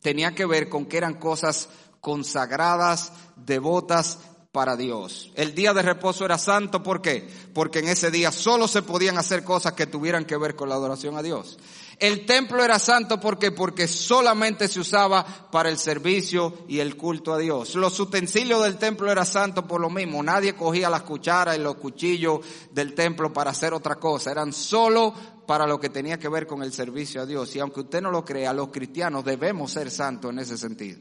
Tenía 0.00 0.34
que 0.34 0.46
ver 0.46 0.68
con 0.68 0.86
que 0.86 0.98
eran 0.98 1.14
cosas 1.14 1.68
consagradas, 2.00 3.12
devotas, 3.36 4.18
para 4.54 4.76
Dios. 4.76 5.32
El 5.34 5.52
día 5.52 5.74
de 5.74 5.82
reposo 5.82 6.24
era 6.24 6.38
santo, 6.38 6.80
¿por 6.80 7.02
qué? 7.02 7.28
Porque 7.52 7.80
en 7.80 7.88
ese 7.88 8.12
día 8.12 8.30
solo 8.30 8.68
se 8.68 8.82
podían 8.82 9.18
hacer 9.18 9.42
cosas 9.42 9.72
que 9.72 9.88
tuvieran 9.88 10.24
que 10.24 10.36
ver 10.36 10.54
con 10.54 10.68
la 10.68 10.76
adoración 10.76 11.16
a 11.16 11.24
Dios. 11.24 11.58
El 11.98 12.26
templo 12.26 12.62
era 12.64 12.78
santo, 12.78 13.20
¿por 13.20 13.38
qué? 13.38 13.52
Porque 13.52 13.86
solamente 13.86 14.68
se 14.68 14.80
usaba 14.80 15.24
para 15.24 15.68
el 15.68 15.78
servicio 15.78 16.64
y 16.68 16.80
el 16.80 16.96
culto 16.96 17.32
a 17.32 17.38
Dios. 17.38 17.74
Los 17.76 17.98
utensilios 18.00 18.62
del 18.64 18.76
templo 18.76 19.10
era 19.10 19.24
santo 19.24 19.66
por 19.66 19.80
lo 19.80 19.90
mismo. 19.90 20.22
Nadie 20.22 20.54
cogía 20.54 20.90
las 20.90 21.02
cucharas 21.02 21.56
y 21.56 21.60
los 21.60 21.76
cuchillos 21.76 22.40
del 22.72 22.94
templo 22.94 23.32
para 23.32 23.52
hacer 23.52 23.72
otra 23.72 23.96
cosa. 23.96 24.30
Eran 24.32 24.52
solo 24.52 25.14
para 25.46 25.66
lo 25.66 25.78
que 25.78 25.90
tenía 25.90 26.18
que 26.18 26.28
ver 26.28 26.46
con 26.46 26.62
el 26.62 26.72
servicio 26.72 27.22
a 27.22 27.26
Dios. 27.26 27.54
Y 27.54 27.60
aunque 27.60 27.80
usted 27.80 28.02
no 28.02 28.10
lo 28.10 28.24
crea, 28.24 28.52
los 28.52 28.68
cristianos 28.68 29.24
debemos 29.24 29.72
ser 29.72 29.90
santos 29.90 30.30
en 30.30 30.38
ese 30.40 30.58
sentido. 30.58 30.98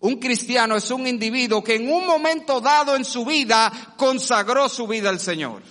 Un 0.00 0.16
cristiano 0.16 0.76
es 0.76 0.90
un 0.90 1.06
individuo 1.06 1.62
que 1.62 1.74
en 1.74 1.92
un 1.92 2.06
momento 2.06 2.60
dado 2.60 2.96
en 2.96 3.04
su 3.04 3.24
vida 3.24 3.70
consagró 3.96 4.68
su 4.68 4.86
vida 4.86 5.10
al 5.10 5.20
Señor. 5.20 5.62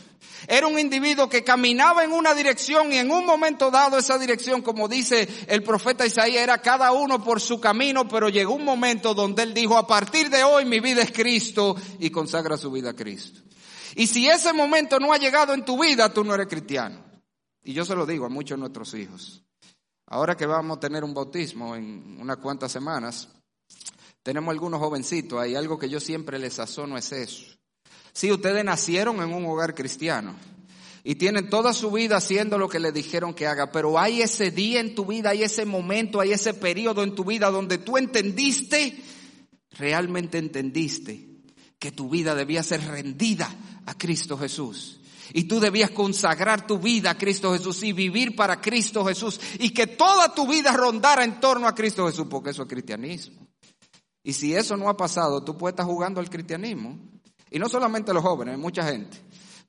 Era 0.48 0.68
un 0.68 0.80
individuo 0.80 1.30
que 1.30 1.44
caminaba 1.44 2.04
en 2.04 2.12
una 2.12 2.34
dirección 2.34 2.92
y 2.94 2.98
en 2.98 3.12
un 3.12 3.26
momento 3.26 3.72
dado 3.72 3.98
esa 3.98 4.18
dirección, 4.18 4.62
como 4.62 4.88
dice 4.88 5.28
el 5.48 5.64
profeta 5.64 6.06
Isaías, 6.06 6.44
era 6.44 6.60
cada 6.60 6.92
uno 6.92 7.24
por 7.24 7.42
su 7.42 7.60
camino, 7.60 8.08
pero 8.08 8.30
llegó 8.30 8.54
un 8.54 8.64
momento 8.64 9.14
donde 9.14 9.44
él 9.44 9.54
dijo, 9.54 9.78
a 9.78 9.88
partir 9.88 10.30
de 10.30 10.44
hoy 10.44 10.66
mi 10.66 10.80
vida 10.80 11.02
es 11.02 11.12
Cristo 11.12 11.76
y 12.00 12.10
consagra 12.10 12.58
su 12.58 12.72
vida 12.72 12.92
a 12.92 12.96
Cristo. 12.96 13.42
Y 13.96 14.08
si 14.08 14.28
ese 14.28 14.54
momento 14.54 15.00
no 15.00 15.14
ha 15.14 15.18
llegado 15.18 15.54
en 15.54 15.66
tu 15.66 15.82
vida, 15.82 16.14
tú 16.14 16.24
no 16.24 16.34
eres 16.34 16.48
cristiano. 16.48 17.04
Y 17.64 17.74
yo 17.74 17.86
se 17.86 17.96
lo 17.96 18.06
digo 18.06 18.26
a 18.26 18.30
muchos 18.30 18.58
de 18.58 18.62
nuestros 18.62 18.94
hijos. 18.94 19.44
Ahora 20.08 20.36
que 20.36 20.46
vamos 20.46 20.78
a 20.78 20.80
tener 20.80 21.04
un 21.04 21.14
bautismo 21.14 21.76
en 21.76 22.18
unas 22.20 22.38
cuantas 22.38 22.72
semanas, 22.72 23.28
tenemos 24.24 24.52
algunos 24.52 24.80
jovencitos 24.80 25.40
ahí, 25.40 25.56
algo 25.56 25.78
que 25.78 25.90
yo 25.90 26.00
siempre 26.00 26.40
les 26.40 26.56
sazono 26.56 26.98
es 26.98 27.12
eso. 27.12 27.59
Si 28.14 28.32
ustedes 28.32 28.64
nacieron 28.64 29.22
en 29.22 29.34
un 29.34 29.46
hogar 29.46 29.76
cristiano 29.76 30.36
y 31.04 31.16
tienen 31.16 31.50
toda 31.50 31.74
su 31.74 31.92
vida 31.92 32.18
haciendo 32.18 32.58
lo 32.58 32.70
que 32.70 32.80
le 32.80 32.92
dijeron 32.92 33.34
que 33.34 33.48
haga, 33.48 33.72
pero 33.72 33.98
hay 34.00 34.22
ese 34.22 34.52
día 34.52 34.80
en 34.80 34.96
tu 34.96 35.06
vida, 35.06 35.30
hay 35.30 35.44
ese 35.44 35.66
momento, 35.66 36.20
hay 36.20 36.32
ese 36.32 36.54
periodo 36.54 37.04
en 37.04 37.16
tu 37.16 37.24
vida 37.24 37.50
donde 37.50 37.78
tú 37.78 37.98
entendiste, 37.98 39.02
realmente 39.72 40.38
entendiste 40.38 41.30
que 41.80 41.92
tu 41.92 42.10
vida 42.10 42.36
debía 42.36 42.62
ser 42.62 42.86
rendida 42.86 43.50
a 43.86 43.98
Cristo 43.98 44.38
Jesús. 44.38 45.00
Y 45.34 45.44
tú 45.44 45.60
debías 45.60 45.92
consagrar 45.92 46.66
tu 46.66 46.80
vida 46.80 47.12
a 47.12 47.18
Cristo 47.18 47.54
Jesús 47.54 47.84
y 47.84 47.94
vivir 47.94 48.36
para 48.36 48.60
Cristo 48.60 49.06
Jesús. 49.06 49.40
Y 49.60 49.70
que 49.72 49.88
toda 49.88 50.34
tu 50.34 50.48
vida 50.48 50.74
rondara 50.74 51.24
en 51.24 51.40
torno 51.40 51.68
a 51.68 51.76
Cristo 51.76 52.08
Jesús, 52.08 52.28
porque 52.30 52.50
eso 52.50 52.64
es 52.64 52.68
cristianismo. 52.70 53.48
Y 54.24 54.34
si 54.34 54.54
eso 54.54 54.76
no 54.76 54.90
ha 54.90 54.98
pasado, 54.98 55.44
tú 55.44 55.58
puedes 55.58 55.74
estar 55.74 55.86
jugando 55.86 56.20
al 56.20 56.30
cristianismo. 56.30 57.00
Y 57.52 57.60
no 57.60 57.68
solamente 57.68 58.14
los 58.14 58.24
jóvenes, 58.24 58.56
hay 58.56 58.62
mucha 58.62 58.84
gente 58.84 59.18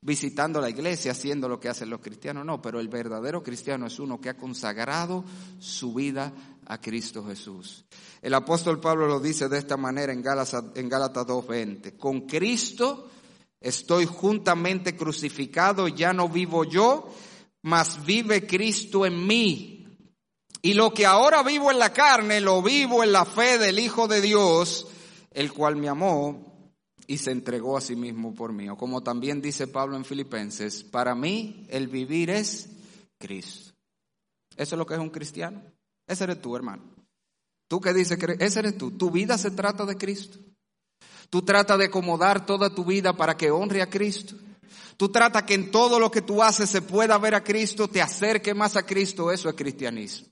visitando 0.03 0.59
la 0.59 0.69
iglesia, 0.69 1.11
haciendo 1.11 1.47
lo 1.47 1.59
que 1.59 1.69
hacen 1.69 1.89
los 1.89 2.01
cristianos, 2.01 2.43
no, 2.43 2.61
pero 2.61 2.79
el 2.79 2.87
verdadero 2.87 3.43
cristiano 3.43 3.85
es 3.85 3.99
uno 3.99 4.19
que 4.19 4.29
ha 4.29 4.37
consagrado 4.37 5.23
su 5.59 5.93
vida 5.93 6.33
a 6.65 6.81
Cristo 6.81 7.23
Jesús. 7.23 7.85
El 8.21 8.33
apóstol 8.33 8.79
Pablo 8.79 9.07
lo 9.07 9.19
dice 9.19 9.47
de 9.47 9.59
esta 9.59 9.77
manera 9.77 10.11
en 10.11 10.23
Gálatas, 10.23 10.63
en 10.75 10.89
Gálatas 10.89 11.27
2.20, 11.27 11.97
con 11.97 12.21
Cristo 12.21 13.09
estoy 13.59 14.05
juntamente 14.07 14.95
crucificado, 14.95 15.87
ya 15.87 16.13
no 16.13 16.27
vivo 16.29 16.63
yo, 16.63 17.13
mas 17.61 18.03
vive 18.03 18.47
Cristo 18.47 19.05
en 19.05 19.27
mí. 19.27 19.77
Y 20.63 20.73
lo 20.73 20.93
que 20.93 21.05
ahora 21.05 21.43
vivo 21.43 21.71
en 21.71 21.77
la 21.77 21.93
carne, 21.93 22.41
lo 22.41 22.61
vivo 22.63 23.03
en 23.03 23.11
la 23.11 23.25
fe 23.25 23.59
del 23.59 23.77
Hijo 23.77 24.07
de 24.07 24.21
Dios, 24.21 24.87
el 25.31 25.51
cual 25.53 25.75
me 25.75 25.89
amó 25.89 26.50
y 27.11 27.17
se 27.17 27.31
entregó 27.31 27.75
a 27.75 27.81
sí 27.81 27.97
mismo 27.97 28.33
por 28.33 28.53
mí. 28.53 28.69
O 28.69 28.77
como 28.77 29.03
también 29.03 29.41
dice 29.41 29.67
Pablo 29.67 29.97
en 29.97 30.05
Filipenses, 30.05 30.81
para 30.81 31.13
mí 31.13 31.67
el 31.69 31.89
vivir 31.89 32.29
es 32.29 32.69
Cristo. 33.19 33.73
Eso 34.55 34.75
es 34.75 34.79
lo 34.79 34.85
que 34.85 34.93
es 34.93 34.99
un 35.01 35.09
cristiano. 35.09 35.61
Ese 36.07 36.23
eres 36.23 36.41
tú, 36.41 36.55
hermano. 36.55 36.83
Tú 37.67 37.81
que 37.81 37.93
dices 37.93 38.17
que 38.17 38.37
ese 38.39 38.59
eres 38.59 38.77
tú. 38.77 38.91
Tu 38.91 39.11
vida 39.11 39.37
se 39.37 39.51
trata 39.51 39.85
de 39.85 39.97
Cristo. 39.97 40.39
Tú 41.29 41.41
tratas 41.41 41.77
de 41.79 41.87
acomodar 41.87 42.45
toda 42.45 42.73
tu 42.73 42.85
vida 42.85 43.11
para 43.11 43.35
que 43.35 43.51
honre 43.51 43.81
a 43.81 43.89
Cristo. 43.89 44.37
Tú 44.95 45.09
tratas 45.09 45.43
que 45.43 45.55
en 45.55 45.69
todo 45.69 45.99
lo 45.99 46.09
que 46.09 46.21
tú 46.21 46.41
haces 46.41 46.69
se 46.69 46.81
pueda 46.81 47.17
ver 47.17 47.35
a 47.35 47.43
Cristo, 47.43 47.89
te 47.89 48.01
acerque 48.01 48.53
más 48.53 48.77
a 48.77 48.85
Cristo. 48.85 49.33
Eso 49.33 49.49
es 49.49 49.55
cristianismo 49.55 50.31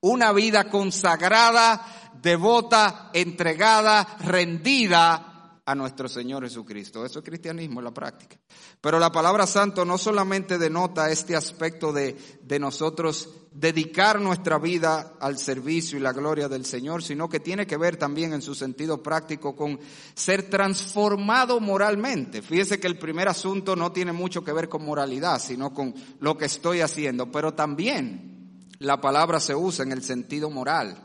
una 0.00 0.32
vida 0.32 0.70
consagrada, 0.70 2.12
devota, 2.22 3.10
entregada, 3.12 4.16
rendida 4.20 5.27
a 5.68 5.74
nuestro 5.74 6.08
Señor 6.08 6.44
Jesucristo. 6.44 7.04
Eso 7.04 7.18
es 7.18 7.24
cristianismo 7.26 7.82
la 7.82 7.90
práctica. 7.90 8.38
Pero 8.80 8.98
la 8.98 9.12
palabra 9.12 9.46
santo 9.46 9.84
no 9.84 9.98
solamente 9.98 10.56
denota 10.56 11.10
este 11.10 11.36
aspecto 11.36 11.92
de, 11.92 12.16
de 12.42 12.58
nosotros 12.58 13.28
dedicar 13.52 14.18
nuestra 14.18 14.58
vida 14.58 15.12
al 15.20 15.36
servicio 15.36 15.98
y 15.98 16.00
la 16.00 16.14
gloria 16.14 16.48
del 16.48 16.64
Señor, 16.64 17.02
sino 17.02 17.28
que 17.28 17.38
tiene 17.38 17.66
que 17.66 17.76
ver 17.76 17.98
también 17.98 18.32
en 18.32 18.40
su 18.40 18.54
sentido 18.54 19.02
práctico 19.02 19.54
con 19.54 19.78
ser 20.14 20.48
transformado 20.48 21.60
moralmente. 21.60 22.40
Fíjese 22.40 22.80
que 22.80 22.86
el 22.86 22.98
primer 22.98 23.28
asunto 23.28 23.76
no 23.76 23.92
tiene 23.92 24.12
mucho 24.12 24.42
que 24.42 24.54
ver 24.54 24.70
con 24.70 24.86
moralidad, 24.86 25.38
sino 25.38 25.74
con 25.74 25.94
lo 26.20 26.38
que 26.38 26.46
estoy 26.46 26.80
haciendo, 26.80 27.30
pero 27.30 27.52
también 27.52 28.64
la 28.78 29.02
palabra 29.02 29.38
se 29.38 29.54
usa 29.54 29.84
en 29.84 29.92
el 29.92 30.02
sentido 30.02 30.48
moral 30.48 30.96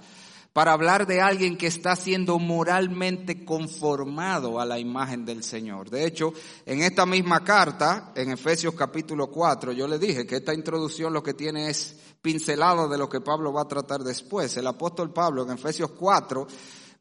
para 0.54 0.74
hablar 0.74 1.08
de 1.08 1.20
alguien 1.20 1.58
que 1.58 1.66
está 1.66 1.96
siendo 1.96 2.38
moralmente 2.38 3.44
conformado 3.44 4.60
a 4.60 4.66
la 4.66 4.78
imagen 4.78 5.26
del 5.26 5.44
Señor. 5.44 5.90
De 5.90 6.06
hecho, 6.06 6.32
en 6.68 6.84
esta 6.84 7.08
misma 7.08 7.44
carta, 7.44 8.12
en 8.16 8.30
Efesios 8.30 8.76
capítulo 8.76 9.32
4, 9.32 9.72
yo 9.72 9.88
le 9.88 9.98
dije 9.98 10.28
que 10.28 10.36
esta 10.36 10.54
introducción 10.54 11.12
lo 11.12 11.24
que 11.24 11.34
tiene 11.34 11.70
es 11.72 11.98
pincelado 12.22 12.88
de 12.88 13.00
lo 13.00 13.10
que 13.10 13.20
Pablo 13.20 13.52
va 13.52 13.64
a 13.64 13.68
tratar 13.68 14.04
después. 14.04 14.56
El 14.56 14.68
apóstol 14.68 15.12
Pablo 15.12 15.42
en 15.42 15.50
Efesios 15.50 15.90
4, 15.92 16.46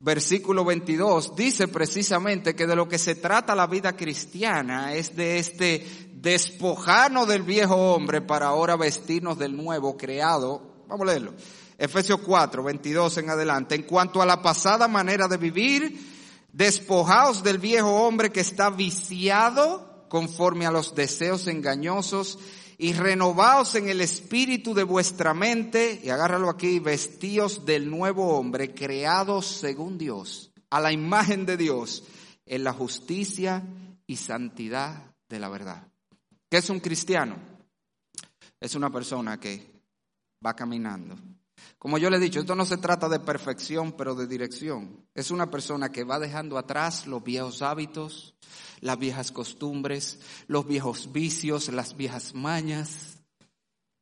versículo 0.00 0.64
22, 0.64 1.36
dice 1.36 1.68
precisamente 1.68 2.56
que 2.56 2.66
de 2.66 2.74
lo 2.74 2.88
que 2.88 2.98
se 2.98 3.16
trata 3.16 3.54
la 3.54 3.66
vida 3.66 3.94
cristiana 3.94 4.94
es 4.94 5.14
de 5.14 5.38
este 5.38 5.86
despojarnos 6.14 7.28
del 7.28 7.42
viejo 7.42 7.76
hombre 7.76 8.22
para 8.22 8.46
ahora 8.46 8.76
vestirnos 8.76 9.38
del 9.38 9.54
nuevo 9.54 9.98
creado. 9.98 10.84
Vamos 10.88 11.06
a 11.06 11.10
leerlo. 11.10 11.34
Efesios 11.82 12.20
4, 12.20 12.62
22 12.62 13.18
en 13.18 13.30
adelante. 13.30 13.74
En 13.74 13.82
cuanto 13.82 14.22
a 14.22 14.26
la 14.26 14.40
pasada 14.40 14.86
manera 14.86 15.26
de 15.26 15.36
vivir, 15.36 15.98
despojaos 16.52 17.42
del 17.42 17.58
viejo 17.58 18.06
hombre 18.06 18.30
que 18.30 18.38
está 18.38 18.70
viciado 18.70 20.06
conforme 20.08 20.64
a 20.64 20.70
los 20.70 20.94
deseos 20.94 21.48
engañosos 21.48 22.38
y 22.78 22.92
renovaos 22.92 23.74
en 23.74 23.88
el 23.88 24.00
espíritu 24.00 24.74
de 24.74 24.84
vuestra 24.84 25.34
mente, 25.34 26.00
y 26.04 26.10
agárralo 26.10 26.50
aquí, 26.50 26.78
vestíos 26.78 27.66
del 27.66 27.90
nuevo 27.90 28.38
hombre 28.38 28.72
creado 28.72 29.42
según 29.42 29.98
Dios, 29.98 30.52
a 30.70 30.78
la 30.78 30.92
imagen 30.92 31.46
de 31.46 31.56
Dios, 31.56 32.04
en 32.46 32.62
la 32.62 32.72
justicia 32.72 33.60
y 34.06 34.18
santidad 34.18 35.16
de 35.28 35.40
la 35.40 35.48
verdad. 35.48 35.88
¿Qué 36.48 36.58
es 36.58 36.70
un 36.70 36.78
cristiano? 36.78 37.38
Es 38.60 38.76
una 38.76 38.88
persona 38.88 39.40
que 39.40 39.82
va 40.46 40.54
caminando. 40.54 41.16
Como 41.82 41.98
yo 41.98 42.10
le 42.10 42.18
he 42.18 42.20
dicho, 42.20 42.38
esto 42.38 42.54
no 42.54 42.64
se 42.64 42.76
trata 42.76 43.08
de 43.08 43.18
perfección, 43.18 43.90
pero 43.90 44.14
de 44.14 44.28
dirección. 44.28 45.04
Es 45.16 45.32
una 45.32 45.50
persona 45.50 45.90
que 45.90 46.04
va 46.04 46.20
dejando 46.20 46.56
atrás 46.56 47.08
los 47.08 47.24
viejos 47.24 47.60
hábitos, 47.60 48.36
las 48.80 49.00
viejas 49.00 49.32
costumbres, 49.32 50.20
los 50.46 50.64
viejos 50.64 51.10
vicios, 51.10 51.72
las 51.72 51.96
viejas 51.96 52.34
mañas, 52.34 53.18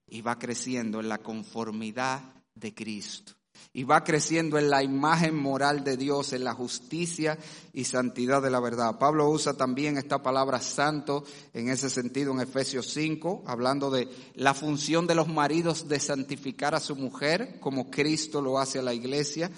y 0.06 0.20
va 0.20 0.38
creciendo 0.38 1.00
en 1.00 1.08
la 1.08 1.22
conformidad 1.22 2.20
de 2.54 2.74
Cristo. 2.74 3.39
Y 3.72 3.84
va 3.84 4.02
creciendo 4.02 4.58
en 4.58 4.68
la 4.68 4.82
imagen 4.82 5.36
moral 5.36 5.84
de 5.84 5.96
Dios, 5.96 6.32
en 6.32 6.42
la 6.42 6.54
justicia 6.54 7.38
y 7.72 7.84
santidad 7.84 8.42
de 8.42 8.50
la 8.50 8.58
verdad. 8.58 8.98
Pablo 8.98 9.30
usa 9.30 9.54
también 9.54 9.96
esta 9.96 10.22
palabra 10.22 10.60
santo 10.60 11.24
en 11.54 11.68
ese 11.68 11.88
sentido 11.88 12.32
en 12.32 12.40
Efesios 12.40 12.90
5, 12.92 13.44
hablando 13.46 13.90
de 13.90 14.08
la 14.34 14.54
función 14.54 15.06
de 15.06 15.14
los 15.14 15.28
maridos 15.28 15.88
de 15.88 16.00
santificar 16.00 16.74
a 16.74 16.80
su 16.80 16.96
mujer, 16.96 17.58
como 17.60 17.90
Cristo 17.90 18.42
lo 18.42 18.58
hace 18.58 18.80
a 18.80 18.82
la 18.82 18.94
iglesia. 18.94 19.50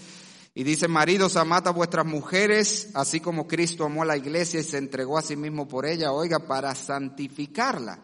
Y 0.55 0.65
dice, 0.65 0.87
maridos, 0.87 1.37
amad 1.37 1.67
a 1.67 1.71
vuestras 1.71 2.05
mujeres, 2.05 2.91
así 2.93 3.21
como 3.21 3.47
Cristo 3.47 3.87
amó 3.87 4.03
a 4.03 4.07
la 4.07 4.19
iglesia 4.19 4.61
y 4.61 4.65
se 4.65 4.77
entregó 4.77 5.17
a 5.17 5.23
sí 5.23 5.35
mismo 5.35 5.67
por 5.67 5.87
ella, 5.87 6.13
oiga, 6.13 6.41
para 6.41 6.75
santificarla 6.75 7.99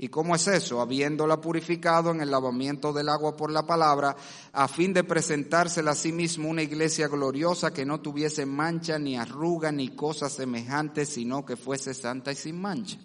¿Y 0.00 0.08
cómo 0.08 0.36
es 0.36 0.46
eso? 0.46 0.80
Habiéndola 0.80 1.40
purificado 1.40 2.12
en 2.12 2.20
el 2.20 2.30
lavamiento 2.30 2.92
del 2.92 3.08
agua 3.08 3.36
por 3.36 3.50
la 3.50 3.66
palabra, 3.66 4.16
a 4.52 4.68
fin 4.68 4.92
de 4.92 5.02
presentársela 5.02 5.90
a 5.90 5.96
sí 5.96 6.12
mismo 6.12 6.48
una 6.48 6.62
iglesia 6.62 7.08
gloriosa 7.08 7.72
que 7.72 7.84
no 7.84 8.00
tuviese 8.00 8.46
mancha, 8.46 8.96
ni 8.96 9.16
arruga, 9.16 9.72
ni 9.72 9.88
cosas 9.96 10.32
semejantes, 10.32 11.08
sino 11.08 11.44
que 11.44 11.56
fuese 11.56 11.94
santa 11.94 12.30
y 12.30 12.36
sin 12.36 12.60
mancha. 12.60 12.96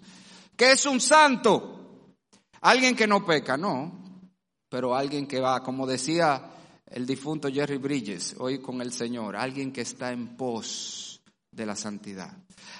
¿Qué 0.56 0.70
es 0.70 0.86
un 0.86 1.00
santo? 1.00 2.14
Alguien 2.60 2.94
que 2.94 3.08
no 3.08 3.26
peca, 3.26 3.56
no, 3.56 4.30
pero 4.68 4.94
alguien 4.94 5.26
que 5.26 5.40
va, 5.40 5.64
como 5.64 5.88
decía 5.88 6.48
el 6.86 7.06
difunto 7.06 7.48
Jerry 7.48 7.78
Bridges, 7.78 8.36
hoy 8.38 8.60
con 8.60 8.80
el 8.80 8.92
Señor, 8.92 9.34
alguien 9.34 9.72
que 9.72 9.80
está 9.80 10.12
en 10.12 10.36
pos 10.36 11.20
de 11.50 11.66
la 11.66 11.74
santidad. 11.74 12.36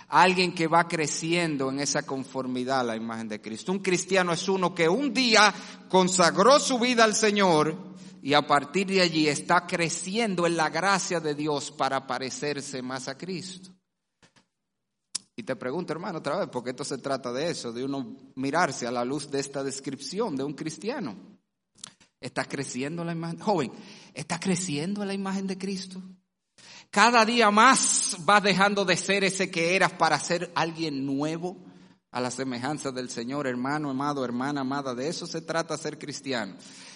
Alguien 0.09 0.55
que 0.55 0.67
va 0.67 0.87
creciendo 0.87 1.71
en 1.71 1.81
esa 1.81 2.03
conformidad 2.03 2.81
a 2.81 2.85
la 2.85 2.97
imagen 2.97 3.29
de 3.29 3.41
Cristo. 3.41 3.73
Un 3.73 3.81
cristiano 3.81 4.33
es 4.33 4.49
uno 4.49 4.75
que 4.75 4.89
un 4.89 5.13
día 5.13 5.53
consagró 5.89 6.59
su 6.61 6.79
vida 6.79 7.05
al 7.05 7.15
Señor 7.15 7.95
y 8.23 8.33
a 8.35 8.47
partir 8.47 8.87
de 8.87 9.03
allí 9.03 9.29
está 9.29 9.67
creciendo 9.67 10.47
en 10.47 10.57
la 10.57 10.71
gracia 10.71 11.21
de 11.21 11.35
Dios 11.35 11.71
para 11.71 12.07
parecerse 12.07 12.81
más 12.81 13.09
a 13.09 13.19
Cristo. 13.19 13.71
Y 15.37 15.43
te 15.43 15.57
pregunto, 15.57 15.93
hermano, 15.93 16.19
otra 16.19 16.39
vez, 16.39 16.49
porque 16.51 16.71
esto 16.71 16.85
se 16.85 16.99
trata 16.99 17.33
de 17.33 17.51
eso, 17.51 17.73
de 17.73 17.85
uno 17.85 18.17
mirarse 18.37 18.87
a 18.87 18.93
la 18.93 19.05
luz 19.05 19.31
de 19.31 19.41
esta 19.41 19.65
descripción 19.65 20.37
de 20.37 20.45
un 20.45 20.55
cristiano. 20.55 21.17
¿Está 22.21 22.45
creciendo 22.45 23.05
la 23.05 23.13
imagen? 23.13 23.41
Joven, 23.41 23.73
¿está 24.15 24.41
creciendo 24.41 25.05
la 25.05 25.13
imagen 25.13 25.47
de 25.47 25.59
Cristo? 25.59 26.01
Cada 26.95 27.25
día 27.25 27.51
más 27.51 28.19
vas 28.21 28.41
dejando 28.41 28.85
de 28.85 28.97
ser 28.97 29.25
ese 29.25 29.51
que 29.51 29.75
eras 29.75 29.91
para 29.95 30.17
ser 30.21 30.53
alguien 30.55 31.05
nuevo 31.05 31.57
a 32.13 32.21
la 32.21 32.31
semejanza 32.31 32.93
del 32.93 33.11
Señor, 33.11 33.49
hermano, 33.49 33.91
amado, 33.91 34.25
hermana, 34.25 34.61
amada. 34.61 34.95
De 34.95 35.09
eso 35.09 35.27
se 35.27 35.41
trata 35.41 35.77
ser 35.77 35.99
cristiano. 35.99 36.55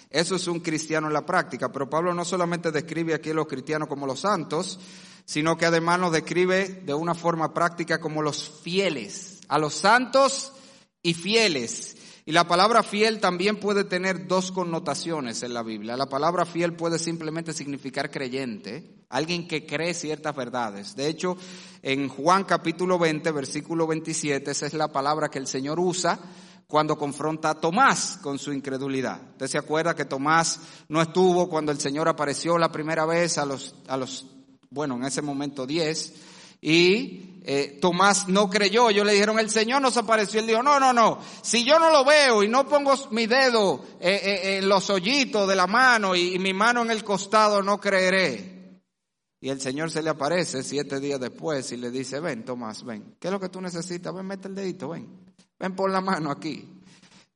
Eso 0.09 0.37
es 0.37 0.47
un 0.47 0.61
cristiano 0.61 1.07
en 1.07 1.13
la 1.13 1.25
práctica. 1.25 1.69
Pero 1.69 1.89
Pablo 1.89 2.13
no 2.13 2.23
solamente 2.23 2.71
describe 2.71 3.13
aquí 3.13 3.31
a 3.31 3.33
los 3.33 3.47
cristianos 3.47 3.89
como 3.89 4.07
los 4.07 4.21
santos, 4.21 4.79
sino 5.25 5.57
que 5.57 5.65
además 5.65 5.99
nos 5.99 6.13
describe 6.13 6.81
de 6.85 6.93
una 6.93 7.13
forma 7.13 7.53
práctica 7.53 7.99
como 7.99 8.21
los 8.21 8.61
fieles. 8.63 9.41
A 9.49 9.59
los 9.59 9.73
santos 9.73 10.53
y 11.03 11.13
fieles. 11.13 11.97
Y 12.29 12.31
la 12.31 12.47
palabra 12.47 12.83
fiel 12.83 13.19
también 13.19 13.55
puede 13.55 13.85
tener 13.85 14.27
dos 14.27 14.51
connotaciones 14.51 15.41
en 15.41 15.51
la 15.51 15.63
Biblia. 15.63 15.97
La 15.97 16.09
palabra 16.09 16.45
fiel 16.45 16.73
puede 16.73 16.99
simplemente 16.99 17.53
significar 17.53 18.11
creyente, 18.11 19.03
alguien 19.09 19.47
que 19.47 19.65
cree 19.65 19.95
ciertas 19.95 20.35
verdades. 20.35 20.95
De 20.95 21.07
hecho, 21.07 21.37
en 21.81 22.07
Juan 22.07 22.43
capítulo 22.43 22.99
20, 22.99 23.31
versículo 23.31 23.87
27, 23.87 24.51
esa 24.51 24.67
es 24.67 24.75
la 24.75 24.89
palabra 24.89 25.29
que 25.29 25.39
el 25.39 25.47
Señor 25.47 25.79
usa 25.79 26.19
cuando 26.67 26.99
confronta 26.99 27.49
a 27.49 27.59
Tomás 27.59 28.19
con 28.21 28.37
su 28.37 28.53
incredulidad. 28.53 29.19
Usted 29.31 29.47
se 29.47 29.57
acuerda 29.57 29.95
que 29.95 30.05
Tomás 30.05 30.59
no 30.87 31.01
estuvo 31.01 31.49
cuando 31.49 31.71
el 31.71 31.79
Señor 31.79 32.07
apareció 32.07 32.59
la 32.59 32.71
primera 32.71 33.07
vez 33.07 33.39
a 33.39 33.45
los, 33.47 33.73
a 33.87 33.97
los 33.97 34.27
bueno, 34.69 34.97
en 34.97 35.05
ese 35.05 35.23
momento 35.23 35.65
diez, 35.65 36.13
y 36.61 37.28
eh, 37.43 37.77
Tomás 37.81 38.27
no 38.27 38.49
creyó. 38.49 38.91
Yo 38.91 39.03
le 39.03 39.13
dijeron, 39.13 39.39
el 39.39 39.49
Señor 39.49 39.81
nos 39.81 39.97
apareció. 39.97 40.39
Él 40.39 40.47
dijo, 40.47 40.63
no, 40.63 40.79
no, 40.79 40.93
no. 40.93 41.19
Si 41.41 41.63
yo 41.63 41.79
no 41.79 41.91
lo 41.91 42.03
veo 42.05 42.43
y 42.43 42.47
no 42.47 42.67
pongo 42.67 42.93
mi 43.11 43.27
dedo 43.27 43.83
eh, 43.99 44.21
eh, 44.23 44.57
en 44.57 44.69
los 44.69 44.89
hoyitos 44.89 45.47
de 45.47 45.55
la 45.55 45.67
mano 45.67 46.15
y, 46.15 46.37
mi 46.39 46.53
mano 46.53 46.81
en 46.81 46.91
el 46.91 47.03
costado, 47.03 47.61
no 47.61 47.79
creeré. 47.79 48.81
Y 49.41 49.49
el 49.49 49.61
Señor 49.61 49.89
se 49.89 50.03
le 50.03 50.09
aparece 50.09 50.63
siete 50.63 50.99
días 50.99 51.19
después 51.19 51.71
y 51.71 51.77
le 51.77 51.91
dice, 51.91 52.19
ven, 52.19 52.43
Tomás, 52.43 52.83
ven. 52.83 53.15
¿Qué 53.19 53.29
es 53.29 53.31
lo 53.31 53.39
que 53.39 53.49
tú 53.49 53.61
necesitas? 53.61 54.13
Ven, 54.13 54.25
mete 54.25 54.47
el 54.47 54.55
dedito, 54.55 54.89
ven. 54.89 55.07
Ven, 55.57 55.75
por 55.75 55.89
la 55.89 56.01
mano 56.01 56.31
aquí. 56.31 56.67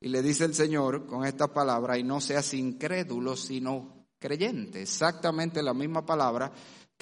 Y 0.00 0.08
le 0.08 0.22
dice 0.22 0.44
el 0.44 0.54
Señor 0.54 1.06
con 1.06 1.24
esta 1.24 1.48
palabra, 1.48 1.96
y 1.96 2.02
no 2.02 2.20
seas 2.20 2.52
incrédulo, 2.52 3.36
sino 3.36 4.06
creyente. 4.18 4.82
Exactamente 4.82 5.62
la 5.62 5.72
misma 5.72 6.04
palabra 6.04 6.52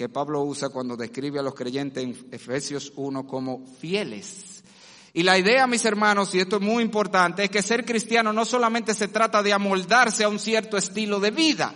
que 0.03 0.09
Pablo 0.09 0.43
usa 0.43 0.69
cuando 0.69 0.97
describe 0.97 1.39
a 1.39 1.43
los 1.43 1.55
creyentes 1.55 2.03
en 2.03 2.29
Efesios 2.33 2.93
1 2.97 3.25
como 3.25 3.65
fieles. 3.79 4.65
Y 5.13 5.23
la 5.23 5.39
idea, 5.39 5.69
mis 5.69 5.85
hermanos, 5.85 6.35
y 6.35 6.41
esto 6.41 6.57
es 6.57 6.63
muy 6.63 6.83
importante, 6.83 7.45
es 7.45 7.51
que 7.51 7.63
ser 7.63 7.85
cristiano 7.85 8.33
no 8.33 8.45
solamente 8.45 8.95
se 8.95 9.07
trata 9.07 9.45
de 9.45 9.53
amoldarse 9.53 10.25
a 10.25 10.29
un 10.29 10.41
cierto 10.41 10.77
estilo 10.77 11.21
de 11.21 11.31
vida. 11.31 11.73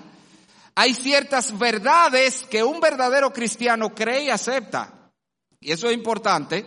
Hay 0.75 0.95
ciertas 0.95 1.57
verdades 1.57 2.45
que 2.51 2.65
un 2.65 2.81
verdadero 2.81 3.33
cristiano 3.33 3.95
cree 3.95 4.25
y 4.25 4.31
acepta. 4.31 5.13
Y 5.61 5.71
eso 5.71 5.89
es 5.89 5.95
importante. 5.95 6.67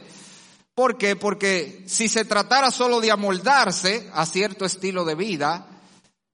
¿Por 0.74 0.98
qué? 0.98 1.18
Porque 1.18 1.84
si 1.88 2.08
se 2.08 2.24
tratara 2.24 2.72
solo 2.72 3.02
de 3.02 3.12
amoldarse 3.12 4.10
a 4.14 4.26
cierto 4.26 4.64
estilo 4.64 5.04
de 5.04 5.16
vida, 5.16 5.68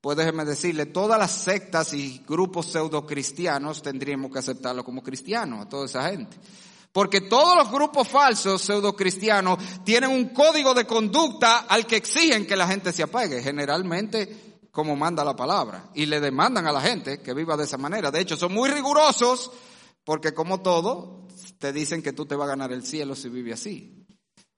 pues 0.06 0.18
déjeme 0.18 0.46
decirle, 0.46 0.86
todas 0.86 1.18
las 1.18 1.32
sectas 1.32 1.92
y 1.96 2.24
grupos 2.28 2.68
pseudo 2.68 3.08
cristianos 3.08 3.82
tendríamos 3.82 4.32
que 4.32 4.38
aceptarlo 4.38 4.84
como 4.84 5.02
cristiano, 5.02 5.64
a 5.64 5.68
toda 5.68 5.88
esa 5.88 6.12
gente. 6.12 6.38
Porque 6.92 7.22
todos 7.22 7.56
los 7.56 7.72
grupos 7.72 8.08
falsos 8.08 8.62
pseudo 8.62 8.96
cristianos 8.96 9.58
tienen 9.84 10.12
un 10.12 10.26
código 10.26 10.76
de 10.76 10.86
conducta 10.86 11.62
al 11.62 11.88
que 11.88 11.96
exigen 11.96 12.46
que 12.46 12.56
la 12.56 12.68
gente 12.68 12.94
se 12.94 13.02
apegue, 13.02 13.42
generalmente 13.42 14.60
como 14.70 14.96
manda 14.96 15.26
la 15.26 15.36
palabra, 15.36 15.90
y 15.96 16.06
le 16.06 16.20
demandan 16.20 16.68
a 16.68 16.72
la 16.72 16.82
gente 16.82 17.20
que 17.24 17.34
viva 17.34 17.58
de 17.58 17.64
esa 17.64 17.80
manera. 17.80 18.12
De 18.12 18.22
hecho, 18.22 18.38
son 18.38 18.54
muy 18.54 18.70
rigurosos 18.70 19.50
porque 20.04 20.36
como 20.36 20.62
todo, 20.62 21.26
te 21.58 21.74
dicen 21.74 22.04
que 22.04 22.14
tú 22.14 22.28
te 22.28 22.36
vas 22.36 22.46
a 22.46 22.50
ganar 22.50 22.72
el 22.72 22.86
cielo 22.86 23.16
si 23.16 23.30
vives 23.30 23.60
así. 23.60 24.05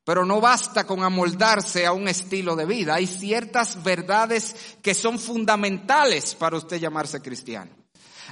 Pero 0.08 0.26
no 0.26 0.40
basta 0.40 0.88
con 0.88 1.04
amoldarse 1.04 1.86
a 1.86 1.92
un 1.92 2.08
estilo 2.08 2.56
de 2.56 2.66
vida. 2.66 2.96
Hay 2.96 3.08
ciertas 3.08 3.84
verdades 3.84 4.56
que 4.82 4.94
son 4.94 5.20
fundamentales 5.20 6.34
para 6.34 6.56
usted 6.56 6.80
llamarse 6.80 7.20
cristiano. 7.20 7.72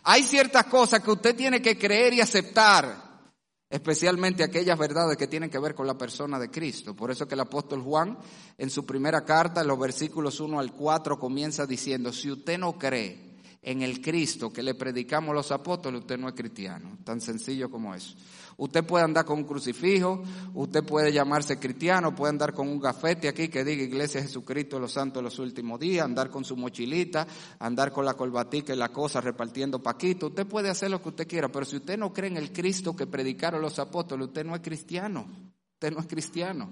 Hay 0.04 0.24
ciertas 0.24 0.68
cosas 0.68 1.02
que 1.02 1.12
usted 1.12 1.36
tiene 1.36 1.62
que 1.62 1.78
creer 1.78 2.14
y 2.14 2.22
aceptar, 2.22 3.34
especialmente 3.70 4.42
aquellas 4.42 4.80
verdades 4.80 5.18
que 5.18 5.28
tienen 5.28 5.50
que 5.50 5.60
ver 5.60 5.76
con 5.76 5.86
la 5.86 5.98
persona 5.98 6.40
de 6.40 6.50
Cristo. 6.50 6.96
Por 6.96 7.12
eso 7.12 7.28
que 7.28 7.34
el 7.34 7.42
apóstol 7.42 7.82
Juan 7.82 8.18
en 8.58 8.70
su 8.70 8.86
primera 8.86 9.26
carta, 9.26 9.60
en 9.60 9.68
los 9.68 9.78
versículos 9.78 10.40
1 10.40 10.58
al 10.58 10.72
4, 10.72 11.20
comienza 11.20 11.66
diciendo, 11.66 12.14
si 12.14 12.32
usted 12.32 12.58
no 12.58 12.80
cree 12.80 13.36
en 13.62 13.82
el 13.82 14.00
Cristo 14.00 14.54
que 14.54 14.64
le 14.64 14.76
predicamos 14.76 15.36
los 15.36 15.52
apóstoles, 15.52 16.00
usted 16.00 16.18
no 16.18 16.30
es 16.30 16.36
cristiano. 16.36 17.00
Tan 17.04 17.20
sencillo 17.20 17.70
como 17.70 17.94
eso. 17.94 18.16
Usted 18.58 18.86
puede 18.86 19.04
andar 19.04 19.26
con 19.26 19.40
un 19.40 19.44
crucifijo, 19.44 20.24
usted 20.54 20.84
puede 20.84 21.12
llamarse 21.12 21.60
cristiano, 21.60 22.16
puede 22.16 22.32
andar 22.32 22.54
con 22.54 22.70
un 22.70 22.80
gafete 22.80 23.28
aquí 23.28 23.50
que 23.50 23.66
diga 23.66 23.84
Iglesia 23.84 24.22
de 24.22 24.28
Jesucristo 24.28 24.80
los 24.80 24.94
santos 24.94 25.22
de 25.22 25.24
los 25.24 25.40
últimos 25.40 25.80
días, 25.80 26.06
andar 26.06 26.30
con 26.30 26.46
su 26.46 26.56
mochilita, 26.56 27.28
andar 27.60 27.92
con 27.92 28.06
la 28.06 28.14
colbatica 28.14 28.74
y 28.74 28.78
la 28.78 28.90
cosa 28.90 29.20
repartiendo 29.20 29.84
paquito. 29.84 30.28
Usted 30.28 30.48
puede 30.48 30.70
hacer 30.70 30.90
lo 30.90 31.02
que 31.02 31.10
usted 31.10 31.28
quiera, 31.28 31.50
pero 31.50 31.66
si 31.66 31.76
usted 31.76 31.98
no 31.98 32.14
cree 32.14 32.30
en 32.30 32.38
el 32.38 32.54
Cristo 32.54 32.96
que 32.96 33.08
predicaron 33.08 33.62
los 33.62 33.78
apóstoles, 33.78 34.28
usted 34.28 34.46
no 34.46 34.56
es 34.56 34.62
cristiano. 34.62 35.28
Usted 35.74 35.92
no 35.92 36.00
es 36.00 36.08
cristiano. 36.08 36.70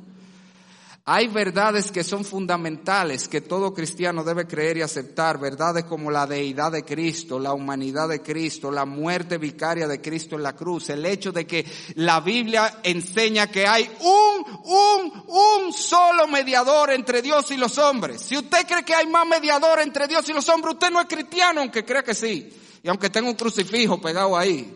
Hay 1.06 1.28
verdades 1.28 1.91
que 1.91 2.01
son 2.01 2.24
fundamentales 2.24 3.28
que 3.28 3.41
todo 3.41 3.74
cristiano 3.74 4.24
debe 4.24 4.47
creer 4.47 4.78
y 4.78 4.84
aceptar, 4.84 5.38
verdades 5.38 5.84
como 5.84 6.10
la 6.10 6.26
deidad 6.26 6.72
de 6.72 6.86
Cristo, 6.86 7.39
la 7.39 7.51
humanidad 7.51 8.08
de 8.08 8.22
Cristo, 8.22 8.72
la 8.72 8.86
muerte 8.86 9.38
vicaria 9.38 9.86
de 9.86 9.99
Cristo 9.99 10.38
en 10.38 10.43
la 10.43 10.56
cruz, 10.56 10.89
el 10.91 11.06
hecho 11.06 11.34
de 11.34 11.45
que 11.45 11.66
la 11.95 12.22
Biblia 12.22 12.80
enseña 12.84 13.47
que 13.47 13.68
hay 13.68 13.91
un, 13.99 14.45
un, 14.64 15.24
un 15.28 15.74
solo 15.74 16.26
mediador 16.26 16.91
entre 16.91 17.22
Dios 17.22 17.51
y 17.51 17.58
los 17.58 17.78
hombres. 17.80 18.22
Si 18.22 18.38
usted 18.38 18.66
cree 18.66 18.86
que 18.86 18.95
hay 18.95 19.08
más 19.08 19.28
mediador 19.28 19.82
entre 19.82 20.08
Dios 20.08 20.30
y 20.30 20.34
los 20.34 20.47
hombres, 20.47 20.76
usted 20.76 20.89
no 20.89 21.01
es 21.01 21.08
cristiano, 21.08 21.60
aunque 21.60 21.84
crea 21.84 22.04
que 22.04 22.14
sí, 22.14 22.49
y 22.82 22.88
aunque 22.88 23.10
tenga 23.10 23.28
un 23.28 23.36
crucifijo 23.36 23.99
pegado 23.99 24.38
ahí. 24.38 24.74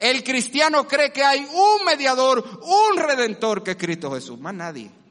El 0.00 0.24
cristiano 0.24 0.88
cree 0.88 1.12
que 1.12 1.22
hay 1.22 1.38
un 1.38 1.84
mediador, 1.84 2.44
un 2.64 2.96
redentor 2.96 3.62
que 3.62 3.70
es 3.70 3.76
Cristo 3.76 4.10
Jesús, 4.10 4.40
más 4.40 4.52
nadie. 4.52 5.05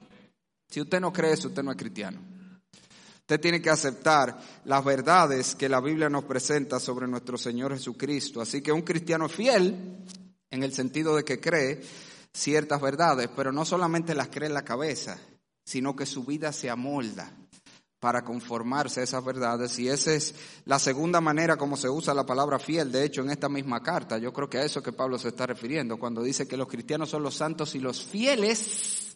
Si 0.69 0.81
usted 0.81 0.99
no 0.99 1.13
cree 1.13 1.33
eso, 1.33 1.47
usted 1.49 1.63
no 1.63 1.71
es 1.71 1.77
cristiano. 1.77 2.19
Usted 3.19 3.39
tiene 3.39 3.61
que 3.61 3.71
aceptar 3.71 4.39
las 4.65 4.85
verdades 4.85 5.55
que 5.55 5.67
la 5.67 5.81
Biblia 5.81 6.09
nos 6.09 6.25
presenta 6.25 6.79
sobre 6.79 7.07
nuestro 7.07 7.37
Señor 7.37 7.73
Jesucristo. 7.73 8.39
Así 8.39 8.61
que 8.61 8.71
un 8.71 8.83
cristiano 8.83 9.27
fiel, 9.27 10.05
en 10.51 10.63
el 10.63 10.73
sentido 10.73 11.15
de 11.15 11.23
que 11.23 11.39
cree 11.39 11.81
ciertas 12.33 12.81
verdades, 12.81 13.29
pero 13.35 13.51
no 13.51 13.65
solamente 13.65 14.13
las 14.13 14.27
cree 14.27 14.47
en 14.47 14.53
la 14.53 14.65
cabeza, 14.65 15.17
sino 15.63 15.95
que 15.95 16.05
su 16.05 16.23
vida 16.23 16.51
se 16.51 16.69
amolda 16.69 17.31
para 17.99 18.23
conformarse 18.23 18.99
a 18.99 19.03
esas 19.03 19.25
verdades 19.25 19.79
y 19.79 19.89
esa 19.89 20.13
es 20.13 20.35
la 20.65 20.77
segunda 20.77 21.21
manera 21.21 21.57
como 21.57 21.75
se 21.75 21.89
usa 21.89 22.13
la 22.13 22.25
palabra 22.25 22.59
fiel, 22.59 22.91
de 22.91 23.03
hecho 23.03 23.21
en 23.21 23.31
esta 23.31 23.49
misma 23.49 23.81
carta, 23.81 24.19
yo 24.19 24.31
creo 24.31 24.47
que 24.47 24.59
a 24.59 24.63
eso 24.63 24.83
que 24.83 24.91
Pablo 24.91 25.17
se 25.17 25.29
está 25.29 25.47
refiriendo, 25.47 25.97
cuando 25.97 26.21
dice 26.21 26.47
que 26.47 26.57
los 26.57 26.67
cristianos 26.67 27.09
son 27.09 27.23
los 27.23 27.33
santos 27.33 27.73
y 27.73 27.79
los 27.79 28.03
fieles, 28.03 29.14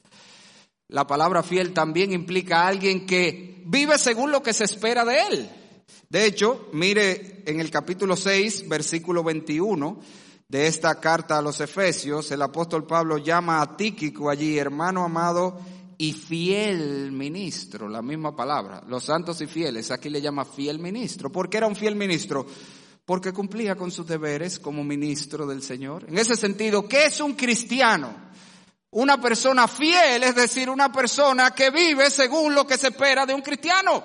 la 0.90 1.08
palabra 1.08 1.44
fiel 1.44 1.74
también 1.74 2.12
implica 2.12 2.62
a 2.62 2.68
alguien 2.68 3.06
que 3.06 3.64
vive 3.66 3.98
según 3.98 4.32
lo 4.32 4.44
que 4.44 4.54
se 4.54 4.66
espera 4.66 5.06
de 5.06 5.22
él. 5.22 5.50
De 6.10 6.26
hecho, 6.26 6.68
mire 6.74 7.44
en 7.46 7.60
el 7.60 7.70
capítulo 7.70 8.16
6, 8.16 8.68
versículo 8.68 9.24
21 9.24 10.00
de 10.48 10.66
esta 10.66 11.00
carta 11.00 11.38
a 11.38 11.42
los 11.44 11.62
Efesios, 11.62 12.32
el 12.32 12.42
apóstol 12.42 12.88
Pablo 12.88 13.20
llama 13.20 13.62
a 13.62 13.78
Tíquico 13.78 14.32
allí, 14.32 14.58
hermano 14.58 15.04
amado 15.04 15.60
y 15.96 16.14
fiel 16.14 17.12
ministro, 17.12 17.88
la 17.88 18.02
misma 18.02 18.36
palabra. 18.36 18.82
Los 18.88 19.04
santos 19.04 19.40
y 19.42 19.46
fieles, 19.46 19.92
aquí 19.92 20.10
le 20.10 20.22
llama 20.22 20.46
fiel 20.46 20.80
ministro. 20.80 21.32
¿Por 21.32 21.50
qué 21.52 21.58
era 21.58 21.68
un 21.68 21.76
fiel 21.76 21.96
ministro? 21.96 22.48
Porque 23.06 23.32
cumplía 23.32 23.76
con 23.76 23.92
sus 23.92 24.08
deberes 24.08 24.58
como 24.58 24.84
ministro 24.84 25.46
del 25.46 25.62
Señor. 25.62 26.06
En 26.08 26.18
ese 26.18 26.36
sentido, 26.36 26.88
¿qué 26.88 27.06
es 27.06 27.20
un 27.20 27.34
cristiano? 27.34 28.29
Una 28.92 29.22
persona 29.22 29.68
fiel, 29.68 30.24
es 30.24 30.36
decir, 30.36 30.70
una 30.70 30.92
persona 30.92 31.52
que 31.52 31.70
vive 31.70 32.10
según 32.10 32.56
lo 32.56 32.66
que 32.66 32.78
se 32.78 32.88
espera 32.88 33.26
de 33.26 33.34
un 33.36 33.42
cristiano. 33.42 34.04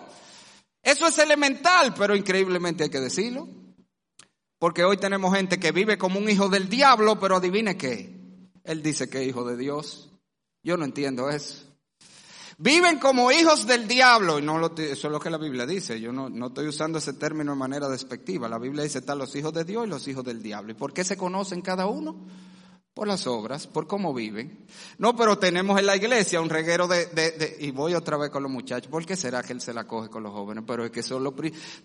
Eso 0.82 1.06
es 1.06 1.18
elemental, 1.18 1.94
pero 1.94 2.14
increíblemente 2.14 2.84
hay 2.84 2.90
que 2.90 3.00
decirlo. 3.00 3.48
Porque 4.58 4.84
hoy 4.84 4.98
tenemos 4.98 5.34
gente 5.34 5.58
que 5.58 5.72
vive 5.72 5.96
como 5.96 6.18
un 6.18 6.28
hijo 6.28 6.48
del 6.48 6.68
diablo, 6.68 7.18
pero 7.18 7.36
adivine 7.36 7.76
qué. 7.76 8.14
Él 8.64 8.82
dice 8.82 9.08
que 9.08 9.22
es 9.22 9.28
hijo 9.28 9.44
de 9.44 9.56
Dios. 9.56 10.10
Yo 10.62 10.76
no 10.76 10.84
entiendo 10.84 11.30
eso. 11.30 11.64
Viven 12.56 12.98
como 12.98 13.32
hijos 13.32 13.66
del 13.66 13.88
diablo, 13.88 14.38
y 14.38 14.42
no 14.42 14.58
lo, 14.58 14.74
eso 14.76 15.06
es 15.08 15.12
lo 15.12 15.18
que 15.18 15.30
la 15.30 15.38
Biblia 15.38 15.66
dice. 15.66 16.00
Yo 16.00 16.12
no, 16.12 16.28
no 16.28 16.46
estoy 16.48 16.68
usando 16.68 16.98
ese 16.98 17.14
término 17.14 17.52
de 17.52 17.58
manera 17.58 17.88
despectiva. 17.88 18.48
La 18.48 18.58
Biblia 18.58 18.84
dice 18.84 18.98
están 18.98 19.18
los 19.18 19.34
hijos 19.34 19.52
de 19.54 19.64
Dios 19.64 19.86
y 19.86 19.90
los 19.90 20.06
hijos 20.06 20.24
del 20.24 20.42
diablo. 20.42 20.72
¿Y 20.72 20.74
por 20.74 20.92
qué 20.92 21.02
se 21.02 21.16
conocen 21.16 21.62
cada 21.62 21.86
uno? 21.86 22.26
Por 22.94 23.08
las 23.08 23.26
obras, 23.26 23.66
por 23.66 23.88
cómo 23.88 24.14
viven. 24.14 24.66
No, 24.98 25.16
pero 25.16 25.36
tenemos 25.36 25.80
en 25.80 25.86
la 25.86 25.96
iglesia 25.96 26.40
un 26.40 26.48
reguero 26.48 26.86
de, 26.86 27.06
de, 27.06 27.32
de, 27.32 27.56
y 27.58 27.72
voy 27.72 27.94
otra 27.94 28.16
vez 28.16 28.30
con 28.30 28.44
los 28.44 28.52
muchachos. 28.52 28.88
¿Por 28.88 29.04
qué 29.04 29.16
será 29.16 29.42
que 29.42 29.52
él 29.52 29.60
se 29.60 29.74
la 29.74 29.84
coge 29.84 30.08
con 30.08 30.22
los 30.22 30.32
jóvenes? 30.32 30.62
Pero 30.64 30.84
es 30.84 30.92
que 30.92 31.02
son 31.02 31.24
los, 31.24 31.34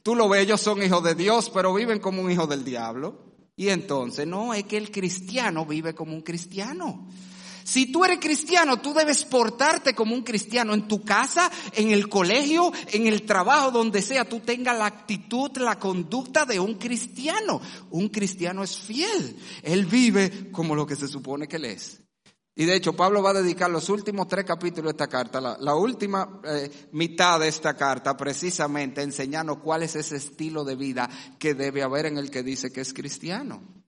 tú 0.03 0.16
lo 0.16 0.30
ves, 0.30 0.43
ellos 0.43 0.62
son 0.62 0.84
hijos 0.84 1.03
de 1.03 1.16
Dios, 1.16 1.49
pero 1.49 1.74
viven 1.74 1.99
como 1.99 2.22
un 2.22 2.30
hijo 2.30 2.45
del 2.45 2.64
diablo. 2.64 3.24
Y 3.55 3.70
entonces, 3.70 4.28
no, 4.28 4.53
es 4.53 4.66
que 4.66 4.78
el 4.78 4.91
cristiano 4.91 5.66
vive 5.66 5.95
como 5.95 6.14
un 6.14 6.22
cristiano. 6.22 7.07
Si 7.70 7.91
tú 7.91 8.03
eres 8.03 8.17
cristiano, 8.17 8.82
tú 8.82 8.95
debes 8.95 9.24
portarte 9.26 9.93
como 9.93 10.15
un 10.15 10.24
cristiano 10.24 10.74
en 10.74 10.88
tu 10.88 11.03
casa, 11.03 11.51
en 11.74 11.91
el 11.91 12.09
colegio, 12.09 12.74
en 12.88 13.05
el 13.05 13.28
trabajo, 13.28 13.70
donde 13.70 14.01
sea. 14.01 14.28
Tú 14.28 14.39
tengas 14.39 14.76
la 14.76 14.88
actitud, 14.88 15.55
la 15.57 15.78
conducta 15.78 16.45
de 16.45 16.59
un 16.59 16.80
cristiano. 16.80 17.61
Un 17.91 18.09
cristiano 18.09 18.63
es 18.63 18.76
fiel. 18.76 19.38
Él 19.61 19.86
vive 19.86 20.49
como 20.51 20.74
lo 20.74 20.88
que 20.88 20.95
se 20.95 21.07
supone 21.07 21.47
que 21.47 21.57
él 21.57 21.65
es. 21.65 22.01
Y 22.55 22.65
de 22.65 22.76
hecho, 22.76 22.93
Pablo 22.93 23.22
va 23.22 23.30
a 23.30 23.41
dedicar 23.43 23.70
los 23.70 23.88
últimos 23.89 24.28
tres 24.28 24.45
capítulos 24.45 24.86
de 24.86 24.95
esta 24.95 25.07
carta, 25.07 25.39
la, 25.39 25.76
última 25.76 26.41
eh, 26.45 26.89
mitad 26.93 27.39
de 27.39 27.49
esta 27.49 27.78
carta, 27.78 28.17
precisamente 28.17 29.03
enseñando 29.03 29.59
cuál 29.61 29.84
es 29.84 29.95
ese 29.95 30.15
estilo 30.15 30.63
de 30.63 30.76
vida 30.76 31.07
que 31.38 31.53
debe 31.53 31.84
haber 31.84 32.07
en 32.07 32.17
el 32.17 32.32
que 32.32 32.41
dice 32.41 32.72
que 32.72 32.82
es 32.82 32.95
cristiano. 32.95 33.78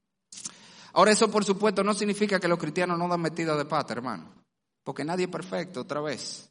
Ahora 0.94 1.12
eso 1.12 1.30
por 1.32 1.46
supuesto 1.46 1.84
no 1.84 1.94
significa 1.94 2.40
que 2.40 2.48
los 2.48 2.60
cristianos 2.60 2.98
no 2.98 3.08
dan 3.08 3.22
metida 3.22 3.56
de 3.56 3.66
pata, 3.66 3.94
hermano. 3.94 4.26
Porque 4.84 5.04
nadie 5.04 5.26
es 5.26 5.32
perfecto, 5.32 5.82
otra 5.82 6.02
vez. 6.02 6.50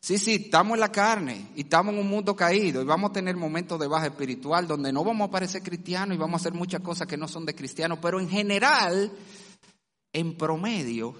Sí, 0.00 0.18
sí, 0.18 0.34
estamos 0.46 0.74
en 0.74 0.80
la 0.80 0.92
carne 0.92 1.48
y 1.56 1.62
estamos 1.62 1.92
en 1.92 2.00
un 2.00 2.08
mundo 2.08 2.36
caído 2.36 2.80
y 2.80 2.84
vamos 2.84 3.10
a 3.10 3.14
tener 3.14 3.36
momentos 3.36 3.80
de 3.80 3.88
baja 3.88 4.06
espiritual 4.06 4.68
donde 4.68 4.92
no 4.92 5.02
vamos 5.02 5.28
a 5.28 5.30
parecer 5.32 5.62
cristianos 5.62 6.14
y 6.14 6.18
vamos 6.18 6.34
a 6.34 6.42
hacer 6.42 6.54
muchas 6.54 6.80
cosas 6.80 7.08
que 7.08 7.16
no 7.16 7.26
son 7.26 7.44
de 7.44 7.54
cristianos, 7.54 7.98
pero 8.00 8.20
en 8.20 8.28
general, 8.28 9.10
en 10.12 10.36
promedio, 10.36 11.14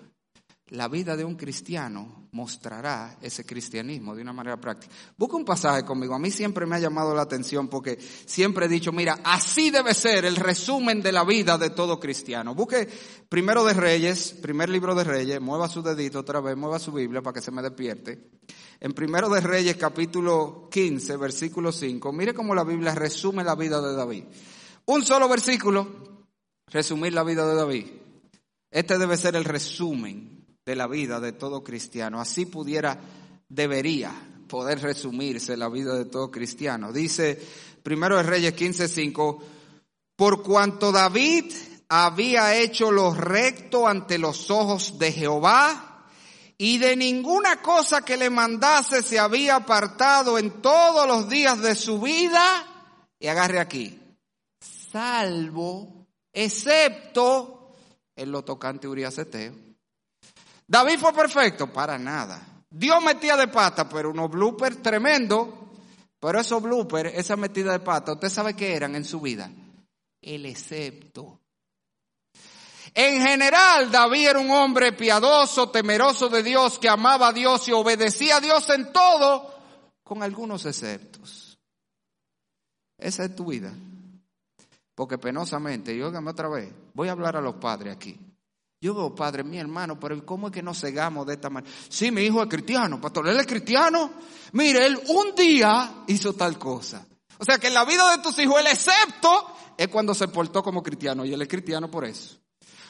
la 0.70 0.88
vida 0.88 1.16
de 1.16 1.24
un 1.24 1.36
cristiano 1.36 2.26
mostrará 2.32 3.18
ese 3.22 3.46
cristianismo 3.46 4.16
de 4.16 4.22
una 4.22 4.32
manera 4.32 4.60
práctica. 4.60 4.92
Busca 5.16 5.36
un 5.36 5.44
pasaje 5.44 5.84
conmigo. 5.84 6.14
A 6.14 6.18
mí 6.18 6.30
siempre 6.32 6.66
me 6.66 6.74
ha 6.74 6.80
llamado 6.80 7.14
la 7.14 7.22
atención 7.22 7.68
porque 7.68 7.96
siempre 8.00 8.66
he 8.66 8.68
dicho, 8.68 8.90
mira, 8.90 9.20
así 9.22 9.70
debe 9.70 9.94
ser 9.94 10.24
el 10.24 10.34
resumen 10.34 11.00
de 11.02 11.12
la 11.12 11.24
vida 11.24 11.56
de 11.56 11.70
todo 11.70 12.00
cristiano. 12.00 12.54
Busque 12.54 12.88
primero 13.28 13.64
de 13.64 13.74
Reyes, 13.74 14.32
primer 14.42 14.68
libro 14.68 14.96
de 14.96 15.04
Reyes, 15.04 15.40
mueva 15.40 15.68
su 15.68 15.82
dedito 15.82 16.18
otra 16.18 16.40
vez, 16.40 16.56
mueva 16.56 16.80
su 16.80 16.90
Biblia 16.90 17.22
para 17.22 17.34
que 17.34 17.40
se 17.40 17.52
me 17.52 17.62
despierte. 17.62 18.30
En 18.80 18.92
primero 18.92 19.28
de 19.28 19.40
Reyes, 19.40 19.76
capítulo 19.76 20.68
15, 20.70 21.16
versículo 21.16 21.70
5, 21.70 22.12
mire 22.12 22.34
cómo 22.34 22.56
la 22.56 22.64
Biblia 22.64 22.92
resume 22.94 23.44
la 23.44 23.54
vida 23.54 23.80
de 23.80 23.94
David. 23.94 24.24
Un 24.86 25.04
solo 25.04 25.28
versículo, 25.28 26.26
resumir 26.66 27.12
la 27.12 27.22
vida 27.22 27.48
de 27.48 27.54
David. 27.54 27.86
Este 28.68 28.98
debe 28.98 29.16
ser 29.16 29.36
el 29.36 29.44
resumen 29.44 30.35
de 30.66 30.74
la 30.74 30.88
vida 30.88 31.20
de 31.20 31.32
todo 31.32 31.62
cristiano. 31.62 32.20
Así 32.20 32.44
pudiera, 32.44 32.98
debería 33.48 34.12
poder 34.48 34.80
resumirse 34.80 35.56
la 35.56 35.68
vida 35.68 35.94
de 35.94 36.06
todo 36.06 36.30
cristiano. 36.30 36.92
Dice 36.92 37.40
primero 37.84 38.16
de 38.16 38.24
Reyes 38.24 38.54
15:5, 38.54 39.38
por 40.16 40.42
cuanto 40.42 40.90
David 40.90 41.52
había 41.88 42.56
hecho 42.56 42.90
lo 42.90 43.14
recto 43.14 43.86
ante 43.86 44.18
los 44.18 44.50
ojos 44.50 44.98
de 44.98 45.12
Jehová 45.12 46.08
y 46.58 46.78
de 46.78 46.96
ninguna 46.96 47.62
cosa 47.62 48.04
que 48.04 48.16
le 48.16 48.28
mandase 48.28 49.02
se 49.02 49.20
había 49.20 49.56
apartado 49.56 50.36
en 50.36 50.62
todos 50.62 51.06
los 51.06 51.28
días 51.28 51.60
de 51.60 51.76
su 51.76 52.00
vida, 52.00 52.66
y 53.20 53.28
agarre 53.28 53.60
aquí, 53.60 54.00
salvo, 54.90 56.06
excepto 56.32 57.72
en 58.16 58.32
lo 58.32 58.42
tocante 58.42 58.88
Urias 58.88 59.18
David 60.68 60.98
fue 60.98 61.12
perfecto, 61.12 61.72
para 61.72 61.98
nada. 61.98 62.64
Dios 62.68 63.02
metía 63.02 63.36
de 63.36 63.48
pata, 63.48 63.88
pero 63.88 64.10
unos 64.10 64.30
bloopers 64.30 64.82
tremendo. 64.82 65.70
Pero 66.18 66.40
esos 66.40 66.62
bloopers, 66.62 67.12
esa 67.14 67.36
metida 67.36 67.72
de 67.72 67.80
pata, 67.80 68.12
¿usted 68.12 68.28
sabe 68.28 68.54
qué 68.54 68.74
eran 68.74 68.96
en 68.96 69.04
su 69.04 69.20
vida? 69.20 69.50
El 70.20 70.46
excepto. 70.46 71.40
En 72.94 73.22
general, 73.22 73.90
David 73.90 74.28
era 74.28 74.38
un 74.38 74.50
hombre 74.50 74.92
piadoso, 74.92 75.70
temeroso 75.70 76.28
de 76.28 76.42
Dios, 76.42 76.78
que 76.78 76.88
amaba 76.88 77.28
a 77.28 77.32
Dios 77.32 77.68
y 77.68 77.72
obedecía 77.72 78.36
a 78.36 78.40
Dios 78.40 78.68
en 78.70 78.92
todo, 78.92 79.54
con 80.02 80.22
algunos 80.22 80.64
exceptos. 80.64 81.58
Esa 82.98 83.24
es 83.24 83.36
tu 83.36 83.46
vida. 83.46 83.74
Porque 84.94 85.18
penosamente, 85.18 85.94
y 85.94 86.00
óigame 86.00 86.30
otra 86.30 86.48
vez, 86.48 86.72
voy 86.94 87.08
a 87.08 87.12
hablar 87.12 87.36
a 87.36 87.42
los 87.42 87.56
padres 87.56 87.94
aquí. 87.94 88.18
Yo 88.80 88.94
veo, 88.94 89.14
padre, 89.14 89.42
mi 89.42 89.58
hermano, 89.58 89.98
pero 89.98 90.24
¿cómo 90.24 90.48
es 90.48 90.52
que 90.52 90.62
nos 90.62 90.80
cegamos 90.80 91.26
de 91.26 91.34
esta 91.34 91.48
manera? 91.48 91.72
Sí, 91.88 92.10
mi 92.10 92.22
hijo 92.22 92.42
es 92.42 92.48
cristiano, 92.48 93.00
pastor, 93.00 93.28
él 93.28 93.40
es 93.40 93.46
cristiano. 93.46 94.12
Mire, 94.52 94.86
él 94.86 95.00
un 95.08 95.34
día 95.34 96.04
hizo 96.06 96.34
tal 96.34 96.58
cosa. 96.58 97.06
O 97.38 97.44
sea 97.44 97.58
que 97.58 97.68
en 97.68 97.74
la 97.74 97.84
vida 97.84 98.16
de 98.16 98.22
tus 98.22 98.38
hijos 98.38 98.60
el 98.60 98.66
excepto 98.66 99.52
es 99.76 99.88
cuando 99.88 100.14
se 100.14 100.28
portó 100.28 100.62
como 100.62 100.82
cristiano 100.82 101.24
y 101.24 101.32
él 101.32 101.42
es 101.42 101.48
cristiano 101.48 101.90
por 101.90 102.04
eso. 102.04 102.36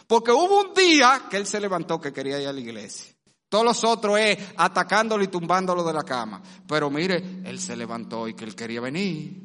Porque 0.06 0.30
hubo 0.30 0.60
un 0.60 0.74
día 0.74 1.24
que 1.30 1.36
él 1.36 1.46
se 1.46 1.60
levantó 1.60 2.00
que 2.00 2.12
quería 2.12 2.40
ir 2.40 2.48
a 2.48 2.52
la 2.52 2.60
iglesia. 2.60 3.12
Todos 3.48 3.64
los 3.64 3.84
otros 3.84 4.18
es 4.18 4.38
atacándolo 4.56 5.22
y 5.22 5.28
tumbándolo 5.28 5.84
de 5.84 5.92
la 5.92 6.02
cama. 6.02 6.42
Pero 6.66 6.90
mire, 6.90 7.42
él 7.44 7.60
se 7.60 7.76
levantó 7.76 8.26
y 8.26 8.34
que 8.34 8.44
él 8.44 8.54
quería 8.54 8.80
venir. 8.80 9.40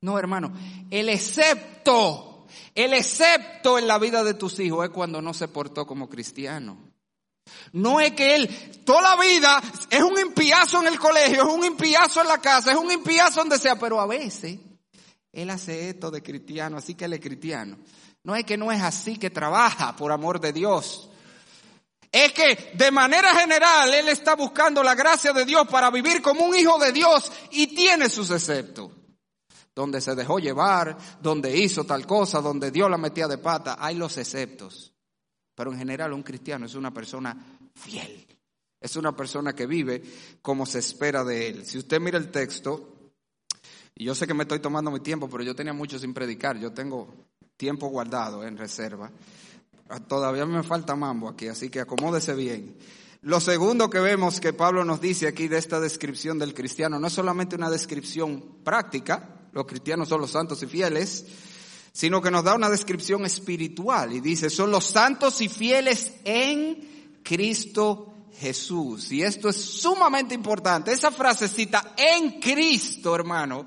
No, 0.00 0.18
hermano, 0.18 0.52
el 0.90 1.08
excepto 1.08 2.31
el 2.74 2.92
excepto 2.94 3.78
en 3.78 3.86
la 3.86 3.98
vida 3.98 4.24
de 4.24 4.34
tus 4.34 4.58
hijos 4.60 4.84
es 4.84 4.90
cuando 4.90 5.20
no 5.20 5.34
se 5.34 5.48
portó 5.48 5.86
como 5.86 6.08
cristiano. 6.08 6.78
No 7.72 8.00
es 8.00 8.12
que 8.12 8.36
él 8.36 8.82
toda 8.84 9.02
la 9.02 9.22
vida 9.22 9.62
es 9.90 10.02
un 10.02 10.18
impiazo 10.18 10.80
en 10.80 10.88
el 10.88 10.98
colegio, 10.98 11.42
es 11.42 11.54
un 11.54 11.64
impiazo 11.64 12.20
en 12.20 12.28
la 12.28 12.38
casa, 12.38 12.72
es 12.72 12.76
un 12.76 12.90
impiazo 12.90 13.40
donde 13.40 13.58
sea, 13.58 13.76
pero 13.76 14.00
a 14.00 14.06
veces 14.06 14.58
él 15.32 15.50
hace 15.50 15.90
esto 15.90 16.10
de 16.10 16.22
cristiano, 16.22 16.76
así 16.76 16.94
que 16.94 17.06
él 17.06 17.14
es 17.14 17.20
cristiano. 17.20 17.78
No 18.24 18.36
es 18.36 18.44
que 18.44 18.56
no 18.56 18.70
es 18.70 18.80
así 18.80 19.16
que 19.16 19.30
trabaja 19.30 19.96
por 19.96 20.12
amor 20.12 20.40
de 20.40 20.52
Dios. 20.52 21.08
Es 22.12 22.32
que 22.32 22.72
de 22.74 22.90
manera 22.90 23.34
general 23.34 23.92
él 23.92 24.08
está 24.08 24.36
buscando 24.36 24.82
la 24.82 24.94
gracia 24.94 25.32
de 25.32 25.44
Dios 25.44 25.66
para 25.68 25.90
vivir 25.90 26.20
como 26.22 26.44
un 26.44 26.54
hijo 26.54 26.78
de 26.78 26.92
Dios 26.92 27.32
y 27.50 27.68
tiene 27.68 28.08
sus 28.08 28.30
exceptos 28.30 28.90
donde 29.74 30.00
se 30.00 30.14
dejó 30.14 30.38
llevar, 30.38 30.96
donde 31.20 31.56
hizo 31.56 31.84
tal 31.84 32.06
cosa, 32.06 32.40
donde 32.40 32.70
Dios 32.70 32.90
la 32.90 32.98
metía 32.98 33.26
de 33.28 33.38
pata, 33.38 33.76
hay 33.78 33.96
los 33.96 34.16
exceptos. 34.18 34.92
Pero 35.54 35.72
en 35.72 35.78
general 35.78 36.12
un 36.12 36.22
cristiano 36.22 36.66
es 36.66 36.74
una 36.74 36.92
persona 36.92 37.36
fiel, 37.74 38.26
es 38.80 38.96
una 38.96 39.14
persona 39.14 39.54
que 39.54 39.66
vive 39.66 40.02
como 40.40 40.66
se 40.66 40.78
espera 40.78 41.24
de 41.24 41.48
él. 41.48 41.66
Si 41.66 41.78
usted 41.78 42.00
mira 42.00 42.18
el 42.18 42.30
texto, 42.30 42.92
y 43.94 44.04
yo 44.04 44.14
sé 44.14 44.26
que 44.26 44.34
me 44.34 44.44
estoy 44.44 44.60
tomando 44.60 44.90
mi 44.90 45.00
tiempo, 45.00 45.28
pero 45.28 45.42
yo 45.42 45.54
tenía 45.54 45.72
mucho 45.72 45.98
sin 45.98 46.14
predicar, 46.14 46.58
yo 46.58 46.72
tengo 46.72 47.14
tiempo 47.56 47.88
guardado 47.88 48.44
en 48.44 48.56
reserva. 48.56 49.10
Todavía 50.08 50.46
me 50.46 50.62
falta 50.62 50.96
mambo 50.96 51.28
aquí, 51.28 51.48
así 51.48 51.68
que 51.68 51.80
acomódese 51.80 52.34
bien. 52.34 52.76
Lo 53.20 53.40
segundo 53.40 53.88
que 53.88 54.00
vemos 54.00 54.40
que 54.40 54.52
Pablo 54.52 54.84
nos 54.84 55.00
dice 55.00 55.28
aquí 55.28 55.46
de 55.46 55.58
esta 55.58 55.78
descripción 55.78 56.38
del 56.38 56.54
cristiano, 56.54 56.98
no 56.98 57.06
es 57.06 57.12
solamente 57.12 57.54
una 57.54 57.70
descripción 57.70 58.64
práctica, 58.64 59.41
los 59.52 59.66
cristianos 59.66 60.08
son 60.08 60.20
los 60.20 60.30
santos 60.30 60.62
y 60.62 60.66
fieles, 60.66 61.26
sino 61.92 62.20
que 62.20 62.30
nos 62.30 62.44
da 62.44 62.54
una 62.54 62.70
descripción 62.70 63.24
espiritual 63.24 64.12
y 64.12 64.20
dice, 64.20 64.50
son 64.50 64.70
los 64.70 64.84
santos 64.84 65.40
y 65.40 65.48
fieles 65.48 66.14
en 66.24 67.20
Cristo 67.22 68.14
Jesús. 68.38 69.12
Y 69.12 69.22
esto 69.22 69.48
es 69.48 69.56
sumamente 69.56 70.34
importante. 70.34 70.92
Esa 70.92 71.10
frasecita 71.10 71.94
en 71.96 72.40
Cristo, 72.40 73.14
hermano, 73.14 73.66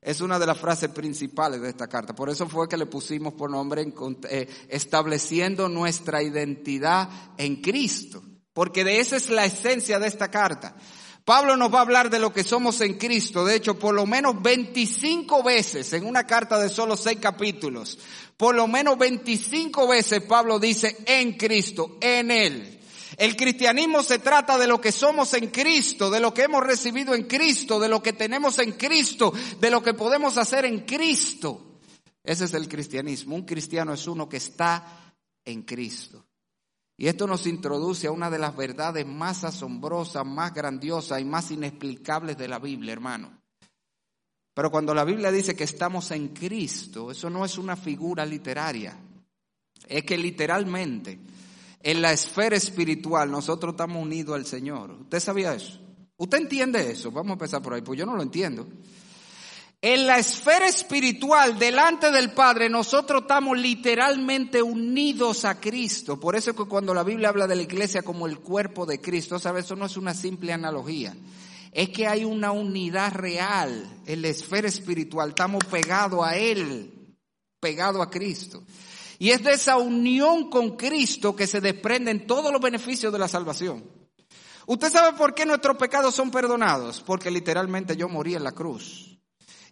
es 0.00 0.20
una 0.20 0.38
de 0.38 0.46
las 0.46 0.58
frases 0.58 0.90
principales 0.90 1.60
de 1.60 1.70
esta 1.70 1.88
carta. 1.88 2.14
Por 2.14 2.30
eso 2.30 2.48
fue 2.48 2.68
que 2.68 2.76
le 2.76 2.86
pusimos 2.86 3.34
por 3.34 3.50
nombre 3.50 3.92
eh, 4.30 4.48
estableciendo 4.68 5.68
nuestra 5.68 6.22
identidad 6.22 7.08
en 7.36 7.60
Cristo 7.60 8.22
porque 8.54 8.84
de 8.84 9.00
esa 9.00 9.16
es 9.16 9.28
la 9.28 9.44
esencia 9.44 9.98
de 9.98 10.06
esta 10.06 10.30
carta. 10.30 10.74
Pablo 11.24 11.56
nos 11.56 11.72
va 11.72 11.78
a 11.78 11.82
hablar 11.82 12.10
de 12.10 12.18
lo 12.18 12.32
que 12.32 12.44
somos 12.44 12.80
en 12.82 12.98
Cristo, 12.98 13.46
de 13.46 13.56
hecho, 13.56 13.78
por 13.78 13.94
lo 13.94 14.04
menos 14.04 14.42
25 14.42 15.42
veces 15.42 15.92
en 15.94 16.04
una 16.04 16.26
carta 16.26 16.58
de 16.58 16.68
solo 16.68 16.98
seis 16.98 17.18
capítulos, 17.18 17.98
por 18.36 18.54
lo 18.54 18.66
menos 18.66 18.98
25 18.98 19.88
veces 19.88 20.20
Pablo 20.22 20.58
dice 20.58 20.98
en 21.06 21.32
Cristo, 21.38 21.96
en 22.00 22.30
Él. 22.30 22.80
El 23.16 23.36
cristianismo 23.36 24.02
se 24.02 24.18
trata 24.18 24.58
de 24.58 24.66
lo 24.66 24.80
que 24.80 24.92
somos 24.92 25.32
en 25.34 25.48
Cristo, 25.48 26.10
de 26.10 26.20
lo 26.20 26.34
que 26.34 26.42
hemos 26.42 26.62
recibido 26.62 27.14
en 27.14 27.24
Cristo, 27.24 27.78
de 27.78 27.88
lo 27.88 28.02
que 28.02 28.12
tenemos 28.12 28.58
en 28.58 28.72
Cristo, 28.72 29.32
de 29.60 29.70
lo 29.70 29.82
que 29.82 29.94
podemos 29.94 30.36
hacer 30.36 30.64
en 30.64 30.80
Cristo. 30.80 31.78
Ese 32.22 32.46
es 32.46 32.54
el 32.54 32.68
cristianismo. 32.68 33.36
Un 33.36 33.44
cristiano 33.44 33.94
es 33.94 34.06
uno 34.06 34.28
que 34.28 34.38
está 34.38 35.14
en 35.44 35.62
Cristo. 35.62 36.26
Y 36.96 37.08
esto 37.08 37.26
nos 37.26 37.46
introduce 37.46 38.06
a 38.06 38.12
una 38.12 38.30
de 38.30 38.38
las 38.38 38.56
verdades 38.56 39.06
más 39.06 39.44
asombrosas, 39.44 40.24
más 40.24 40.54
grandiosas 40.54 41.20
y 41.20 41.24
más 41.24 41.50
inexplicables 41.50 42.36
de 42.36 42.48
la 42.48 42.58
Biblia, 42.58 42.92
hermano. 42.92 43.32
Pero 44.54 44.70
cuando 44.70 44.94
la 44.94 45.04
Biblia 45.04 45.32
dice 45.32 45.56
que 45.56 45.64
estamos 45.64 46.12
en 46.12 46.28
Cristo, 46.28 47.10
eso 47.10 47.28
no 47.28 47.44
es 47.44 47.58
una 47.58 47.74
figura 47.74 48.24
literaria. 48.24 48.96
Es 49.88 50.04
que 50.04 50.16
literalmente 50.16 51.18
en 51.82 52.00
la 52.00 52.12
esfera 52.12 52.56
espiritual 52.56 53.30
nosotros 53.30 53.72
estamos 53.72 54.00
unidos 54.00 54.36
al 54.36 54.46
Señor. 54.46 54.92
¿Usted 54.92 55.18
sabía 55.18 55.54
eso? 55.54 55.80
¿Usted 56.16 56.38
entiende 56.38 56.90
eso? 56.90 57.10
Vamos 57.10 57.30
a 57.30 57.32
empezar 57.34 57.60
por 57.60 57.74
ahí, 57.74 57.82
pues 57.82 57.98
yo 57.98 58.06
no 58.06 58.16
lo 58.16 58.22
entiendo. 58.22 58.66
En 59.86 60.06
la 60.06 60.16
esfera 60.16 60.66
espiritual, 60.66 61.58
delante 61.58 62.10
del 62.10 62.32
Padre, 62.32 62.70
nosotros 62.70 63.20
estamos 63.20 63.58
literalmente 63.58 64.62
unidos 64.62 65.44
a 65.44 65.60
Cristo. 65.60 66.18
Por 66.18 66.36
eso 66.36 66.52
es 66.52 66.56
que 66.56 66.64
cuando 66.64 66.94
la 66.94 67.02
Biblia 67.02 67.28
habla 67.28 67.46
de 67.46 67.54
la 67.54 67.64
iglesia 67.64 68.00
como 68.00 68.26
el 68.26 68.38
cuerpo 68.38 68.86
de 68.86 68.98
Cristo, 68.98 69.38
¿sabes? 69.38 69.66
Eso 69.66 69.76
no 69.76 69.84
es 69.84 69.98
una 69.98 70.14
simple 70.14 70.54
analogía. 70.54 71.14
Es 71.70 71.90
que 71.90 72.06
hay 72.06 72.24
una 72.24 72.50
unidad 72.50 73.12
real 73.12 73.86
en 74.06 74.22
la 74.22 74.28
esfera 74.28 74.68
espiritual. 74.68 75.28
Estamos 75.28 75.62
pegados 75.66 76.26
a 76.26 76.34
Él, 76.34 77.14
pegados 77.60 78.00
a 78.00 78.08
Cristo. 78.08 78.62
Y 79.18 79.32
es 79.32 79.44
de 79.44 79.52
esa 79.52 79.76
unión 79.76 80.48
con 80.48 80.78
Cristo 80.78 81.36
que 81.36 81.46
se 81.46 81.60
desprenden 81.60 82.26
todos 82.26 82.50
los 82.50 82.62
beneficios 82.62 83.12
de 83.12 83.18
la 83.18 83.28
salvación. 83.28 83.84
¿Usted 84.64 84.90
sabe 84.90 85.18
por 85.18 85.34
qué 85.34 85.44
nuestros 85.44 85.76
pecados 85.76 86.14
son 86.14 86.30
perdonados? 86.30 87.02
Porque 87.04 87.30
literalmente 87.30 87.98
yo 87.98 88.08
morí 88.08 88.34
en 88.34 88.44
la 88.44 88.52
cruz 88.52 89.13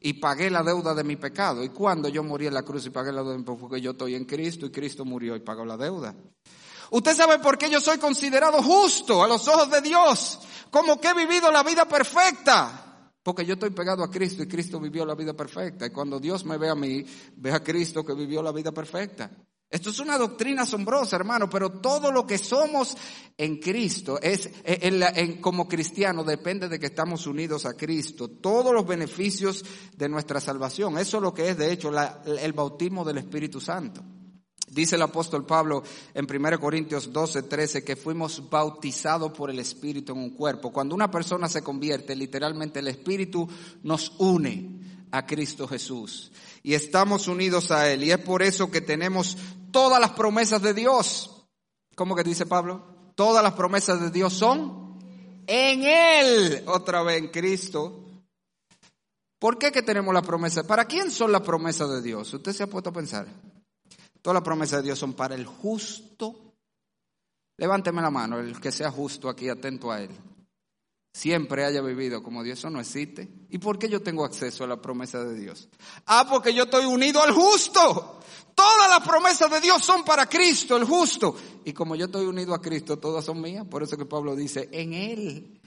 y 0.03 0.15
pagué 0.15 0.51
la 0.51 0.63
deuda 0.63 0.95
de 0.95 1.05
mi 1.05 1.17
pecado. 1.17 1.63
¿Y 1.63 1.69
cuando 1.71 2.09
yo 2.09 2.23
morí 2.23 2.47
en 2.47 2.55
la 2.55 2.63
cruz 2.63 2.87
y 2.87 2.91
pagué 2.91 3.13
la 3.13 3.21
deuda 3.21 3.33
de 3.33 3.39
mi 3.39 3.45
pecado? 3.45 3.59
Porque 3.59 3.81
yo 3.81 3.93
estoy 3.93 4.15
en 4.15 4.25
Cristo 4.25 4.67
y 4.67 4.71
Cristo 4.71 5.05
murió 5.05 5.37
y 5.37 5.41
pagó 5.41 5.65
la 5.65 5.77
deuda. 5.77 6.15
Usted 6.91 7.17
sabe 7.17 7.39
por 7.39 7.57
qué 7.57 7.71
yo 7.71 7.81
soy 7.81 7.99
considerado 7.99 8.63
justo 8.63 9.23
a 9.23 9.29
los 9.29 9.47
ojos 9.49 9.71
de 9.71 9.81
Dios, 9.81 10.41
como 10.71 11.01
que 11.01 11.09
he 11.09 11.15
vivido 11.15 11.51
la 11.51 11.63
vida 11.63 11.87
perfecta. 11.87 13.11
Porque 13.23 13.47
yo 13.47 13.55
estoy 13.55 13.71
pegado 13.71 14.03
a 14.03 14.11
Cristo 14.11 14.43
y 14.43 14.49
Cristo 14.49 14.81
vivió 14.81 15.07
la 15.07 15.15
vida 15.15 15.33
perfecta. 15.33 15.87
Y 15.87 15.91
cuando 15.91 16.19
Dios 16.19 16.45
me 16.45 16.59
ve 16.59 16.69
a 16.69 16.75
mí, 16.75 17.05
ve 17.37 17.53
a 17.53 17.63
Cristo 17.63 18.05
que 18.05 18.15
vivió 18.15 18.43
la 18.43 18.51
vida 18.51 18.73
perfecta. 18.73 19.31
Esto 19.73 19.89
es 19.89 20.01
una 20.01 20.19
doctrina 20.19 20.65
asombrosa, 20.65 21.17
hermano, 21.17 21.49
pero 21.49 21.71
todo 21.71 22.13
lo 22.13 22.27
que 22.27 22.37
somos 22.37 22.95
en 23.39 23.57
Cristo 23.57 24.21
es 24.21 24.51
en 24.65 25.41
como 25.41 25.67
cristiano 25.67 26.25
depende 26.25 26.69
de 26.69 26.79
que 26.79 26.87
estamos 26.87 27.27
unidos 27.27 27.65
a 27.65 27.73
Cristo. 27.73 28.29
Todos 28.29 28.75
los 28.75 28.87
beneficios 28.87 29.65
de 29.97 30.11
nuestra 30.11 30.41
salvación. 30.41 30.99
Eso 30.99 31.17
es 31.17 31.23
lo 31.23 31.33
que 31.33 31.49
es, 31.49 31.57
de 31.57 31.73
hecho, 31.73 31.91
el 32.27 32.53
bautismo 32.53 33.03
del 33.03 33.17
Espíritu 33.17 33.63
Santo. 33.63 34.03
Dice 34.69 34.97
el 34.97 35.03
apóstol 35.03 35.47
Pablo 35.47 35.83
en 36.13 36.27
1 36.31 36.61
Corintios 36.61 37.11
12, 37.11 37.45
13 37.45 37.83
que 37.83 37.97
fuimos 37.97 38.51
bautizados 38.51 39.33
por 39.33 39.49
el 39.49 39.59
Espíritu 39.59 40.13
en 40.13 40.19
un 40.19 40.31
cuerpo. 40.37 40.71
Cuando 40.71 40.95
una 40.95 41.11
persona 41.11 41.49
se 41.49 41.63
convierte, 41.63 42.15
literalmente 42.15 42.81
el 42.81 42.89
Espíritu 42.89 43.49
nos 43.85 44.13
une 44.19 45.07
a 45.11 45.25
Cristo 45.25 45.67
Jesús 45.67 46.31
y 46.63 46.75
estamos 46.75 47.29
unidos 47.29 47.71
a 47.71 47.91
Él. 47.91 48.05
Y 48.05 48.13
es 48.13 48.19
por 48.19 48.43
eso 48.43 48.71
que 48.71 48.81
tenemos 48.81 49.37
todas 49.71 50.01
las 50.01 50.13
promesas 50.13 50.63
de 50.63 50.75
Dios. 50.75 51.47
¿Cómo 51.95 52.15
que 52.15 52.23
dice 52.23 52.47
Pablo? 52.47 53.13
Todas 53.15 53.43
las 53.43 53.55
promesas 53.55 54.01
de 54.01 54.11
Dios 54.11 54.33
son 54.33 54.99
en 55.47 55.83
Él, 55.85 56.65
otra 56.67 57.03
vez 57.03 57.19
en 57.19 57.29
Cristo. 57.29 58.05
¿Por 59.39 59.59
qué 59.59 59.73
que 59.73 59.83
tenemos 59.83 60.15
la 60.15 60.23
promesa? 60.23 60.65
¿Para 60.65 60.85
quién 60.85 61.11
son 61.11 61.33
las 61.33 61.43
promesas 61.43 61.91
de 61.91 62.01
Dios? 62.01 62.33
Usted 62.33 62.53
se 62.53 62.63
ha 62.63 62.69
puesto 62.69 62.91
a 62.91 62.93
pensar. 62.93 63.27
Todas 64.23 64.35
las 64.35 64.45
promesas 64.45 64.79
de 64.79 64.85
Dios 64.85 64.99
son 64.99 65.15
para 65.15 65.35
el 65.35 65.45
justo. 65.45 66.55
Levánteme 67.59 68.01
la 68.01 68.11
mano, 68.11 68.39
el 68.39 68.61
que 68.61 68.71
sea 68.71 68.91
justo 68.91 69.29
aquí, 69.29 69.49
atento 69.49 69.91
a 69.91 70.01
Él 70.01 70.11
siempre 71.13 71.65
haya 71.65 71.83
vivido 71.83 72.23
como 72.23 72.43
Dios, 72.43 72.59
eso 72.59 72.71
no 72.71 72.81
existe. 72.81 73.29
¿Y 73.51 73.59
por 73.59 73.79
qué 73.79 73.89
yo 73.89 74.03
tengo 74.03 74.25
acceso 74.25 74.65
a 74.65 74.67
la 74.67 74.81
promesa 74.81 75.23
de 75.25 75.39
Dios? 75.39 75.69
Ah, 76.07 76.27
porque 76.29 76.55
yo 76.55 76.65
estoy 76.65 76.85
unido 76.85 77.23
al 77.23 77.33
justo. 77.33 78.21
Todas 78.55 78.89
las 78.89 79.07
promesas 79.07 79.51
de 79.51 79.61
Dios 79.61 79.83
son 79.83 80.05
para 80.05 80.27
Cristo, 80.27 80.77
el 80.77 80.85
justo. 80.85 81.35
Y 81.65 81.73
como 81.73 81.97
yo 81.97 82.07
estoy 82.07 82.27
unido 82.27 82.55
a 82.55 82.61
Cristo, 82.61 82.99
todas 82.99 83.25
son 83.25 83.41
mías. 83.41 83.67
Por 83.67 83.83
eso 83.83 83.97
que 83.97 84.07
Pablo 84.07 84.35
dice, 84.37 84.69
en 84.73 84.93
Él 84.95 85.61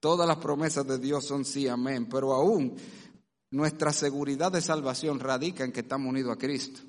todas 0.00 0.26
las 0.26 0.36
promesas 0.36 0.86
de 0.86 0.98
Dios 0.98 1.24
son 1.26 1.44
sí, 1.44 1.68
amén. 1.68 2.08
Pero 2.10 2.32
aún 2.32 2.76
nuestra 3.50 3.92
seguridad 3.92 4.52
de 4.52 4.60
salvación 4.60 5.20
radica 5.20 5.64
en 5.64 5.72
que 5.72 5.80
estamos 5.80 6.08
unidos 6.08 6.32
a 6.32 6.38
Cristo. 6.38 6.80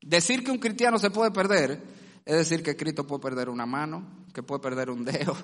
Decir 0.00 0.44
que 0.44 0.50
un 0.50 0.58
cristiano 0.58 0.98
se 0.98 1.10
puede 1.10 1.30
perder 1.30 1.80
es 2.24 2.36
decir 2.36 2.62
que 2.62 2.76
Cristo 2.76 3.06
puede 3.06 3.20
perder 3.20 3.48
una 3.50 3.66
mano, 3.66 4.24
que 4.32 4.42
puede 4.42 4.60
perder 4.60 4.90
un 4.90 5.04
dedo, 5.04 5.36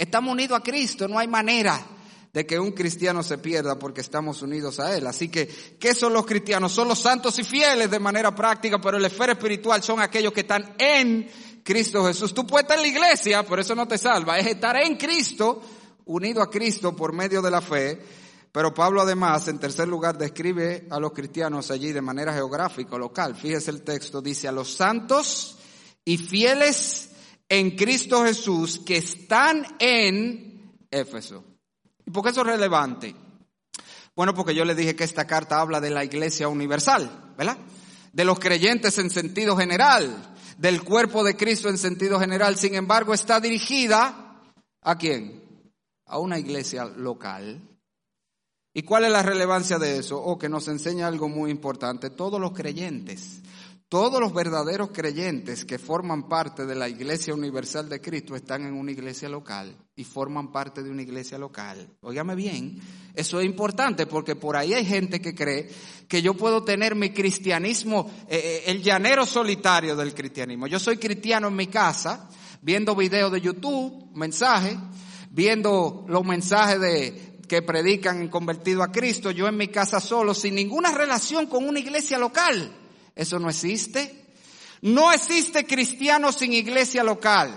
Estamos 0.00 0.32
unidos 0.32 0.58
a 0.58 0.62
Cristo, 0.62 1.06
no 1.06 1.18
hay 1.18 1.28
manera 1.28 1.78
de 2.32 2.46
que 2.46 2.58
un 2.58 2.72
cristiano 2.72 3.22
se 3.22 3.36
pierda 3.36 3.78
porque 3.78 4.00
estamos 4.00 4.40
unidos 4.40 4.80
a 4.80 4.96
Él. 4.96 5.06
Así 5.06 5.28
que, 5.28 5.46
¿qué 5.78 5.94
son 5.94 6.14
los 6.14 6.24
cristianos? 6.24 6.72
Son 6.72 6.88
los 6.88 6.98
santos 6.98 7.38
y 7.38 7.44
fieles 7.44 7.90
de 7.90 7.98
manera 7.98 8.34
práctica, 8.34 8.80
pero 8.80 8.96
el 8.96 9.04
esfera 9.04 9.32
espiritual 9.32 9.82
son 9.82 10.00
aquellos 10.00 10.32
que 10.32 10.40
están 10.40 10.74
en 10.78 11.28
Cristo 11.62 12.06
Jesús. 12.06 12.32
Tú 12.32 12.46
puedes 12.46 12.64
estar 12.64 12.78
en 12.78 12.82
la 12.84 12.88
iglesia, 12.88 13.42
pero 13.42 13.60
eso 13.60 13.74
no 13.74 13.86
te 13.86 13.98
salva. 13.98 14.38
Es 14.38 14.46
estar 14.46 14.74
en 14.76 14.96
Cristo, 14.96 15.60
unido 16.06 16.40
a 16.40 16.48
Cristo 16.48 16.96
por 16.96 17.12
medio 17.12 17.42
de 17.42 17.50
la 17.50 17.60
fe. 17.60 18.00
Pero 18.50 18.72
Pablo 18.72 19.02
además, 19.02 19.48
en 19.48 19.58
tercer 19.58 19.86
lugar, 19.86 20.16
describe 20.16 20.86
a 20.88 20.98
los 20.98 21.12
cristianos 21.12 21.70
allí 21.70 21.92
de 21.92 22.00
manera 22.00 22.32
geográfica, 22.32 22.96
local. 22.96 23.36
Fíjese 23.36 23.70
el 23.70 23.82
texto, 23.82 24.22
dice 24.22 24.48
a 24.48 24.52
los 24.52 24.72
santos 24.72 25.58
y 26.06 26.16
fieles 26.16 27.09
en 27.50 27.72
Cristo 27.72 28.24
Jesús 28.24 28.80
que 28.86 28.96
están 28.96 29.66
en 29.80 30.72
Éfeso. 30.90 31.44
¿Y 32.06 32.10
por 32.10 32.22
qué 32.22 32.30
eso 32.30 32.40
es 32.42 32.46
relevante? 32.46 33.14
Bueno, 34.14 34.34
porque 34.34 34.54
yo 34.54 34.64
le 34.64 34.74
dije 34.74 34.94
que 34.94 35.04
esta 35.04 35.26
carta 35.26 35.60
habla 35.60 35.80
de 35.80 35.90
la 35.90 36.04
iglesia 36.04 36.48
universal, 36.48 37.34
¿verdad? 37.36 37.58
De 38.12 38.24
los 38.24 38.38
creyentes 38.38 38.96
en 38.98 39.10
sentido 39.10 39.56
general, 39.56 40.34
del 40.58 40.82
cuerpo 40.84 41.24
de 41.24 41.36
Cristo 41.36 41.68
en 41.68 41.76
sentido 41.76 42.20
general. 42.20 42.56
Sin 42.56 42.76
embargo, 42.76 43.14
está 43.14 43.40
dirigida 43.40 44.42
a 44.82 44.96
quién? 44.96 45.42
A 46.06 46.18
una 46.18 46.38
iglesia 46.38 46.84
local. 46.84 47.60
¿Y 48.72 48.82
cuál 48.82 49.06
es 49.06 49.10
la 49.10 49.22
relevancia 49.22 49.78
de 49.80 49.98
eso? 49.98 50.22
O 50.22 50.38
que 50.38 50.48
nos 50.48 50.68
enseña 50.68 51.08
algo 51.08 51.28
muy 51.28 51.50
importante. 51.50 52.10
Todos 52.10 52.40
los 52.40 52.52
creyentes 52.52 53.39
todos 53.90 54.20
los 54.20 54.32
verdaderos 54.32 54.90
creyentes 54.92 55.64
que 55.64 55.76
forman 55.76 56.28
parte 56.28 56.64
de 56.64 56.76
la 56.76 56.88
Iglesia 56.88 57.34
Universal 57.34 57.88
de 57.88 58.00
Cristo 58.00 58.36
están 58.36 58.64
en 58.64 58.74
una 58.74 58.92
iglesia 58.92 59.28
local 59.28 59.76
y 59.96 60.04
forman 60.04 60.52
parte 60.52 60.84
de 60.84 60.92
una 60.92 61.02
iglesia 61.02 61.36
local. 61.38 61.88
Óigame 62.00 62.36
bien, 62.36 62.78
eso 63.14 63.40
es 63.40 63.46
importante 63.46 64.06
porque 64.06 64.36
por 64.36 64.56
ahí 64.56 64.74
hay 64.74 64.84
gente 64.84 65.20
que 65.20 65.34
cree 65.34 65.68
que 66.06 66.22
yo 66.22 66.34
puedo 66.34 66.62
tener 66.62 66.94
mi 66.94 67.10
cristianismo, 67.10 68.08
eh, 68.28 68.40
eh, 68.40 68.62
el 68.70 68.80
llanero 68.80 69.26
solitario 69.26 69.96
del 69.96 70.14
cristianismo. 70.14 70.68
Yo 70.68 70.78
soy 70.78 70.96
cristiano 70.96 71.48
en 71.48 71.56
mi 71.56 71.66
casa, 71.66 72.28
viendo 72.62 72.94
videos 72.94 73.32
de 73.32 73.40
YouTube, 73.40 74.08
mensajes, 74.14 74.76
viendo 75.32 76.04
los 76.06 76.24
mensajes 76.24 76.80
de, 76.80 77.38
que 77.48 77.62
predican 77.62 78.22
en 78.22 78.28
convertido 78.28 78.84
a 78.84 78.92
Cristo, 78.92 79.32
yo 79.32 79.48
en 79.48 79.56
mi 79.56 79.66
casa 79.66 79.98
solo, 79.98 80.32
sin 80.32 80.54
ninguna 80.54 80.92
relación 80.92 81.48
con 81.48 81.68
una 81.68 81.80
iglesia 81.80 82.16
local. 82.16 82.76
Eso 83.20 83.38
no 83.38 83.50
existe. 83.50 84.24
No 84.80 85.12
existe 85.12 85.66
cristiano 85.66 86.32
sin 86.32 86.54
iglesia 86.54 87.04
local. 87.04 87.52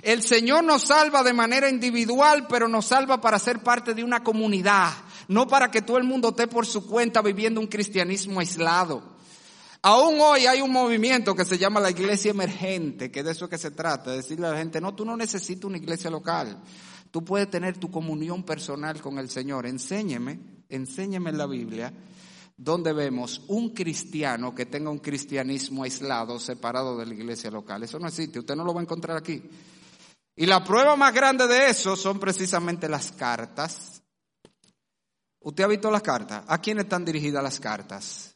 El 0.00 0.22
Señor 0.22 0.62
nos 0.62 0.82
salva 0.82 1.24
de 1.24 1.32
manera 1.32 1.68
individual, 1.68 2.46
pero 2.48 2.68
nos 2.68 2.86
salva 2.86 3.20
para 3.20 3.40
ser 3.40 3.58
parte 3.58 3.94
de 3.94 4.04
una 4.04 4.22
comunidad, 4.22 4.92
no 5.26 5.48
para 5.48 5.72
que 5.72 5.82
todo 5.82 5.98
el 5.98 6.04
mundo 6.04 6.28
esté 6.28 6.46
por 6.46 6.66
su 6.66 6.86
cuenta 6.86 7.20
viviendo 7.20 7.60
un 7.60 7.66
cristianismo 7.66 8.38
aislado. 8.38 9.02
Aún 9.82 10.20
hoy 10.20 10.46
hay 10.46 10.60
un 10.60 10.70
movimiento 10.70 11.34
que 11.34 11.44
se 11.44 11.58
llama 11.58 11.80
la 11.80 11.90
iglesia 11.90 12.30
emergente, 12.30 13.10
que 13.10 13.24
de 13.24 13.32
eso 13.32 13.48
que 13.48 13.58
se 13.58 13.72
trata, 13.72 14.12
de 14.12 14.18
decirle 14.18 14.46
a 14.46 14.50
la 14.52 14.58
gente, 14.58 14.80
no, 14.80 14.94
tú 14.94 15.04
no 15.04 15.16
necesitas 15.16 15.64
una 15.64 15.78
iglesia 15.78 16.10
local, 16.10 16.62
tú 17.10 17.24
puedes 17.24 17.50
tener 17.50 17.76
tu 17.76 17.90
comunión 17.90 18.44
personal 18.44 19.00
con 19.02 19.18
el 19.18 19.28
Señor. 19.28 19.66
Enséñeme, 19.66 20.38
enséñeme 20.68 21.30
en 21.30 21.38
la 21.38 21.46
Biblia 21.46 21.92
donde 22.58 22.92
vemos 22.92 23.40
un 23.48 23.70
cristiano 23.70 24.54
que 24.54 24.66
tenga 24.66 24.90
un 24.90 24.98
cristianismo 24.98 25.84
aislado, 25.84 26.38
separado 26.38 26.98
de 26.98 27.06
la 27.06 27.14
iglesia 27.14 27.50
local. 27.50 27.82
Eso 27.82 27.98
no 27.98 28.08
existe, 28.08 28.40
usted 28.40 28.54
no 28.54 28.64
lo 28.64 28.74
va 28.74 28.80
a 28.80 28.84
encontrar 28.84 29.16
aquí. 29.16 29.42
Y 30.36 30.44
la 30.44 30.62
prueba 30.62 30.94
más 30.96 31.14
grande 31.14 31.46
de 31.46 31.70
eso 31.70 31.96
son 31.96 32.20
precisamente 32.20 32.86
las 32.88 33.12
cartas. 33.12 34.02
¿Usted 35.40 35.64
ha 35.64 35.68
visto 35.68 35.90
las 35.90 36.02
cartas? 36.02 36.44
¿A 36.46 36.60
quién 36.60 36.78
están 36.80 37.06
dirigidas 37.06 37.42
las 37.42 37.58
cartas? 37.58 38.34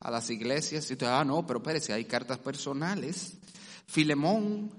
a 0.00 0.10
las 0.10 0.30
iglesias. 0.30 0.88
Y 0.90 0.94
usted, 0.94 1.06
ah, 1.06 1.24
no, 1.24 1.46
pero 1.46 1.58
espérese, 1.58 1.92
hay 1.92 2.04
cartas 2.04 2.38
personales. 2.38 3.32
Filemón, 3.86 4.70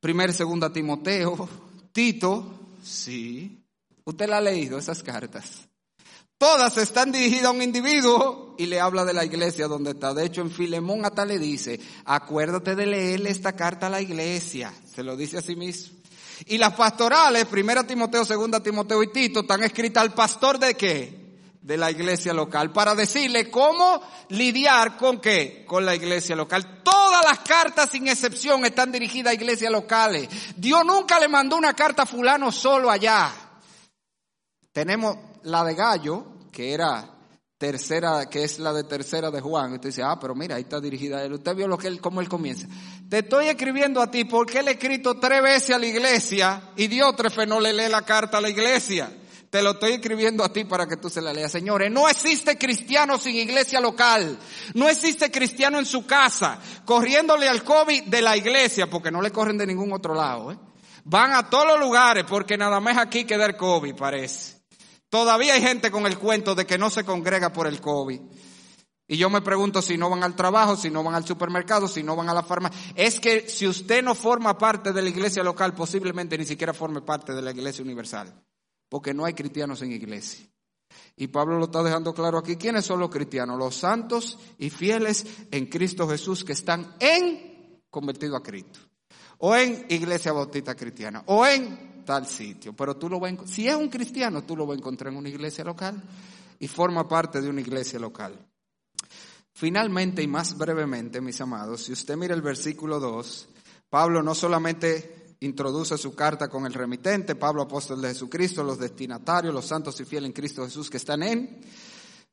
primer 0.00 0.30
y 0.30 0.32
segunda 0.32 0.72
Timoteo, 0.72 1.48
Tito, 1.92 2.76
sí. 2.82 3.64
Usted 4.04 4.28
la 4.28 4.38
ha 4.38 4.40
leído, 4.40 4.78
esas 4.78 5.02
cartas. 5.02 5.68
Todas 6.42 6.76
están 6.76 7.12
dirigidas 7.12 7.44
a 7.44 7.50
un 7.52 7.62
individuo 7.62 8.56
y 8.58 8.66
le 8.66 8.80
habla 8.80 9.04
de 9.04 9.12
la 9.12 9.24
iglesia 9.24 9.68
donde 9.68 9.92
está. 9.92 10.12
De 10.12 10.26
hecho, 10.26 10.40
en 10.40 10.50
Filemón 10.50 11.04
hasta 11.04 11.24
le 11.24 11.38
dice, 11.38 11.78
acuérdate 12.04 12.74
de 12.74 12.84
leerle 12.84 13.30
esta 13.30 13.52
carta 13.52 13.86
a 13.86 13.90
la 13.90 14.00
iglesia. 14.00 14.74
Se 14.92 15.04
lo 15.04 15.16
dice 15.16 15.38
a 15.38 15.40
sí 15.40 15.54
mismo. 15.54 15.96
Y 16.46 16.58
las 16.58 16.72
pastorales, 16.74 17.46
primera 17.46 17.86
Timoteo, 17.86 18.24
segunda 18.24 18.60
Timoteo 18.60 19.04
y 19.04 19.12
Tito, 19.12 19.42
están 19.42 19.62
escritas 19.62 20.02
al 20.02 20.14
pastor 20.14 20.58
de 20.58 20.74
qué? 20.74 21.22
de 21.60 21.76
la 21.76 21.92
iglesia 21.92 22.34
local 22.34 22.72
para 22.72 22.96
decirle 22.96 23.48
cómo 23.48 24.02
lidiar 24.30 24.96
con 24.96 25.20
qué, 25.20 25.64
con 25.64 25.86
la 25.86 25.94
iglesia 25.94 26.34
local. 26.34 26.82
Todas 26.82 27.24
las 27.24 27.38
cartas 27.38 27.90
sin 27.90 28.08
excepción 28.08 28.64
están 28.64 28.90
dirigidas 28.90 29.30
a 29.30 29.34
iglesias 29.34 29.70
locales. 29.70 30.28
Dios 30.56 30.84
nunca 30.84 31.20
le 31.20 31.28
mandó 31.28 31.56
una 31.56 31.72
carta 31.74 32.02
a 32.02 32.06
fulano 32.06 32.50
solo 32.50 32.90
allá. 32.90 33.32
Tenemos 34.72 35.16
la 35.44 35.64
de 35.64 35.74
Gallo, 35.74 36.31
que 36.52 36.72
era 36.72 37.08
tercera, 37.62 38.28
que 38.28 38.42
es 38.42 38.58
la 38.58 38.72
de 38.72 38.84
tercera 38.84 39.30
de 39.30 39.40
Juan. 39.40 39.72
Usted 39.74 39.90
dice, 39.90 40.02
ah, 40.02 40.18
pero 40.20 40.34
mira, 40.34 40.56
ahí 40.56 40.62
está 40.62 40.80
dirigida 40.80 41.18
a 41.18 41.24
él. 41.24 41.34
Usted 41.34 41.54
vio 41.54 41.68
lo 41.68 41.78
que 41.78 41.86
él, 41.86 42.00
cómo 42.00 42.20
él 42.20 42.28
comienza. 42.28 42.66
Te 43.08 43.20
estoy 43.20 43.46
escribiendo 43.46 44.02
a 44.02 44.10
ti 44.10 44.24
porque 44.24 44.58
él 44.58 44.68
ha 44.68 44.72
escrito 44.72 45.18
tres 45.18 45.40
veces 45.42 45.70
a 45.70 45.78
la 45.78 45.86
iglesia 45.86 46.70
y 46.76 46.88
Diótrefe 46.88 47.46
no 47.46 47.60
le 47.60 47.72
lee 47.72 47.88
la 47.88 48.02
carta 48.02 48.38
a 48.38 48.40
la 48.40 48.50
iglesia. 48.50 49.10
Te 49.48 49.62
lo 49.62 49.72
estoy 49.72 49.92
escribiendo 49.92 50.42
a 50.42 50.52
ti 50.52 50.64
para 50.64 50.88
que 50.88 50.96
tú 50.96 51.08
se 51.08 51.20
la 51.20 51.32
leas. 51.32 51.52
Señores, 51.52 51.88
no 51.92 52.08
existe 52.08 52.58
cristiano 52.58 53.16
sin 53.16 53.36
iglesia 53.36 53.80
local. 53.80 54.38
No 54.74 54.88
existe 54.88 55.30
cristiano 55.30 55.78
en 55.78 55.86
su 55.86 56.04
casa, 56.04 56.58
corriéndole 56.84 57.48
al 57.48 57.62
COVID 57.62 58.04
de 58.04 58.22
la 58.22 58.36
iglesia, 58.36 58.88
porque 58.88 59.10
no 59.10 59.22
le 59.22 59.30
corren 59.30 59.58
de 59.58 59.66
ningún 59.66 59.92
otro 59.92 60.14
lado. 60.14 60.50
¿eh? 60.50 60.58
Van 61.04 61.32
a 61.32 61.48
todos 61.48 61.66
los 61.66 61.78
lugares, 61.78 62.24
porque 62.28 62.56
nada 62.56 62.80
más 62.80 62.96
aquí 62.98 63.24
queda 63.24 63.46
el 63.46 63.56
COVID, 63.56 63.94
parece. 63.94 64.61
Todavía 65.12 65.52
hay 65.52 65.60
gente 65.60 65.90
con 65.90 66.06
el 66.06 66.18
cuento 66.18 66.54
de 66.54 66.64
que 66.64 66.78
no 66.78 66.88
se 66.88 67.04
congrega 67.04 67.52
por 67.52 67.66
el 67.66 67.82
COVID. 67.82 68.18
Y 69.08 69.16
yo 69.18 69.28
me 69.28 69.42
pregunto 69.42 69.82
si 69.82 69.98
no 69.98 70.08
van 70.08 70.22
al 70.22 70.34
trabajo, 70.34 70.74
si 70.74 70.88
no 70.88 71.04
van 71.04 71.14
al 71.14 71.26
supermercado, 71.26 71.86
si 71.86 72.02
no 72.02 72.16
van 72.16 72.30
a 72.30 72.34
la 72.34 72.42
farmacia. 72.42 72.94
Es 72.94 73.20
que 73.20 73.46
si 73.46 73.66
usted 73.66 74.02
no 74.02 74.14
forma 74.14 74.56
parte 74.56 74.90
de 74.90 75.02
la 75.02 75.10
iglesia 75.10 75.42
local, 75.42 75.74
posiblemente 75.74 76.38
ni 76.38 76.46
siquiera 76.46 76.72
forme 76.72 77.02
parte 77.02 77.34
de 77.34 77.42
la 77.42 77.50
iglesia 77.50 77.84
universal 77.84 78.34
porque 78.88 79.12
no 79.12 79.26
hay 79.26 79.34
cristianos 79.34 79.82
en 79.82 79.92
iglesia. 79.92 80.46
Y 81.16 81.26
Pablo 81.26 81.58
lo 81.58 81.64
está 81.64 81.82
dejando 81.82 82.14
claro 82.14 82.38
aquí. 82.38 82.56
¿Quiénes 82.56 82.86
son 82.86 83.00
los 83.00 83.10
cristianos? 83.10 83.58
Los 83.58 83.74
santos 83.74 84.38
y 84.58 84.70
fieles 84.70 85.26
en 85.50 85.66
Cristo 85.66 86.08
Jesús 86.08 86.42
que 86.42 86.54
están 86.54 86.96
en 87.00 87.82
convertido 87.90 88.34
a 88.34 88.42
Cristo. 88.42 88.80
O 89.38 89.54
en 89.54 89.84
iglesia 89.90 90.32
bautista 90.32 90.74
cristiana. 90.74 91.22
O 91.26 91.46
en 91.46 91.91
tal 92.04 92.26
sitio. 92.26 92.74
Pero 92.74 92.96
tú 92.96 93.08
lo 93.08 93.18
vas 93.18 93.32
a, 93.32 93.46
si 93.46 93.68
es 93.68 93.74
un 93.74 93.88
cristiano, 93.88 94.42
tú 94.42 94.56
lo 94.56 94.66
vas 94.66 94.76
a 94.76 94.78
encontrar 94.78 95.12
en 95.12 95.18
una 95.18 95.28
iglesia 95.28 95.64
local 95.64 96.02
y 96.58 96.68
forma 96.68 97.08
parte 97.08 97.40
de 97.40 97.48
una 97.48 97.60
iglesia 97.60 97.98
local. 97.98 98.38
Finalmente 99.52 100.22
y 100.22 100.26
más 100.26 100.56
brevemente, 100.56 101.20
mis 101.20 101.40
amados, 101.40 101.84
si 101.84 101.92
usted 101.92 102.16
mira 102.16 102.34
el 102.34 102.42
versículo 102.42 102.98
2, 102.98 103.48
Pablo 103.90 104.22
no 104.22 104.34
solamente 104.34 105.36
introduce 105.40 105.98
su 105.98 106.14
carta 106.14 106.48
con 106.48 106.66
el 106.66 106.72
remitente, 106.72 107.34
Pablo 107.34 107.62
apóstol 107.62 108.00
de 108.00 108.08
Jesucristo, 108.08 108.62
los 108.62 108.78
destinatarios, 108.78 109.52
los 109.52 109.66
santos 109.66 110.00
y 110.00 110.04
fieles 110.04 110.28
en 110.28 110.32
Cristo 110.32 110.64
Jesús 110.64 110.88
que 110.88 110.96
están 110.96 111.22
en, 111.22 111.60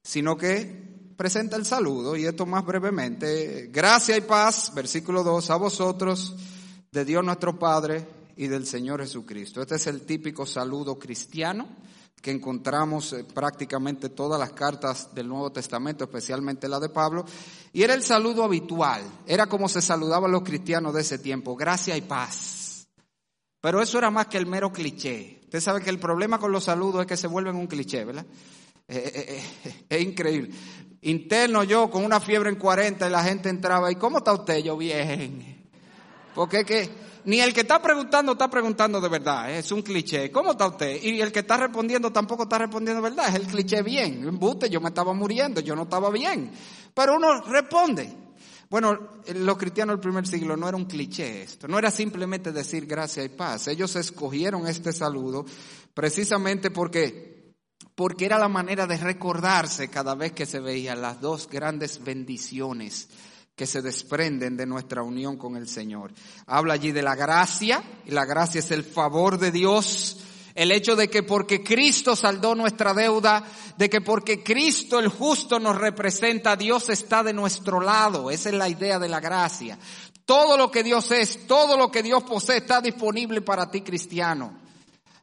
sino 0.01 0.37
que 0.37 1.13
presenta 1.17 1.57
el 1.57 1.65
saludo, 1.65 2.15
y 2.15 2.25
esto 2.25 2.45
más 2.45 2.65
brevemente, 2.65 3.67
gracia 3.73 4.15
y 4.15 4.21
paz, 4.21 4.71
versículo 4.73 5.23
2, 5.23 5.49
a 5.49 5.55
vosotros, 5.57 6.35
de 6.91 7.03
Dios 7.03 7.25
nuestro 7.25 7.59
Padre 7.59 8.18
y 8.39 8.47
del 8.47 8.65
Señor 8.65 9.01
Jesucristo. 9.01 9.61
Este 9.61 9.75
es 9.75 9.87
el 9.87 10.05
típico 10.05 10.45
saludo 10.45 10.97
cristiano 10.97 11.67
que 12.21 12.31
encontramos 12.31 13.11
eh, 13.11 13.25
prácticamente 13.25 14.07
todas 14.07 14.39
las 14.39 14.53
cartas 14.53 15.13
del 15.13 15.27
Nuevo 15.27 15.51
Testamento, 15.51 16.05
especialmente 16.05 16.69
la 16.69 16.79
de 16.79 16.87
Pablo, 16.87 17.25
y 17.73 17.83
era 17.83 17.93
el 17.93 18.01
saludo 18.01 18.45
habitual, 18.45 19.03
era 19.27 19.47
como 19.47 19.67
se 19.67 19.81
saludaban 19.81 20.31
los 20.31 20.43
cristianos 20.43 20.93
de 20.93 21.01
ese 21.01 21.19
tiempo, 21.19 21.53
gracia 21.53 21.97
y 21.97 22.01
paz. 22.01 22.87
Pero 23.59 23.81
eso 23.81 23.97
era 23.97 24.09
más 24.09 24.27
que 24.27 24.37
el 24.37 24.45
mero 24.45 24.71
cliché. 24.71 25.41
Usted 25.43 25.59
sabe 25.59 25.81
que 25.81 25.89
el 25.89 25.99
problema 25.99 26.39
con 26.39 26.53
los 26.53 26.63
saludos 26.63 27.01
es 27.01 27.07
que 27.07 27.17
se 27.17 27.27
vuelven 27.27 27.57
un 27.57 27.67
cliché, 27.67 28.05
¿verdad? 28.05 28.25
Eh, 28.87 29.43
eh, 29.67 29.83
es 29.89 30.01
increíble. 30.01 30.55
Interno 31.01 31.65
yo 31.65 31.89
con 31.89 32.05
una 32.05 32.21
fiebre 32.21 32.49
en 32.49 32.55
40 32.55 33.05
y 33.05 33.11
la 33.11 33.21
gente 33.21 33.49
entraba 33.49 33.91
y 33.91 33.95
¿cómo 33.95 34.19
está 34.19 34.31
usted? 34.31 34.59
Yo 34.59 34.77
bien. 34.77 35.58
Porque 36.33 36.63
que 36.63 36.89
ni 37.25 37.39
el 37.41 37.53
que 37.53 37.61
está 37.61 37.81
preguntando 37.81 38.31
está 38.31 38.49
preguntando 38.49 39.01
de 39.01 39.09
verdad, 39.09 39.51
es 39.51 39.71
un 39.71 39.81
cliché. 39.81 40.31
¿Cómo 40.31 40.51
está 40.51 40.67
usted? 40.67 41.01
Y 41.01 41.21
el 41.21 41.31
que 41.31 41.39
está 41.39 41.57
respondiendo 41.57 42.11
tampoco 42.11 42.43
está 42.43 42.57
respondiendo 42.57 43.01
de 43.01 43.09
verdad, 43.09 43.29
es 43.29 43.35
el 43.35 43.47
cliché 43.47 43.81
bien. 43.81 44.27
Embuste, 44.27 44.69
yo 44.69 44.81
me 44.81 44.89
estaba 44.89 45.13
muriendo, 45.13 45.61
yo 45.61 45.75
no 45.75 45.83
estaba 45.83 46.09
bien. 46.09 46.51
Pero 46.93 47.15
uno 47.15 47.41
responde. 47.41 48.11
Bueno, 48.69 49.21
los 49.33 49.57
cristianos 49.57 49.93
del 49.93 50.01
primer 50.01 50.27
siglo 50.27 50.55
no 50.55 50.67
era 50.67 50.77
un 50.77 50.85
cliché 50.85 51.41
esto, 51.41 51.67
no 51.67 51.79
era 51.79 51.89
simplemente 51.89 52.51
decir 52.51 52.85
gracia 52.85 53.23
y 53.23 53.29
paz. 53.29 53.67
Ellos 53.67 53.95
escogieron 53.95 54.67
este 54.67 54.93
saludo 54.93 55.43
precisamente 55.93 56.69
porque, 56.69 57.55
porque 57.95 58.25
era 58.25 58.37
la 58.37 58.47
manera 58.47 58.85
de 58.85 58.97
recordarse 58.97 59.87
cada 59.89 60.13
vez 60.13 60.33
que 60.33 60.45
se 60.45 60.59
veían 60.59 61.01
las 61.01 61.19
dos 61.19 61.49
grandes 61.49 62.03
bendiciones 62.03 63.09
que 63.59 63.67
se 63.67 63.81
desprenden 63.81 64.55
de 64.55 64.65
nuestra 64.65 65.03
unión 65.03 65.35
con 65.35 65.57
el 65.57 65.67
Señor. 65.67 66.13
Habla 66.45 66.75
allí 66.75 66.93
de 66.93 67.01
la 67.01 67.13
gracia, 67.13 67.83
y 68.05 68.11
la 68.11 68.23
gracia 68.23 68.59
es 68.59 68.71
el 68.71 68.85
favor 68.85 69.37
de 69.37 69.51
Dios 69.51 70.15
el 70.55 70.71
hecho 70.71 70.95
de 70.95 71.09
que 71.09 71.23
porque 71.23 71.61
Cristo 71.61 72.15
saldó 72.15 72.55
nuestra 72.55 72.93
deuda, 72.93 73.43
de 73.77 73.89
que 73.89 73.99
porque 73.99 74.43
Cristo 74.43 74.97
el 74.99 75.09
justo 75.09 75.59
nos 75.59 75.77
representa, 75.77 76.55
Dios 76.55 76.87
está 76.87 77.21
de 77.21 77.33
nuestro 77.33 77.81
lado. 77.81 78.31
Esa 78.31 78.47
es 78.47 78.55
la 78.55 78.69
idea 78.69 78.97
de 78.97 79.09
la 79.09 79.19
gracia. 79.19 79.77
Todo 80.23 80.55
lo 80.55 80.71
que 80.71 80.81
Dios 80.81 81.11
es, 81.11 81.45
todo 81.45 81.75
lo 81.75 81.91
que 81.91 82.01
Dios 82.01 82.23
posee 82.23 82.57
está 82.57 82.79
disponible 82.79 83.41
para 83.41 83.69
ti 83.69 83.81
cristiano. 83.81 84.57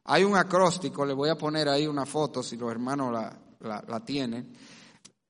Hay 0.04 0.24
un 0.24 0.36
acróstico, 0.36 1.06
le 1.06 1.14
voy 1.14 1.30
a 1.30 1.38
poner 1.38 1.70
ahí 1.70 1.86
una 1.86 2.04
foto 2.04 2.42
si 2.42 2.58
los 2.58 2.70
hermanos 2.70 3.12
la, 3.12 3.82
la 3.88 4.04
tienen. 4.04 4.54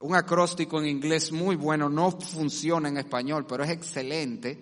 Un 0.00 0.14
acróstico 0.14 0.78
en 0.78 0.88
inglés 0.88 1.32
muy 1.32 1.56
bueno, 1.56 1.88
no 1.88 2.10
funciona 2.10 2.88
en 2.88 2.98
español, 2.98 3.46
pero 3.48 3.64
es 3.64 3.70
excelente, 3.70 4.60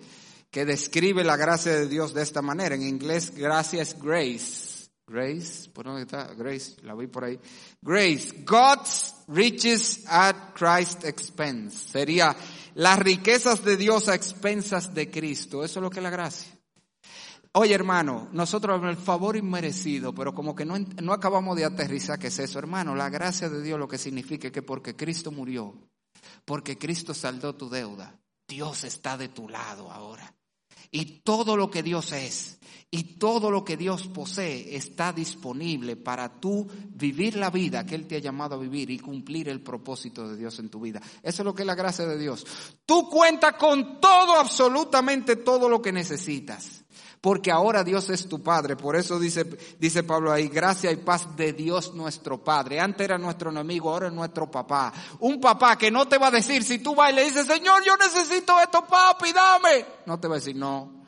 que 0.49 0.65
describe 0.65 1.23
la 1.23 1.35
gracia 1.35 1.73
de 1.73 1.87
Dios 1.87 2.13
de 2.13 2.21
esta 2.21 2.41
manera. 2.41 2.75
En 2.75 2.83
inglés, 2.83 3.33
gracia 3.35 3.81
es 3.81 3.99
grace. 4.01 4.75
Grace, 5.07 5.69
¿por 5.69 5.85
dónde 5.85 6.01
está? 6.01 6.33
Grace, 6.33 6.77
la 6.81 6.95
vi 6.95 7.05
por 7.07 7.25
ahí. 7.25 7.39
Grace, 7.81 8.43
God's 8.43 9.13
riches 9.27 10.03
at 10.07 10.53
Christ's 10.55 11.05
expense. 11.05 11.91
Sería 11.91 12.35
las 12.73 12.97
riquezas 12.97 13.63
de 13.63 13.77
Dios 13.77 14.07
a 14.09 14.15
expensas 14.15 14.95
de 14.95 15.11
Cristo. 15.11 15.63
Eso 15.63 15.79
es 15.79 15.83
lo 15.83 15.89
que 15.91 15.99
es 15.99 16.03
la 16.03 16.09
gracia. 16.09 16.54
Oye, 17.57 17.73
hermano, 17.73 18.27
nosotros 18.33 18.83
el 18.83 18.97
favor 18.97 19.37
inmerecido, 19.37 20.13
pero 20.13 20.35
como 20.35 20.53
que 20.53 20.65
no, 20.65 20.77
no 21.01 21.13
acabamos 21.13 21.55
de 21.55 21.63
aterrizar 21.63 22.19
qué 22.19 22.27
es 22.27 22.37
eso, 22.39 22.59
hermano. 22.59 22.95
La 22.95 23.09
gracia 23.09 23.47
de 23.47 23.61
Dios 23.61 23.79
lo 23.79 23.87
que 23.87 23.97
significa 23.97 24.51
que 24.51 24.61
porque 24.61 24.97
Cristo 24.97 25.31
murió, 25.31 25.73
porque 26.43 26.77
Cristo 26.77 27.13
saldó 27.13 27.55
tu 27.55 27.69
deuda, 27.69 28.19
Dios 28.45 28.83
está 28.83 29.17
de 29.17 29.29
tu 29.29 29.47
lado 29.47 29.89
ahora. 29.89 30.35
y 30.91 31.21
todo 31.21 31.55
lo 31.55 31.71
que 31.71 31.81
Dios 31.81 32.11
es 32.11 32.59
y 32.91 33.15
todo 33.17 33.49
lo 33.49 33.63
que 33.63 33.77
Dios 33.77 34.07
posee 34.07 34.75
está 34.75 35.13
disponible 35.13 35.95
para 35.95 36.39
tú 36.41 36.67
vivir 36.89 37.37
la 37.37 37.49
vida 37.49 37.85
que 37.85 37.95
Él 37.95 38.05
te 38.05 38.17
ha 38.17 38.19
llamado 38.19 38.55
a 38.55 38.59
vivir 38.59 38.89
y 38.89 38.99
cumplir 38.99 39.47
el 39.47 39.61
propósito 39.61 40.27
de 40.27 40.35
Dios 40.35 40.59
en 40.59 40.69
tu 40.69 40.81
vida. 40.81 41.01
Eso 41.23 41.41
es 41.41 41.45
lo 41.45 41.55
que 41.55 41.63
es 41.63 41.67
la 41.67 41.75
gracia 41.75 42.05
de 42.05 42.17
Dios. 42.17 42.45
Tú 42.85 43.09
cuentas 43.09 43.53
con 43.53 44.01
todo, 44.01 44.35
absolutamente 44.35 45.37
todo 45.37 45.69
lo 45.69 45.81
que 45.81 45.93
necesitas 45.93 46.84
porque 47.25 47.49
ahora 47.49 47.83
Dios 47.83 48.07
es 48.11 48.29
tu 48.29 48.43
Padre. 48.43 48.75
Por 48.75 48.95
eso 48.95 49.17
dice, 49.17 49.45
dice 49.79 50.03
Pablo 50.03 50.31
ahí, 50.31 50.47
gracia 50.47 50.91
y 50.91 50.97
paz 50.97 51.35
de 51.35 51.53
Dios 51.53 51.95
nuestro 51.95 52.43
Padre. 52.43 52.79
Antes 52.79 53.03
era 53.03 53.17
nuestro 53.17 53.49
enemigo, 53.49 53.89
ahora 53.89 54.09
es 54.09 54.13
nuestro 54.13 54.51
papá. 54.51 54.93
Un 55.21 55.41
papá 55.41 55.75
que 55.75 55.89
no 55.89 56.07
te 56.07 56.19
va 56.19 56.27
a 56.27 56.31
decir, 56.31 56.63
si 56.63 56.77
tú 56.77 56.93
vas 56.93 57.11
y 57.11 57.15
le 57.15 57.23
dices, 57.23 57.47
Señor, 57.47 57.83
yo 57.83 57.97
necesito 57.97 58.59
esto, 58.59 58.85
papi, 58.85 59.33
dame. 59.33 59.87
No 60.05 60.19
te 60.19 60.27
va 60.27 60.35
a 60.35 60.37
decir, 60.37 60.55
no, 60.55 61.03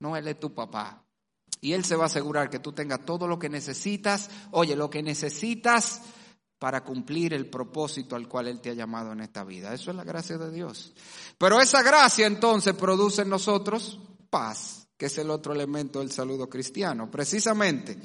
no, 0.00 0.16
Él 0.16 0.26
es 0.26 0.40
tu 0.40 0.52
papá. 0.52 1.00
Y 1.60 1.74
Él 1.74 1.84
se 1.84 1.94
va 1.94 2.02
a 2.02 2.06
asegurar 2.06 2.50
que 2.50 2.58
tú 2.58 2.72
tengas 2.72 3.04
todo 3.04 3.28
lo 3.28 3.38
que 3.38 3.48
necesitas, 3.48 4.30
oye, 4.50 4.74
lo 4.74 4.90
que 4.90 5.00
necesitas 5.00 6.00
para 6.58 6.82
cumplir 6.82 7.34
el 7.34 7.48
propósito 7.48 8.16
al 8.16 8.26
cual 8.26 8.48
Él 8.48 8.60
te 8.60 8.70
ha 8.70 8.74
llamado 8.74 9.12
en 9.12 9.20
esta 9.20 9.44
vida. 9.44 9.72
Eso 9.72 9.92
es 9.92 9.96
la 9.96 10.02
gracia 10.02 10.38
de 10.38 10.50
Dios. 10.50 10.92
Pero 11.38 11.60
esa 11.60 11.84
gracia 11.84 12.26
entonces 12.26 12.74
produce 12.74 13.22
en 13.22 13.28
nosotros 13.28 14.00
paz 14.28 14.81
que 15.02 15.06
es 15.06 15.18
el 15.18 15.30
otro 15.30 15.52
elemento 15.52 15.98
del 15.98 16.12
saludo 16.12 16.48
cristiano. 16.48 17.10
Precisamente 17.10 17.98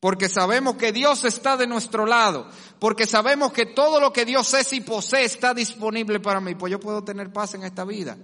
porque 0.00 0.28
sabemos 0.28 0.74
que 0.74 0.90
Dios 0.90 1.24
está 1.24 1.56
de 1.56 1.68
nuestro 1.68 2.06
lado, 2.06 2.48
porque 2.80 3.06
sabemos 3.06 3.52
que 3.52 3.66
todo 3.66 4.00
lo 4.00 4.12
que 4.12 4.24
Dios 4.24 4.52
es 4.54 4.72
y 4.72 4.80
posee 4.80 5.26
está 5.26 5.54
disponible 5.54 6.18
para 6.18 6.40
mí, 6.40 6.56
pues 6.56 6.72
yo 6.72 6.80
puedo 6.80 7.04
tener 7.04 7.32
paz 7.32 7.54
en 7.54 7.62
esta 7.62 7.84
vida. 7.84 8.18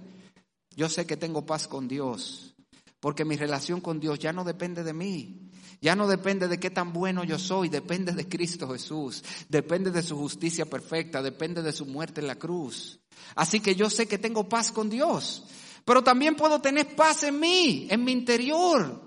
Yo 0.75 0.89
sé 0.89 1.07
que 1.07 1.15
tengo 1.15 1.45
paz 1.45 1.69
con 1.69 1.87
Dios, 1.87 2.53
porque 2.99 3.23
mi 3.23 3.37
relación 3.37 3.79
con 3.79 4.01
Dios 4.01 4.19
ya 4.19 4.33
no 4.33 4.43
depende 4.43 4.83
de 4.83 4.91
mí, 4.91 5.49
ya 5.79 5.95
no 5.95 6.05
depende 6.05 6.49
de 6.49 6.59
qué 6.59 6.69
tan 6.69 6.91
bueno 6.91 7.23
yo 7.23 7.39
soy, 7.39 7.69
depende 7.69 8.11
de 8.11 8.27
Cristo 8.27 8.67
Jesús, 8.67 9.23
depende 9.47 9.89
de 9.89 10.03
su 10.03 10.17
justicia 10.17 10.65
perfecta, 10.65 11.21
depende 11.21 11.61
de 11.61 11.71
su 11.71 11.85
muerte 11.85 12.19
en 12.19 12.27
la 12.27 12.35
cruz. 12.35 12.99
Así 13.35 13.61
que 13.61 13.73
yo 13.73 13.89
sé 13.89 14.05
que 14.05 14.17
tengo 14.17 14.49
paz 14.49 14.73
con 14.73 14.89
Dios. 14.89 15.45
Pero 15.87 16.03
también 16.03 16.35
puedo 16.35 16.59
tener 16.59 16.97
paz 16.97 17.23
en 17.23 17.39
mí, 17.39 17.87
en 17.89 18.03
mi 18.03 18.11
interior. 18.11 19.01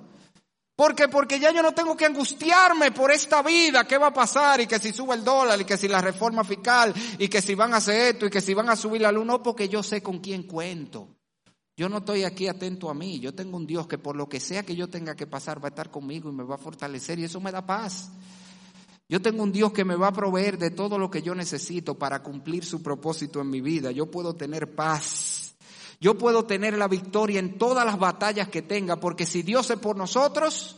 ¿Por 0.75 0.95
qué? 0.95 1.09
Porque 1.09 1.39
ya 1.39 1.53
yo 1.53 1.63
no 1.63 1.73
tengo 1.73 1.95
que 1.95 2.07
angustiarme 2.07 2.91
por 2.91 3.13
esta 3.13 3.43
vida, 3.43 3.87
qué 3.87 3.99
va 3.99 4.07
a 4.07 4.15
pasar 4.15 4.63
y 4.63 4.67
que 4.67 4.79
si 4.79 4.91
sube 4.91 5.15
el 5.15 5.23
dólar 5.23 5.61
y 5.61 5.67
que 5.67 5.77
si 5.77 5.89
la 5.89 6.01
reforma 6.01 6.43
fiscal 6.43 6.95
y 7.19 7.29
que 7.29 7.43
si 7.43 7.55
van 7.55 7.75
a 7.75 7.77
hacer 7.77 8.15
esto 8.15 8.25
y 8.25 8.31
que 8.31 8.41
si 8.41 8.55
van 8.55 8.71
a 8.71 8.77
subir 8.77 9.03
la 9.03 9.13
luz, 9.13 9.27
no, 9.27 9.43
porque 9.43 9.69
yo 9.69 9.83
sé 9.83 10.03
con 10.03 10.21
quién 10.21 10.45
cuento. 10.45 11.19
Yo 11.77 11.91
no 11.91 11.99
estoy 11.99 12.25
aquí 12.25 12.49
atento 12.49 12.89
a 12.89 12.95
mí, 12.95 13.21
yo 13.21 13.35
tengo 13.35 13.59
un 13.59 13.67
Dios 13.67 13.87
que 13.87 13.99
por 13.99 14.17
lo 14.17 14.27
que 14.27 14.41
sea 14.41 14.63
que 14.63 14.75
yo 14.75 14.89
tenga 14.89 15.15
que 15.15 15.27
pasar 15.27 15.63
va 15.63 15.69
a 15.69 15.73
estar 15.73 15.91
conmigo 15.91 16.31
y 16.31 16.33
me 16.33 16.45
va 16.45 16.55
a 16.55 16.59
fortalecer 16.59 17.19
y 17.19 17.25
eso 17.25 17.43
me 17.43 17.53
da 17.53 17.67
paz. 17.67 18.11
Yo 19.07 19.21
tengo 19.21 19.43
un 19.43 19.53
Dios 19.53 19.71
que 19.73 19.85
me 19.85 19.97
va 19.97 20.07
a 20.07 20.13
proveer 20.15 20.57
de 20.57 20.71
todo 20.71 20.99
lo 20.99 21.11
que 21.11 21.21
yo 21.21 21.35
necesito 21.35 21.99
para 21.99 22.23
cumplir 22.23 22.65
su 22.65 22.83
propósito 22.83 23.43
en 23.43 23.51
mi 23.51 23.61
vida. 23.61 23.91
Yo 23.91 24.11
puedo 24.11 24.35
tener 24.35 24.75
paz. 24.75 25.30
Yo 26.01 26.17
puedo 26.17 26.47
tener 26.47 26.79
la 26.79 26.89
victoria 26.89 27.39
en 27.39 27.59
todas 27.59 27.85
las 27.85 27.99
batallas 27.99 28.49
que 28.49 28.63
tenga, 28.63 28.97
porque 28.97 29.27
si 29.27 29.43
Dios 29.43 29.69
es 29.71 29.79
por 29.79 29.97
nosotros, 29.97 30.77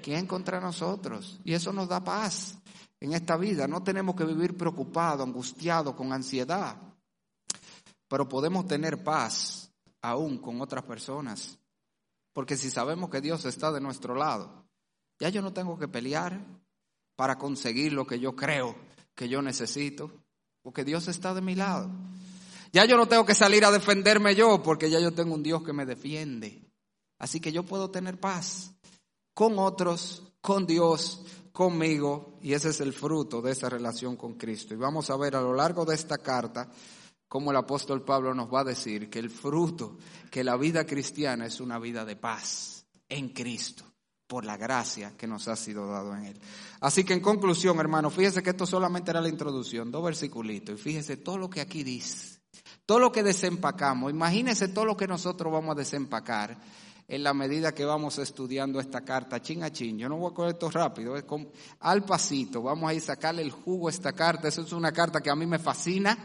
¿quién 0.00 0.26
contra 0.26 0.60
nosotros? 0.60 1.40
Y 1.44 1.54
eso 1.54 1.72
nos 1.72 1.88
da 1.88 2.04
paz 2.04 2.56
en 3.00 3.12
esta 3.12 3.36
vida. 3.36 3.66
No 3.66 3.82
tenemos 3.82 4.14
que 4.14 4.24
vivir 4.24 4.56
preocupados, 4.56 5.26
angustiados, 5.26 5.94
con 5.96 6.12
ansiedad, 6.12 6.76
pero 8.06 8.28
podemos 8.28 8.66
tener 8.68 9.02
paz 9.02 9.72
aún 10.02 10.38
con 10.38 10.60
otras 10.60 10.84
personas. 10.84 11.58
Porque 12.32 12.56
si 12.56 12.70
sabemos 12.70 13.10
que 13.10 13.20
Dios 13.20 13.44
está 13.46 13.72
de 13.72 13.80
nuestro 13.80 14.14
lado, 14.14 14.64
ya 15.18 15.30
yo 15.30 15.42
no 15.42 15.52
tengo 15.52 15.78
que 15.78 15.88
pelear 15.88 16.40
para 17.16 17.38
conseguir 17.38 17.92
lo 17.92 18.06
que 18.06 18.20
yo 18.20 18.36
creo 18.36 18.76
que 19.16 19.28
yo 19.28 19.42
necesito, 19.42 20.12
porque 20.62 20.84
Dios 20.84 21.08
está 21.08 21.34
de 21.34 21.42
mi 21.42 21.56
lado. 21.56 21.90
Ya 22.72 22.84
yo 22.84 22.96
no 22.96 23.06
tengo 23.06 23.24
que 23.24 23.34
salir 23.34 23.64
a 23.64 23.70
defenderme 23.70 24.34
yo 24.34 24.62
porque 24.62 24.90
ya 24.90 25.00
yo 25.00 25.12
tengo 25.12 25.34
un 25.34 25.42
Dios 25.42 25.62
que 25.64 25.72
me 25.72 25.86
defiende. 25.86 26.62
Así 27.18 27.40
que 27.40 27.52
yo 27.52 27.64
puedo 27.64 27.90
tener 27.90 28.18
paz 28.18 28.72
con 29.34 29.58
otros, 29.58 30.22
con 30.40 30.66
Dios, 30.66 31.24
conmigo, 31.52 32.38
y 32.40 32.52
ese 32.52 32.70
es 32.70 32.80
el 32.80 32.92
fruto 32.92 33.42
de 33.42 33.52
esa 33.52 33.68
relación 33.68 34.16
con 34.16 34.34
Cristo. 34.34 34.74
Y 34.74 34.78
vamos 34.78 35.10
a 35.10 35.16
ver 35.16 35.36
a 35.36 35.42
lo 35.42 35.52
largo 35.52 35.84
de 35.84 35.94
esta 35.94 36.18
carta 36.18 36.70
cómo 37.28 37.50
el 37.50 37.56
apóstol 37.56 38.02
Pablo 38.04 38.34
nos 38.34 38.52
va 38.52 38.60
a 38.60 38.64
decir 38.64 39.10
que 39.10 39.18
el 39.18 39.30
fruto, 39.30 39.98
que 40.30 40.44
la 40.44 40.56
vida 40.56 40.86
cristiana 40.86 41.46
es 41.46 41.60
una 41.60 41.78
vida 41.78 42.04
de 42.04 42.16
paz 42.16 42.86
en 43.08 43.30
Cristo, 43.30 43.84
por 44.26 44.44
la 44.44 44.56
gracia 44.56 45.16
que 45.16 45.26
nos 45.26 45.48
ha 45.48 45.56
sido 45.56 45.86
dado 45.86 46.14
en 46.16 46.24
Él. 46.24 46.40
Así 46.80 47.04
que 47.04 47.14
en 47.14 47.20
conclusión, 47.20 47.78
hermano, 47.80 48.10
fíjese 48.10 48.42
que 48.42 48.50
esto 48.50 48.66
solamente 48.66 49.10
era 49.10 49.20
la 49.20 49.28
introducción, 49.28 49.90
dos 49.90 50.04
versiculitos, 50.04 50.78
y 50.78 50.82
fíjese 50.82 51.16
todo 51.18 51.36
lo 51.36 51.50
que 51.50 51.60
aquí 51.60 51.82
dice 51.82 52.39
todo 52.90 52.98
lo 52.98 53.12
que 53.12 53.22
desempacamos, 53.22 54.10
imagínense 54.10 54.66
todo 54.66 54.84
lo 54.84 54.96
que 54.96 55.06
nosotros 55.06 55.52
vamos 55.52 55.76
a 55.76 55.78
desempacar 55.78 56.56
en 57.06 57.22
la 57.22 57.32
medida 57.32 57.72
que 57.72 57.84
vamos 57.84 58.18
estudiando 58.18 58.80
esta 58.80 59.02
carta, 59.02 59.40
chin 59.40 59.62
a 59.62 59.70
chin. 59.70 59.96
Yo 59.96 60.08
no 60.08 60.16
voy 60.16 60.32
a 60.32 60.34
coger 60.34 60.54
esto 60.54 60.68
rápido, 60.72 61.16
es 61.16 61.24
al 61.78 62.02
pasito. 62.02 62.62
Vamos 62.62 62.90
a 62.90 62.94
ir 62.94 63.00
sacarle 63.00 63.42
el 63.42 63.52
jugo 63.52 63.86
a 63.86 63.92
esta 63.92 64.12
carta. 64.12 64.48
Esa 64.48 64.62
es 64.62 64.72
una 64.72 64.90
carta 64.90 65.20
que 65.20 65.30
a 65.30 65.36
mí 65.36 65.46
me 65.46 65.60
fascina. 65.60 66.18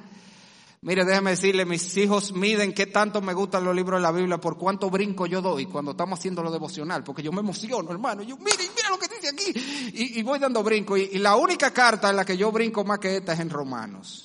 Mire, 0.82 1.06
déjame 1.06 1.30
decirle, 1.30 1.66
mis 1.66 1.96
hijos 1.98 2.34
miden 2.34 2.74
qué 2.74 2.88
tanto 2.88 3.22
me 3.22 3.36
gustan 3.36 3.64
los 3.64 3.76
libros 3.76 4.00
de 4.00 4.02
la 4.02 4.12
Biblia, 4.12 4.40
por 4.40 4.58
cuánto 4.58 4.90
brinco 4.90 5.28
yo 5.28 5.44
doy 5.44 5.68
cuando 5.68 5.92
estamos 5.92 6.18
haciendo 6.18 6.42
lo 6.42 6.50
devocional, 6.50 7.04
porque 7.04 7.22
yo 7.22 7.32
me 7.32 7.42
emociono, 7.42 7.92
hermano. 7.92 8.24
Yo, 8.24 8.38
mire, 8.38 8.72
mira 8.76 8.90
lo 8.90 8.98
que 8.98 9.08
dice 9.08 9.30
aquí. 9.30 10.18
Y, 10.18 10.24
voy 10.24 10.40
dando 10.40 10.64
brinco. 10.64 10.98
y 10.98 11.20
la 11.20 11.36
única 11.36 11.72
carta 11.72 12.10
en 12.10 12.16
la 12.16 12.26
que 12.26 12.36
yo 12.36 12.52
brinco 12.52 12.84
más 12.84 12.98
que 12.98 13.18
esta 13.18 13.34
es 13.34 13.40
en 13.40 13.52
Romanos. 13.52 14.25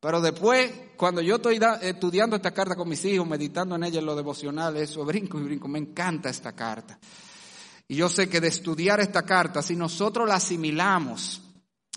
Pero 0.00 0.22
después, 0.22 0.72
cuando 0.96 1.20
yo 1.20 1.36
estoy 1.36 1.60
estudiando 1.82 2.34
esta 2.34 2.52
carta 2.52 2.74
con 2.74 2.88
mis 2.88 3.04
hijos, 3.04 3.28
meditando 3.28 3.76
en 3.76 3.84
ella 3.84 3.98
en 3.98 4.06
lo 4.06 4.16
devocional, 4.16 4.76
eso 4.78 5.04
brinco 5.04 5.38
y 5.38 5.42
brinco, 5.42 5.68
me 5.68 5.78
encanta 5.78 6.30
esta 6.30 6.52
carta. 6.52 6.98
Y 7.86 7.96
yo 7.96 8.08
sé 8.08 8.28
que 8.28 8.40
de 8.40 8.48
estudiar 8.48 9.00
esta 9.00 9.24
carta, 9.24 9.60
si 9.60 9.76
nosotros 9.76 10.26
la 10.26 10.36
asimilamos, 10.36 11.42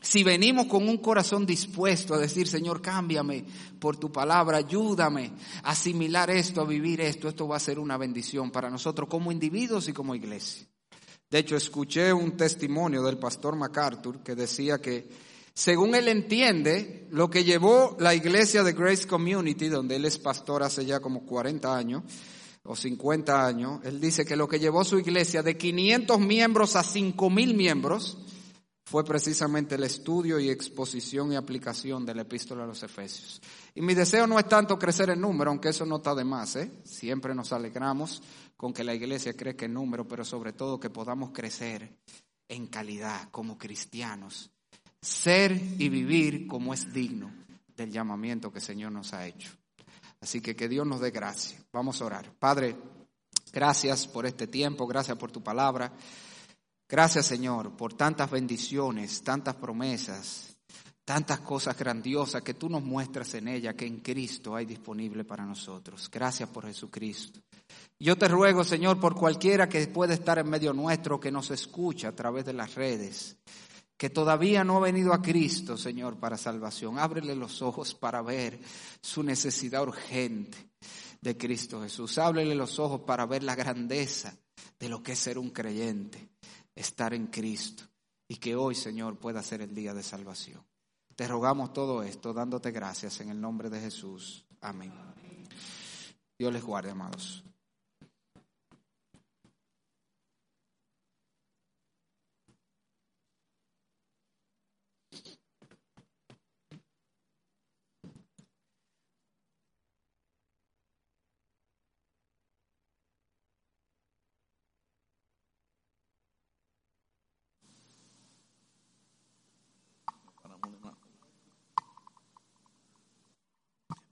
si 0.02 0.22
venimos 0.22 0.66
con 0.66 0.90
un 0.90 0.98
corazón 0.98 1.46
dispuesto 1.46 2.14
a 2.14 2.18
decir, 2.18 2.46
Señor, 2.46 2.82
cámbiame 2.82 3.46
por 3.80 3.96
tu 3.96 4.12
palabra, 4.12 4.58
ayúdame 4.58 5.32
a 5.64 5.70
asimilar 5.70 6.30
esto, 6.30 6.60
a 6.60 6.66
vivir 6.66 7.00
esto, 7.00 7.30
esto 7.30 7.48
va 7.48 7.56
a 7.56 7.62
ser 7.62 7.80
una 7.80 7.96
bendición 7.96 8.52
para 8.52 8.70
nosotros 8.70 9.08
como 9.08 9.32
individuos 9.32 9.88
y 9.88 9.94
como 9.94 10.14
iglesia. 10.14 10.68
De 11.30 11.40
hecho, 11.40 11.56
escuché 11.56 12.12
un 12.12 12.36
testimonio 12.36 13.02
del 13.02 13.18
pastor 13.18 13.56
MacArthur 13.56 14.22
que 14.22 14.36
decía 14.36 14.80
que 14.80 15.08
según 15.56 15.94
él 15.94 16.08
entiende, 16.08 17.08
lo 17.12 17.30
que 17.30 17.44
llevó 17.44 17.96
la 18.00 18.16
iglesia 18.16 18.64
de 18.64 18.74
Grace 18.74 19.08
Community, 19.08 19.70
donde 19.70 19.98
él 19.98 20.06
es 20.06 20.18
pastor 20.18 20.64
hace 20.64 20.84
ya 20.84 21.00
como 21.00 21.26
40 21.26 21.76
años 21.76 22.04
o 22.64 22.76
50 22.76 23.46
años, 23.46 23.80
él 23.84 24.02
dice 24.02 24.26
que 24.26 24.36
lo 24.36 24.48
que 24.48 24.60
llevó 24.60 24.84
su 24.84 24.98
iglesia 24.98 25.44
de 25.44 25.56
500 25.56 26.20
miembros 26.20 26.76
a 26.76 26.82
5.000 26.82 27.56
miembros 27.56 28.18
fue 28.84 29.06
precisamente 29.06 29.76
el 29.76 29.84
estudio 29.84 30.40
y 30.40 30.50
exposición 30.50 31.32
y 31.32 31.36
aplicación 31.36 32.06
de 32.06 32.16
la 32.16 32.24
epístola 32.24 32.64
a 32.64 32.68
los 32.68 32.82
Efesios. 32.82 33.40
Y 33.76 33.82
mi 33.82 33.94
deseo 33.94 34.26
no 34.26 34.40
es 34.40 34.48
tanto 34.48 34.80
crecer 34.80 35.12
en 35.12 35.22
número, 35.22 35.52
aunque 35.52 35.70
eso 35.70 35.86
no 35.86 35.98
está 35.98 36.16
de 36.16 36.24
más, 36.24 36.56
¿eh? 36.56 36.72
Siempre 36.84 37.36
nos 37.36 37.54
alegramos 37.54 38.24
con 38.58 38.74
que 38.74 38.84
la 38.84 38.96
iglesia 38.96 39.34
crezca 39.34 39.66
en 39.66 39.74
número, 39.74 40.08
pero 40.08 40.26
sobre 40.26 40.54
todo 40.54 40.80
que 40.80 40.90
podamos 40.90 41.32
crecer 41.32 41.98
en 42.48 42.68
calidad 42.68 43.30
como 43.30 43.58
cristianos 43.58 44.53
ser 45.04 45.52
y 45.52 45.90
vivir 45.90 46.48
como 46.48 46.74
es 46.74 46.94
digno 46.94 47.32
del 47.76 47.92
llamamiento 47.92 48.52
que 48.52 48.60
el 48.60 48.66
Señor 48.66 48.92
nos 48.92 49.14
ha 49.14 49.28
hecho. 49.28 49.52
Así 50.22 50.40
que 50.40 50.56
que 50.56 50.70
Dios 50.70 50.88
nos 50.88 51.02
dé 51.02 51.12
gracia. 51.12 51.60
Vamos 51.74 52.02
a 52.02 52.06
orar. 52.06 52.32
Padre, 52.40 52.78
gracias 53.52 54.08
por 54.08 54.26
este 54.26 54.48
tiempo, 54.48 54.88
gracias 54.88 55.18
por 55.18 55.32
tu 55.32 55.44
palabra. 55.44 55.92
Gracias 56.88 57.26
Señor 57.26 57.76
por 57.76 57.94
tantas 57.94 58.32
bendiciones, 58.32 59.22
tantas 59.24 59.56
promesas, 59.56 60.56
tantas 61.04 61.40
cosas 61.40 61.78
grandiosas 61.78 62.42
que 62.42 62.54
tú 62.54 62.70
nos 62.70 62.84
muestras 62.84 63.34
en 63.34 63.50
ella, 63.50 63.74
que 63.74 63.86
en 63.86 64.00
Cristo 64.00 64.56
hay 64.56 64.66
disponible 64.66 65.26
para 65.26 65.46
nosotros. 65.46 66.10
Gracias 66.10 66.48
por 66.50 66.66
Jesucristo. 66.66 67.42
Yo 68.00 68.18
te 68.18 68.28
ruego, 68.28 68.64
Señor, 68.64 69.00
por 69.00 69.16
cualquiera 69.16 69.68
que 69.68 69.88
pueda 69.88 70.14
estar 70.14 70.38
en 70.38 70.50
medio 70.50 70.72
nuestro, 70.74 71.20
que 71.20 71.32
nos 71.32 71.52
escucha 71.52 72.10
a 72.10 72.16
través 72.16 72.46
de 72.46 72.54
las 72.54 72.76
redes, 72.76 73.38
que 73.98 74.10
todavía 74.10 74.64
no 74.64 74.78
ha 74.78 74.82
venido 74.82 75.14
a 75.14 75.22
Cristo, 75.22 75.78
Señor, 75.78 76.18
para 76.18 76.38
salvación. 76.38 77.00
Ábrele 77.00 77.36
los 77.36 77.62
ojos 77.62 77.94
para 77.94 78.22
ver 78.22 78.60
su 79.02 79.24
necesidad 79.24 79.84
urgente 79.84 80.58
de 81.22 81.38
Cristo 81.38 81.82
Jesús. 81.82 82.18
Ábrele 82.18 82.56
los 82.56 82.80
ojos 82.80 83.02
para 83.02 83.26
ver 83.26 83.44
la 83.44 83.56
grandeza 83.56 84.38
de 84.80 84.90
lo 84.90 85.02
que 85.02 85.14
es 85.14 85.20
ser 85.20 85.38
un 85.38 85.52
creyente, 85.52 86.30
estar 86.76 87.14
en 87.14 87.28
Cristo. 87.28 87.84
Y 88.28 88.38
que 88.38 88.56
hoy, 88.56 88.76
Señor, 88.76 89.18
pueda 89.18 89.44
ser 89.44 89.62
el 89.62 89.74
día 89.74 89.94
de 89.94 90.04
salvación. 90.04 90.66
Te 91.16 91.28
rogamos 91.28 91.74
todo 91.74 92.02
esto 92.02 92.34
dándote 92.34 92.72
gracias 92.72 93.22
en 93.22 93.30
el 93.30 93.40
nombre 93.40 93.70
de 93.70 93.80
Jesús. 93.80 94.46
Amén. 94.62 94.94
Dios 96.38 96.52
les 96.52 96.64
guarde, 96.64 96.90
amados. 96.90 97.44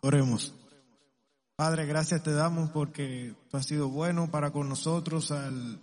Oremos. 0.04 0.52
Padre, 1.56 1.86
gracias 1.86 2.24
te 2.24 2.32
damos 2.32 2.72
porque 2.72 3.36
tú 3.52 3.58
has 3.58 3.68
sido 3.68 3.88
bueno 3.88 4.32
para 4.32 4.52
con 4.52 4.68
nosotros 4.68 5.30
al 5.30 5.80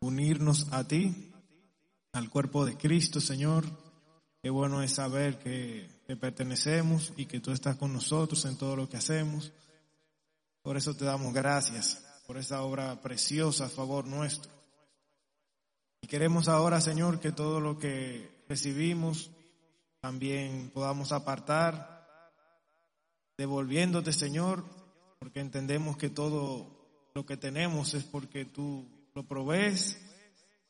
unirnos 0.00 0.72
a 0.72 0.84
ti, 0.84 1.30
al 2.12 2.30
cuerpo 2.30 2.64
de 2.64 2.78
Cristo, 2.78 3.20
Señor. 3.20 3.66
Qué 4.42 4.48
bueno 4.48 4.80
es 4.80 4.92
saber 4.92 5.38
que 5.38 5.86
te 6.06 6.16
pertenecemos 6.16 7.12
y 7.18 7.26
que 7.26 7.40
tú 7.40 7.50
estás 7.50 7.76
con 7.76 7.92
nosotros 7.92 8.42
en 8.46 8.56
todo 8.56 8.74
lo 8.74 8.88
que 8.88 8.96
hacemos. 8.96 9.52
Por 10.62 10.78
eso 10.78 10.94
te 10.94 11.04
damos 11.04 11.34
gracias, 11.34 12.02
por 12.26 12.38
esa 12.38 12.62
obra 12.62 13.02
preciosa 13.02 13.66
a 13.66 13.68
favor 13.68 14.06
nuestro. 14.06 14.50
Y 16.00 16.06
queremos 16.06 16.48
ahora, 16.48 16.80
Señor, 16.80 17.20
que 17.20 17.32
todo 17.32 17.60
lo 17.60 17.78
que 17.78 18.44
recibimos 18.48 19.30
también 20.00 20.70
podamos 20.72 21.12
apartar, 21.12 21.97
devolviéndote, 23.38 24.12
Señor, 24.12 24.64
porque 25.20 25.40
entendemos 25.40 25.96
que 25.96 26.10
todo 26.10 27.10
lo 27.14 27.24
que 27.24 27.36
tenemos 27.36 27.94
es 27.94 28.04
porque 28.04 28.44
tú 28.44 28.86
lo 29.14 29.26
provees 29.26 29.98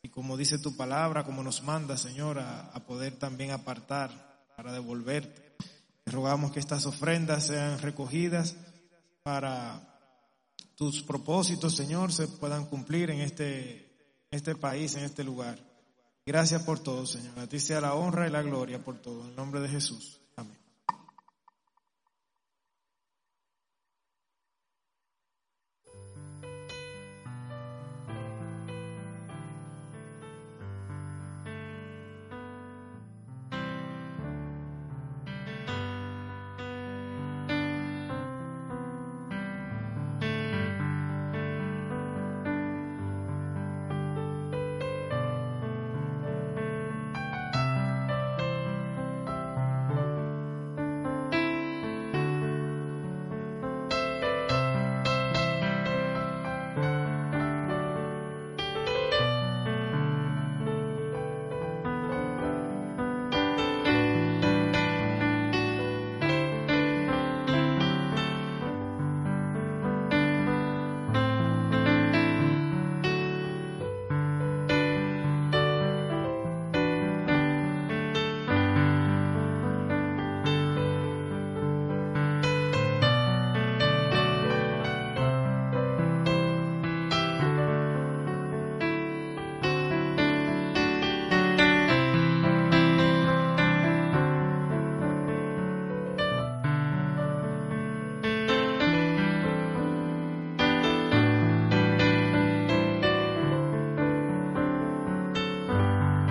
y 0.03 0.11
como 0.11 0.37
dice 0.37 0.59
tu 0.59 0.77
palabra, 0.77 1.25
como 1.25 1.43
nos 1.43 1.63
manda, 1.63 1.97
Señor, 1.97 2.39
a, 2.39 2.73
poder 2.87 3.17
también 3.17 3.51
apartar 3.51 4.47
para 4.57 4.73
devolverte. 4.73 5.57
Te 6.05 6.13
rogamos 6.13 6.53
que 6.53 6.61
estas 6.61 6.87
ofrendas 6.87 7.47
sean 7.47 7.81
recogidas 7.81 8.57
para 9.23 9.99
tus 10.77 11.03
propósitos, 11.03 11.75
Señor, 11.75 12.13
se 12.13 12.29
puedan 12.29 12.67
cumplir 12.67 13.11
en 13.11 13.21
este, 13.21 14.25
este 14.31 14.55
país, 14.55 14.95
en 14.95 15.05
este 15.05 15.25
lugar. 15.25 15.59
Gracias 16.25 16.63
por 16.63 16.79
todo, 16.79 17.05
Señor. 17.07 17.39
A 17.39 17.49
ti 17.49 17.59
sea 17.59 17.81
la 17.81 17.95
honra 17.95 18.29
y 18.29 18.31
la 18.31 18.43
gloria 18.43 18.83
por 18.85 19.01
todo. 19.01 19.27
En 19.27 19.35
nombre 19.35 19.61
de 19.61 19.69
Jesús. 19.69 20.21